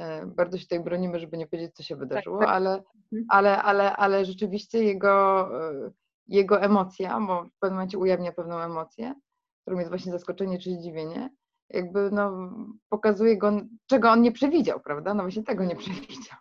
E, 0.00 0.26
bardzo 0.26 0.58
się 0.58 0.62
tutaj 0.62 0.80
bronimy, 0.80 1.20
żeby 1.20 1.38
nie 1.38 1.46
powiedzieć, 1.46 1.74
co 1.74 1.82
się 1.82 1.94
tak, 1.94 2.08
wydarzyło, 2.08 2.38
tak. 2.38 2.48
Ale, 2.48 2.70
mhm. 2.72 3.26
ale, 3.28 3.62
ale, 3.62 3.96
ale 3.96 4.24
rzeczywiście 4.24 4.84
jego, 4.84 5.48
e, 5.70 5.90
jego 6.28 6.60
emocja, 6.60 7.20
bo 7.20 7.44
w 7.44 7.58
pewnym 7.58 7.76
momencie 7.76 7.98
ujawnia 7.98 8.32
pewną 8.32 8.58
emocję, 8.58 9.14
którą 9.62 9.78
jest 9.78 9.90
właśnie 9.90 10.12
zaskoczenie 10.12 10.58
czy 10.58 10.70
zdziwienie, 10.70 11.30
jakby 11.70 12.10
no, 12.10 12.50
pokazuje 12.88 13.38
go, 13.38 13.52
czego 13.86 14.10
on 14.10 14.22
nie 14.22 14.32
przewidział, 14.32 14.80
prawda? 14.80 15.14
No 15.14 15.22
właśnie 15.22 15.42
tego 15.42 15.64
nie 15.64 15.76
przewidział. 15.76 16.38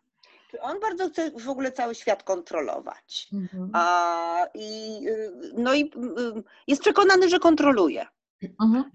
On 0.61 0.79
bardzo 0.79 1.09
chce 1.09 1.31
w 1.31 1.49
ogóle 1.49 1.71
cały 1.71 1.95
świat 1.95 2.23
kontrolować. 2.23 3.29
Mhm. 3.33 3.69
A, 3.73 4.45
i, 4.53 4.99
y, 5.07 5.31
no 5.57 5.73
i 5.73 5.83
y, 5.83 6.43
jest 6.67 6.81
przekonany, 6.81 7.29
że 7.29 7.39
kontroluje. 7.39 8.05
Mhm. 8.61 8.91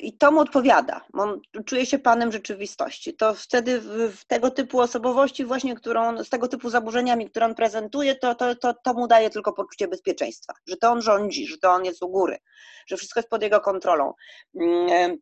I 0.00 0.12
to 0.18 0.32
mu 0.32 0.40
odpowiada. 0.40 1.04
On 1.12 1.40
czuje 1.66 1.86
się 1.86 1.98
panem 1.98 2.32
rzeczywistości. 2.32 3.14
To 3.14 3.34
wtedy 3.34 3.80
w, 3.80 4.16
w, 4.16 4.24
tego 4.24 4.50
typu 4.50 4.80
osobowości, 4.80 5.44
właśnie 5.44 5.74
którą, 5.74 6.24
z 6.24 6.28
tego 6.28 6.48
typu 6.48 6.70
zaburzeniami, 6.70 7.30
które 7.30 7.46
on 7.46 7.54
prezentuje, 7.54 8.14
to, 8.14 8.34
to, 8.34 8.54
to, 8.54 8.74
to 8.74 8.94
mu 8.94 9.06
daje 9.06 9.30
tylko 9.30 9.52
poczucie 9.52 9.88
bezpieczeństwa, 9.88 10.54
że 10.66 10.76
to 10.76 10.90
on 10.90 11.02
rządzi, 11.02 11.46
że 11.46 11.58
to 11.58 11.70
on 11.70 11.84
jest 11.84 12.02
u 12.02 12.08
góry, 12.08 12.38
że 12.86 12.96
wszystko 12.96 13.20
jest 13.20 13.30
pod 13.30 13.42
jego 13.42 13.60
kontrolą. 13.60 14.14
Mm, 14.60 15.18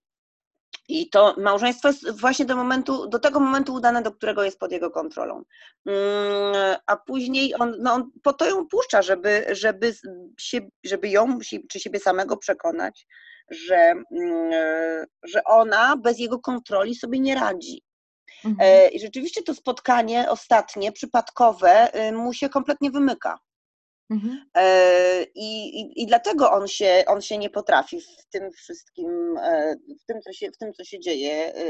i 0.88 1.10
to 1.10 1.34
małżeństwo 1.38 1.88
jest 1.88 2.20
właśnie 2.20 2.44
do 2.44 2.56
momentu, 2.56 3.08
do 3.08 3.18
tego 3.18 3.40
momentu 3.40 3.74
udane, 3.74 4.02
do 4.02 4.12
którego 4.12 4.44
jest 4.44 4.58
pod 4.58 4.72
jego 4.72 4.90
kontrolą. 4.90 5.42
Mm, 5.86 6.76
a 6.86 6.96
później 6.96 7.54
on, 7.58 7.74
no 7.78 7.92
on 7.92 8.10
po 8.22 8.32
to 8.32 8.46
ją 8.46 8.66
puszcza, 8.66 9.02
żeby, 9.02 9.46
żeby, 9.50 9.94
się, 10.40 10.60
żeby 10.84 11.08
ją 11.08 11.38
czy 11.68 11.80
siebie 11.80 12.00
samego 12.00 12.36
przekonać, 12.36 13.06
że, 13.50 13.94
mm, 14.12 14.52
że 15.22 15.44
ona 15.44 15.96
bez 15.96 16.18
jego 16.18 16.38
kontroli 16.38 16.94
sobie 16.94 17.20
nie 17.20 17.34
radzi. 17.34 17.82
Mhm. 18.44 18.56
E, 18.60 18.88
I 18.88 19.00
rzeczywiście 19.00 19.42
to 19.42 19.54
spotkanie 19.54 20.30
ostatnie, 20.30 20.92
przypadkowe, 20.92 22.06
y, 22.08 22.12
mu 22.12 22.32
się 22.32 22.48
kompletnie 22.48 22.90
wymyka. 22.90 23.38
Mhm. 24.10 24.50
E, 24.54 25.22
I, 25.34 25.80
i, 25.80 26.02
I 26.02 26.06
dlatego 26.06 26.52
on 26.52 26.68
się, 26.68 27.04
on 27.06 27.22
się 27.22 27.38
nie 27.38 27.50
potrafi 27.50 28.00
w 28.00 28.26
tym 28.30 28.52
wszystkim, 28.52 29.36
e, 29.38 29.74
w 30.02 30.04
tym, 30.06 30.20
co 30.22 30.32
się, 30.32 30.50
w 30.50 30.58
tym, 30.58 30.72
co 30.72 30.84
się 30.84 31.00
dzieje, 31.00 31.54
e, 31.54 31.60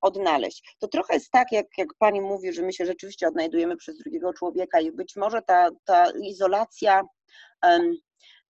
odnaleźć. 0.00 0.76
To 0.78 0.88
trochę 0.88 1.14
jest 1.14 1.30
tak, 1.30 1.52
jak, 1.52 1.66
jak 1.78 1.88
pani 1.98 2.20
mówi, 2.20 2.52
że 2.52 2.62
my 2.62 2.72
się 2.72 2.86
rzeczywiście 2.86 3.28
odnajdujemy 3.28 3.76
przez 3.76 3.98
drugiego 3.98 4.32
człowieka 4.32 4.80
i 4.80 4.92
być 4.92 5.16
może 5.16 5.42
ta, 5.42 5.68
ta 5.84 6.10
izolacja, 6.10 7.02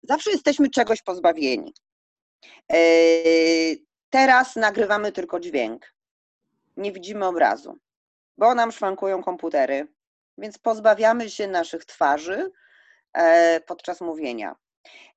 zawsze 0.03 0.31
jesteśmy 0.31 0.71
czegoś 0.71 1.03
pozbawieni. 1.03 1.73
Teraz 4.11 4.57
nagrywamy 4.57 5.13
tylko 5.13 5.41
dźwięk. 5.41 5.95
Nie 6.77 6.93
widzimy 6.93 7.27
obrazu, 7.27 7.79
bo 8.39 8.55
nam 8.55 8.73
szwankują 8.73 9.23
komputery, 9.23 9.89
więc 10.39 10.59
pozbawiamy 10.59 11.31
się 11.31 11.49
naszych 11.49 11.85
twarzy, 11.85 12.51
E, 13.13 13.61
podczas 13.61 14.01
mówienia. 14.01 14.57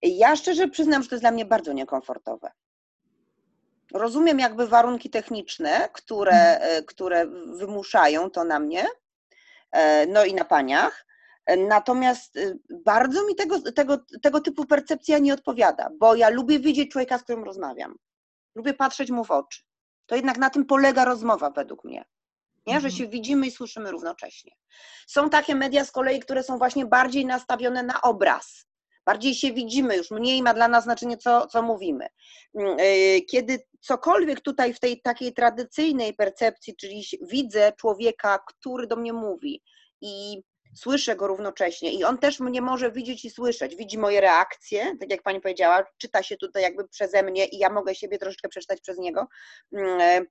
Ja 0.01 0.35
szczerze 0.35 0.67
przyznam, 0.67 1.03
że 1.03 1.09
to 1.09 1.15
jest 1.15 1.23
dla 1.23 1.31
mnie 1.31 1.45
bardzo 1.45 1.73
niekomfortowe. 1.73 2.51
Rozumiem 3.93 4.39
jakby 4.39 4.67
warunki 4.67 5.09
techniczne, 5.09 5.89
które, 5.93 6.59
e, 6.59 6.83
które 6.83 7.27
wymuszają 7.57 8.29
to 8.29 8.43
na 8.43 8.59
mnie, 8.59 8.85
e, 9.71 10.07
no 10.07 10.25
i 10.25 10.33
na 10.33 10.45
paniach. 10.45 11.05
Natomiast 11.57 12.39
bardzo 12.85 13.27
mi 13.27 13.35
tego, 13.35 13.71
tego, 13.71 13.97
tego 14.21 14.41
typu 14.41 14.65
percepcja 14.65 15.19
nie 15.19 15.33
odpowiada, 15.33 15.89
bo 15.99 16.15
ja 16.15 16.29
lubię 16.29 16.59
widzieć 16.59 16.91
człowieka, 16.91 17.17
z 17.17 17.23
którym 17.23 17.43
rozmawiam. 17.43 17.95
Lubię 18.55 18.73
patrzeć 18.73 19.11
mu 19.11 19.23
w 19.23 19.31
oczy. 19.31 19.63
To 20.05 20.15
jednak 20.15 20.37
na 20.37 20.49
tym 20.49 20.65
polega 20.65 21.05
rozmowa 21.05 21.49
według 21.49 21.83
mnie 21.83 22.05
nie? 22.67 22.73
że 22.73 22.87
mhm. 22.87 22.93
się 22.93 23.07
widzimy 23.07 23.47
i 23.47 23.51
słyszymy 23.51 23.91
równocześnie. 23.91 24.51
Są 25.07 25.29
takie 25.29 25.55
media 25.55 25.85
z 25.85 25.91
kolei, 25.91 26.19
które 26.19 26.43
są 26.43 26.57
właśnie 26.57 26.85
bardziej 26.85 27.25
nastawione 27.25 27.83
na 27.83 28.01
obraz. 28.01 28.65
Bardziej 29.05 29.35
się 29.35 29.53
widzimy, 29.53 29.97
już 29.97 30.11
mniej 30.11 30.41
ma 30.41 30.53
dla 30.53 30.67
nas 30.67 30.83
znaczenie, 30.83 31.17
co, 31.17 31.47
co 31.47 31.61
mówimy. 31.61 32.07
Mm, 32.55 32.77
y, 32.79 33.21
kiedy 33.21 33.59
cokolwiek 33.81 34.41
tutaj 34.41 34.73
w 34.73 34.79
tej 34.79 35.01
takiej 35.01 35.33
tradycyjnej 35.33 36.13
percepcji, 36.13 36.75
czyli 36.75 37.03
widzę 37.21 37.73
człowieka, 37.79 38.39
który 38.47 38.87
do 38.87 38.95
mnie 38.95 39.13
mówi 39.13 39.63
i 40.01 40.43
słyszę 40.75 41.15
go 41.15 41.27
równocześnie 41.27 41.93
i 41.93 42.03
on 42.03 42.17
też 42.17 42.39
mnie 42.39 42.61
może 42.61 42.91
widzieć 42.91 43.25
i 43.25 43.29
słyszeć, 43.29 43.75
widzi 43.75 43.97
moje 43.97 44.21
reakcje, 44.21 44.97
tak 44.99 45.11
jak 45.11 45.23
pani 45.23 45.41
powiedziała, 45.41 45.85
czyta 45.97 46.23
się 46.23 46.37
tutaj 46.37 46.63
jakby 46.63 46.87
przeze 46.87 47.23
mnie 47.23 47.45
i 47.45 47.57
ja 47.57 47.69
mogę 47.69 47.95
siebie 47.95 48.17
troszeczkę 48.17 48.49
przeczytać 48.49 48.81
przez 48.81 48.97
niego, 48.97 49.27
mm, 49.73 50.01
y, 50.23 50.27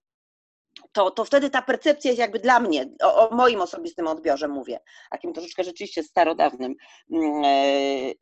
to, 0.92 1.10
to 1.10 1.24
wtedy 1.24 1.50
ta 1.50 1.62
percepcja 1.62 2.10
jest 2.10 2.20
jakby 2.20 2.38
dla 2.38 2.60
mnie, 2.60 2.90
o, 3.02 3.30
o, 3.30 3.36
moim 3.36 3.60
osobistym 3.60 4.06
odbiorze 4.06 4.48
mówię, 4.48 4.80
takim 5.10 5.32
troszeczkę 5.32 5.64
rzeczywiście 5.64 6.02
starodawnym, 6.02 6.74
mm, 7.12 7.44
e, 7.44 8.12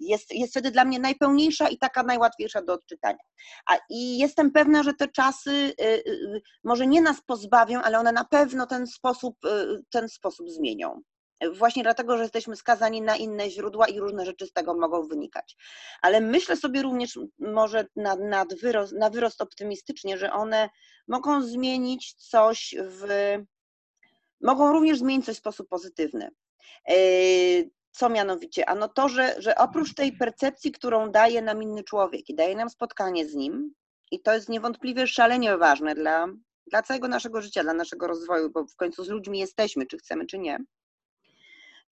jest, 0.00 0.34
jest 0.34 0.52
wtedy 0.52 0.70
dla 0.70 0.84
mnie 0.84 0.98
najpełniejsza 0.98 1.68
i 1.68 1.78
taka 1.78 2.02
najłatwiejsza 2.02 2.62
do 2.62 2.72
odczytania. 2.72 3.18
A, 3.66 3.76
I 3.90 4.18
jestem 4.18 4.50
pewna, 4.50 4.82
że 4.82 4.94
te 4.94 5.08
czasy 5.08 5.50
y, 5.50 5.84
y, 5.84 6.10
y, 6.10 6.42
może 6.64 6.86
nie 6.86 7.02
nas 7.02 7.22
pozbawią, 7.26 7.80
ale 7.80 7.98
one 7.98 8.12
na 8.12 8.24
pewno 8.24 8.66
ten 8.66 8.86
sposób, 8.86 9.36
ten 9.90 10.08
sposób 10.08 10.50
zmienią 10.50 11.02
właśnie 11.52 11.82
dlatego, 11.82 12.16
że 12.16 12.22
jesteśmy 12.22 12.56
skazani 12.56 13.02
na 13.02 13.16
inne 13.16 13.50
źródła 13.50 13.88
i 13.88 14.00
różne 14.00 14.26
rzeczy 14.26 14.46
z 14.46 14.52
tego 14.52 14.74
mogą 14.74 15.08
wynikać. 15.08 15.56
Ale 16.02 16.20
myślę 16.20 16.56
sobie 16.56 16.82
również 16.82 17.18
może 17.38 17.86
na, 17.96 18.16
na, 18.16 18.44
wyrost, 18.62 18.92
na 18.92 19.10
wyrost 19.10 19.42
optymistycznie, 19.42 20.18
że 20.18 20.32
one 20.32 20.70
mogą 21.08 21.42
zmienić 21.42 22.14
coś 22.14 22.74
w. 22.78 23.06
mogą 24.40 24.72
również 24.72 24.98
zmienić 24.98 25.26
coś 25.26 25.36
w 25.36 25.38
sposób 25.38 25.68
pozytywny. 25.68 26.30
E, 26.88 26.94
co 27.92 28.08
mianowicie? 28.08 28.68
Ano 28.68 28.88
to, 28.88 29.08
że, 29.08 29.34
że 29.38 29.56
oprócz 29.56 29.94
tej 29.94 30.12
percepcji, 30.12 30.72
którą 30.72 31.10
daje 31.10 31.42
nam 31.42 31.62
inny 31.62 31.84
człowiek 31.84 32.28
i 32.28 32.34
daje 32.34 32.56
nam 32.56 32.70
spotkanie 32.70 33.28
z 33.28 33.34
nim, 33.34 33.74
i 34.10 34.20
to 34.20 34.34
jest 34.34 34.48
niewątpliwie 34.48 35.06
szalenie 35.06 35.56
ważne 35.56 35.94
dla, 35.94 36.26
dla 36.66 36.82
całego 36.82 37.08
naszego 37.08 37.42
życia, 37.42 37.62
dla 37.62 37.74
naszego 37.74 38.06
rozwoju, 38.06 38.50
bo 38.50 38.64
w 38.64 38.76
końcu 38.76 39.04
z 39.04 39.08
ludźmi 39.08 39.38
jesteśmy, 39.38 39.86
czy 39.86 39.98
chcemy, 39.98 40.26
czy 40.26 40.38
nie 40.38 40.58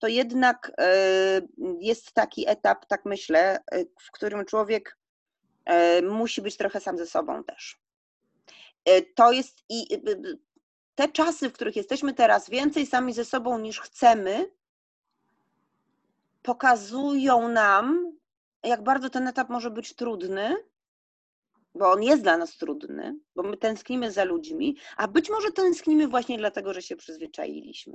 to 0.03 0.09
jednak 0.09 0.73
e, 0.79 1.41
jest 1.81 2.13
taki 2.13 2.49
etap, 2.49 2.87
tak 2.87 3.05
myślę, 3.05 3.59
e, 3.73 3.85
w 4.01 4.11
którym 4.13 4.45
człowiek 4.45 4.99
e, 5.65 6.03
musi 6.03 6.43
być 6.43 6.57
trochę 6.57 6.81
sam 6.81 6.99
ze 6.99 7.07
sobą 7.07 7.45
też. 7.45 7.81
To 9.15 9.33
jest 9.33 9.59
i 9.69 10.03
te 10.95 11.09
czasy, 11.09 11.49
w 11.49 11.53
których 11.53 11.77
jesteśmy 11.77 12.15
teraz 12.15 12.51
więcej 12.51 12.87
sami 12.87 13.13
ze 13.13 13.25
sobą 13.25 13.59
niż 13.59 13.81
chcemy, 13.81 14.51
pokazują 16.43 17.49
nam, 17.49 18.13
jak 18.63 18.83
bardzo 18.83 19.11
ten 19.11 19.29
etap 19.29 19.49
może 19.49 19.71
być 19.71 19.95
trudny, 19.95 20.57
bo 21.75 21.91
on 21.91 22.03
jest 22.03 22.23
dla 22.23 22.37
nas 22.37 22.57
trudny, 22.57 23.17
bo 23.37 23.43
my 23.43 23.57
tęsknimy 23.57 24.11
za 24.11 24.25
ludźmi, 24.25 24.77
a 24.97 25.09
być 25.09 25.31
może 25.31 25.53
tęsknimy 25.53 26.09
właśnie 26.09 26.39
dlatego, 26.39 26.75
że 26.75 26.83
się 26.83 26.97
przyzwyczailiśmy. 26.97 27.95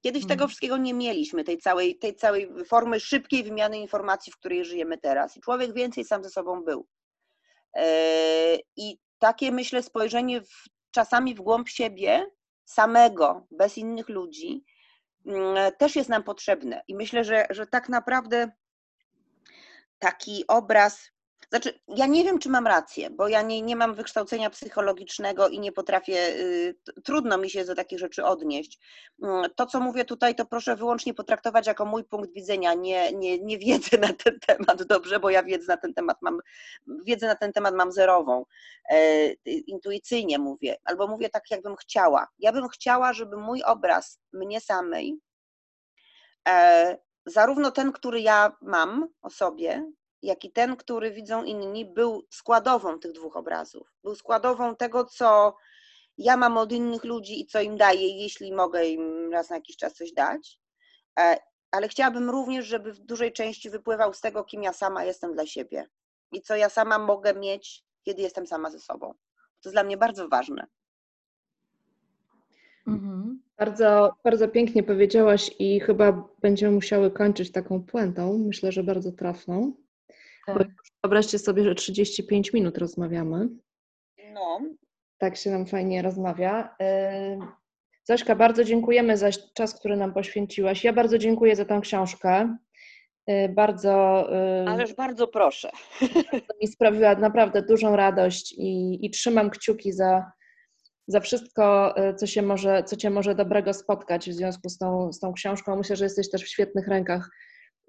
Kiedyś 0.00 0.22
tego 0.22 0.32
mhm. 0.32 0.48
wszystkiego 0.48 0.76
nie 0.76 0.94
mieliśmy, 0.94 1.44
tej 1.44 1.58
całej, 1.58 1.98
tej 1.98 2.16
całej 2.16 2.64
formy 2.64 3.00
szybkiej 3.00 3.44
wymiany 3.44 3.78
informacji, 3.78 4.32
w 4.32 4.36
której 4.36 4.64
żyjemy 4.64 4.98
teraz. 4.98 5.36
I 5.36 5.40
człowiek 5.40 5.74
więcej 5.74 6.04
sam 6.04 6.24
ze 6.24 6.30
sobą 6.30 6.64
był. 6.64 6.86
E, 7.76 8.56
I 8.76 8.98
takie, 9.18 9.52
myślę, 9.52 9.82
spojrzenie 9.82 10.40
w, 10.40 10.64
czasami 10.90 11.34
w 11.34 11.40
głąb 11.40 11.68
siebie, 11.68 12.26
samego, 12.64 13.46
bez 13.50 13.78
innych 13.78 14.08
ludzi, 14.08 14.64
mm, 15.26 15.72
też 15.78 15.96
jest 15.96 16.08
nam 16.08 16.22
potrzebne. 16.22 16.82
I 16.88 16.94
myślę, 16.94 17.24
że, 17.24 17.46
że 17.50 17.66
tak 17.66 17.88
naprawdę 17.88 18.50
taki 19.98 20.44
obraz 20.48 21.10
znaczy, 21.50 21.80
ja 21.88 22.06
nie 22.06 22.24
wiem, 22.24 22.38
czy 22.38 22.48
mam 22.48 22.66
rację, 22.66 23.10
bo 23.10 23.28
ja 23.28 23.42
nie, 23.42 23.62
nie 23.62 23.76
mam 23.76 23.94
wykształcenia 23.94 24.50
psychologicznego 24.50 25.48
i 25.48 25.60
nie 25.60 25.72
potrafię, 25.72 26.28
y, 26.28 26.74
trudno 27.04 27.38
mi 27.38 27.50
się 27.50 27.64
do 27.64 27.74
takich 27.74 27.98
rzeczy 27.98 28.24
odnieść. 28.24 28.78
Mm, 29.22 29.50
to, 29.56 29.66
co 29.66 29.80
mówię 29.80 30.04
tutaj, 30.04 30.34
to 30.34 30.46
proszę 30.46 30.76
wyłącznie 30.76 31.14
potraktować 31.14 31.66
jako 31.66 31.84
mój 31.84 32.04
punkt 32.04 32.32
widzenia, 32.32 32.74
nie, 32.74 33.12
nie, 33.12 33.38
nie 33.38 33.58
wiedzę 33.58 33.98
na 33.98 34.12
ten 34.12 34.38
temat, 34.46 34.82
dobrze, 34.82 35.20
bo 35.20 35.30
ja 35.30 35.42
wiedzę 35.42 35.66
na 35.68 35.76
ten 35.76 35.94
temat 35.94 36.16
mam, 36.22 36.40
wiedzę 36.86 37.26
na 37.26 37.34
ten 37.34 37.52
temat 37.52 37.74
mam 37.74 37.92
zerową. 37.92 38.44
E, 38.90 39.26
intuicyjnie 39.44 40.38
mówię, 40.38 40.76
albo 40.84 41.06
mówię 41.06 41.28
tak, 41.28 41.50
jakbym 41.50 41.76
chciała. 41.76 42.28
Ja 42.38 42.52
bym 42.52 42.68
chciała, 42.68 43.12
żeby 43.12 43.36
mój 43.36 43.62
obraz 43.62 44.20
mnie 44.32 44.60
samej, 44.60 45.18
e, 46.48 46.98
zarówno 47.26 47.70
ten, 47.70 47.92
który 47.92 48.20
ja 48.20 48.56
mam 48.62 49.08
o 49.22 49.30
sobie, 49.30 49.92
jak 50.22 50.44
i 50.44 50.52
ten, 50.52 50.76
który 50.76 51.10
widzą 51.10 51.44
inni, 51.44 51.86
był 51.86 52.26
składową 52.30 52.98
tych 52.98 53.12
dwóch 53.12 53.36
obrazów. 53.36 53.92
Był 54.04 54.14
składową 54.14 54.76
tego, 54.76 55.04
co 55.04 55.56
ja 56.18 56.36
mam 56.36 56.58
od 56.58 56.72
innych 56.72 57.04
ludzi 57.04 57.40
i 57.40 57.46
co 57.46 57.60
im 57.60 57.76
daję, 57.76 58.22
jeśli 58.22 58.52
mogę 58.52 58.86
im 58.86 59.32
raz 59.32 59.50
na 59.50 59.56
jakiś 59.56 59.76
czas 59.76 59.94
coś 59.94 60.12
dać. 60.12 60.60
E, 61.18 61.38
ale 61.70 61.88
chciałabym 61.88 62.30
również, 62.30 62.66
żeby 62.66 62.92
w 62.92 62.98
dużej 62.98 63.32
części 63.32 63.70
wypływał 63.70 64.14
z 64.14 64.20
tego, 64.20 64.44
kim 64.44 64.62
ja 64.62 64.72
sama 64.72 65.04
jestem 65.04 65.32
dla 65.32 65.46
siebie 65.46 65.88
i 66.32 66.42
co 66.42 66.56
ja 66.56 66.68
sama 66.68 66.98
mogę 66.98 67.34
mieć, 67.34 67.84
kiedy 68.02 68.22
jestem 68.22 68.46
sama 68.46 68.70
ze 68.70 68.80
sobą. 68.80 69.14
To 69.36 69.68
jest 69.68 69.74
dla 69.74 69.84
mnie 69.84 69.96
bardzo 69.96 70.28
ważne. 70.28 70.66
Mhm. 72.86 73.42
Bardzo, 73.58 74.12
bardzo 74.24 74.48
pięknie 74.48 74.82
powiedziałaś 74.82 75.50
i 75.58 75.80
chyba 75.80 76.28
będziemy 76.40 76.74
musiały 76.74 77.10
kończyć 77.10 77.52
taką 77.52 77.82
puentą. 77.82 78.38
Myślę, 78.38 78.72
że 78.72 78.84
bardzo 78.84 79.12
trafną. 79.12 79.72
Tak. 80.54 80.68
Wyobraźcie 81.04 81.38
sobie, 81.38 81.64
że 81.64 81.74
35 81.74 82.52
minut 82.52 82.78
rozmawiamy. 82.78 83.48
No. 84.32 84.60
Tak 85.18 85.36
się 85.36 85.50
nam 85.50 85.66
fajnie 85.66 86.02
rozmawia. 86.02 86.76
Zośka, 88.04 88.36
bardzo 88.36 88.64
dziękujemy 88.64 89.16
za 89.16 89.30
czas, 89.54 89.78
który 89.78 89.96
nam 89.96 90.14
poświęciłaś. 90.14 90.84
Ja 90.84 90.92
bardzo 90.92 91.18
dziękuję 91.18 91.56
za 91.56 91.64
tę 91.64 91.80
książkę. 91.82 92.56
Bardzo. 93.48 94.24
Ależ 94.68 94.94
bardzo 94.94 95.28
proszę. 95.28 95.70
Mi 96.62 96.68
sprawiła 96.68 97.14
naprawdę 97.14 97.62
dużą 97.62 97.96
radość 97.96 98.52
i, 98.52 98.98
i 99.06 99.10
trzymam 99.10 99.50
kciuki 99.50 99.92
za, 99.92 100.32
za 101.06 101.20
wszystko, 101.20 101.94
co, 102.16 102.26
się 102.26 102.42
może, 102.42 102.84
co 102.84 102.96
Cię 102.96 103.10
może 103.10 103.34
dobrego 103.34 103.74
spotkać 103.74 104.30
w 104.30 104.34
związku 104.34 104.68
z 104.68 104.78
tą, 104.78 105.12
z 105.12 105.20
tą 105.20 105.32
książką. 105.32 105.76
Myślę, 105.76 105.96
że 105.96 106.04
jesteś 106.04 106.30
też 106.30 106.42
w 106.42 106.48
świetnych 106.48 106.88
rękach 106.88 107.30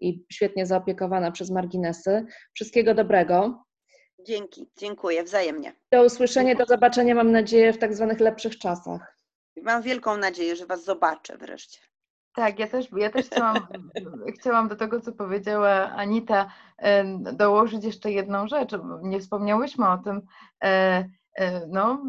i 0.01 0.25
świetnie 0.31 0.65
zaopiekowana 0.65 1.31
przez 1.31 1.51
marginesy. 1.51 2.25
Wszystkiego 2.53 2.93
dobrego. 2.93 3.63
Dzięki, 4.27 4.69
dziękuję, 4.77 5.23
wzajemnie. 5.23 5.73
Do 5.91 6.03
usłyszenia, 6.03 6.55
do 6.55 6.65
zobaczenia, 6.65 7.15
mam 7.15 7.31
nadzieję, 7.31 7.73
w 7.73 7.77
tak 7.77 7.95
zwanych 7.95 8.19
lepszych 8.19 8.57
czasach. 8.57 9.17
Mam 9.63 9.81
wielką 9.81 10.17
nadzieję, 10.17 10.55
że 10.55 10.65
Was 10.65 10.83
zobaczę 10.83 11.37
wreszcie. 11.37 11.79
Tak, 12.35 12.59
ja 12.59 12.67
też, 12.67 12.87
ja 12.97 13.09
też 13.09 13.25
chciałam, 13.25 13.67
chciałam 14.39 14.67
do 14.67 14.75
tego, 14.75 15.01
co 15.01 15.11
powiedziała 15.11 15.91
Anita, 15.95 16.51
dołożyć 17.33 17.83
jeszcze 17.83 18.11
jedną 18.11 18.47
rzecz. 18.47 18.71
Nie 19.01 19.19
wspomniałyśmy 19.19 19.89
o 19.89 19.97
tym. 19.97 20.21
E, 21.39 21.67
No, 21.67 22.01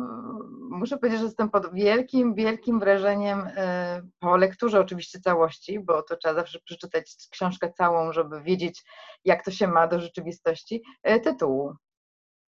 muszę 0.70 0.98
powiedzieć, 0.98 1.18
że 1.20 1.24
jestem 1.26 1.50
pod 1.50 1.74
wielkim, 1.74 2.34
wielkim 2.34 2.80
wrażeniem 2.80 3.48
e, 3.56 4.02
po 4.18 4.36
lekturze 4.36 4.80
oczywiście 4.80 5.20
całości, 5.20 5.80
bo 5.80 6.02
to 6.02 6.16
trzeba 6.16 6.34
zawsze 6.34 6.60
przeczytać 6.60 7.16
książkę 7.30 7.72
całą, 7.72 8.12
żeby 8.12 8.42
wiedzieć, 8.42 8.84
jak 9.24 9.44
to 9.44 9.50
się 9.50 9.66
ma 9.68 9.86
do 9.86 10.00
rzeczywistości, 10.00 10.82
e, 11.02 11.20
tytułu. 11.20 11.74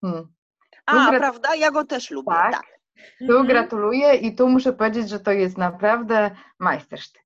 Hmm. 0.04 0.26
A, 0.86 1.10
prawda? 1.10 1.54
Ja 1.54 1.70
go 1.70 1.84
też 1.84 2.10
lubię. 2.10 2.32
Tak. 2.34 2.52
Tak. 2.52 2.66
Tu 3.18 3.24
Mhm. 3.24 3.46
gratuluję 3.46 4.14
i 4.14 4.34
tu 4.36 4.48
muszę 4.48 4.72
powiedzieć, 4.72 5.08
że 5.08 5.20
to 5.20 5.32
jest 5.32 5.58
naprawdę 5.58 6.30
majstersztyk. 6.58 7.22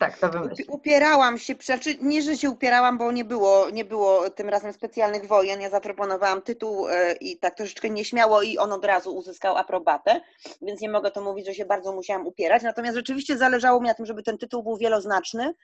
Tak, 0.00 0.18
to 0.18 0.28
wymyślił. 0.28 0.66
Upierałam 0.70 1.38
się, 1.38 1.54
znaczy 1.64 1.94
nie, 2.00 2.22
że 2.22 2.36
się 2.36 2.50
upierałam, 2.50 2.98
bo 2.98 3.12
nie 3.12 3.24
było, 3.24 3.70
nie 3.70 3.84
było 3.84 4.30
tym 4.30 4.48
razem 4.48 4.72
specjalnych 4.72 5.26
wojen. 5.26 5.60
Ja 5.60 5.70
zaproponowałam 5.70 6.42
tytuł 6.42 6.88
e, 6.88 7.12
i 7.12 7.38
tak 7.38 7.56
troszeczkę 7.56 7.90
nieśmiało 7.90 8.42
i 8.42 8.58
on 8.58 8.72
od 8.72 8.84
razu 8.84 9.16
uzyskał 9.16 9.56
aprobatę, 9.56 10.20
więc 10.62 10.80
nie 10.80 10.90
mogę 10.90 11.10
to 11.10 11.20
mówić, 11.20 11.46
że 11.46 11.54
się 11.54 11.64
bardzo 11.64 11.92
musiałam 11.92 12.26
upierać. 12.26 12.62
Natomiast 12.62 12.96
rzeczywiście 12.96 13.38
zależało 13.38 13.80
mi 13.80 13.88
na 13.88 13.94
tym, 13.94 14.06
żeby 14.06 14.22
ten 14.22 14.38
tytuł 14.38 14.62
był 14.62 14.76
wieloznaczny, 14.76 15.54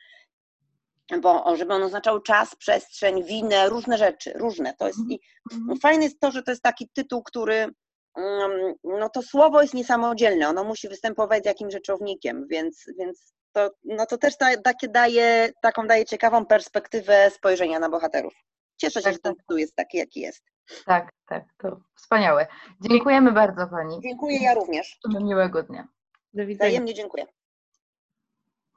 bo 1.23 1.57
żeby 1.57 1.75
on 1.75 1.83
oznaczał 1.83 2.21
czas, 2.21 2.57
przestrzeń, 2.57 3.25
winę, 3.25 3.69
różne 3.69 3.99
rzeczy, 3.99 4.33
różne. 4.33 4.75
To 4.79 4.87
jest 4.87 4.99
i 5.11 5.21
Mhm. 5.53 5.79
Fajne 5.79 6.05
jest 6.05 6.21
to, 6.21 6.31
że 6.31 6.43
to 6.43 6.51
jest 6.51 6.63
taki 6.63 6.89
tytuł, 6.89 7.23
który 7.23 7.67
mm, 8.17 8.75
no 8.85 9.09
to 9.09 9.23
słowo 9.23 9.63
jest 9.63 9.75
niesamodzielne, 9.75 10.49
ono 10.49 10.65
musi 10.65 10.89
występować 10.89 11.43
z 11.43 11.47
jakimś 11.47 11.73
rzeczownikiem, 11.73 12.47
więc, 12.51 12.85
więc 12.99 13.35
to, 13.53 13.71
no 13.85 14.07
to 14.07 14.19
też 14.19 14.37
ta, 14.37 14.57
takie 14.57 14.89
daje, 14.89 15.53
taką 15.63 15.87
daje 15.87 16.05
ciekawą 16.05 16.47
perspektywę 16.47 17.31
spojrzenia 17.31 17.79
na 17.79 17.89
bohaterów. 17.89 18.35
Cieszę 18.77 19.01
się, 19.01 19.05
Tak, 19.05 19.13
że 19.13 19.19
ten 19.19 19.35
tak. 19.35 19.43
tytuł 19.43 19.57
jest 19.59 19.77
taki, 19.77 19.99
jaki 19.99 20.21
jest. 20.21 20.45
Tak, 20.87 21.11
tak, 21.27 21.45
to 21.59 21.81
wspaniałe. 21.97 22.47
Dziękujemy 22.81 23.33
bardzo 23.33 23.67
Pani. 23.67 24.01
Dziękuję, 24.03 24.39
ja 24.43 24.55
również. 24.55 24.99
Miłego 25.21 25.63
dnia. 25.63 25.89
Do 26.35 26.47
widzenia. 26.47 26.69
Wzajemnie 26.71 26.95
dziękuję. 26.95 27.27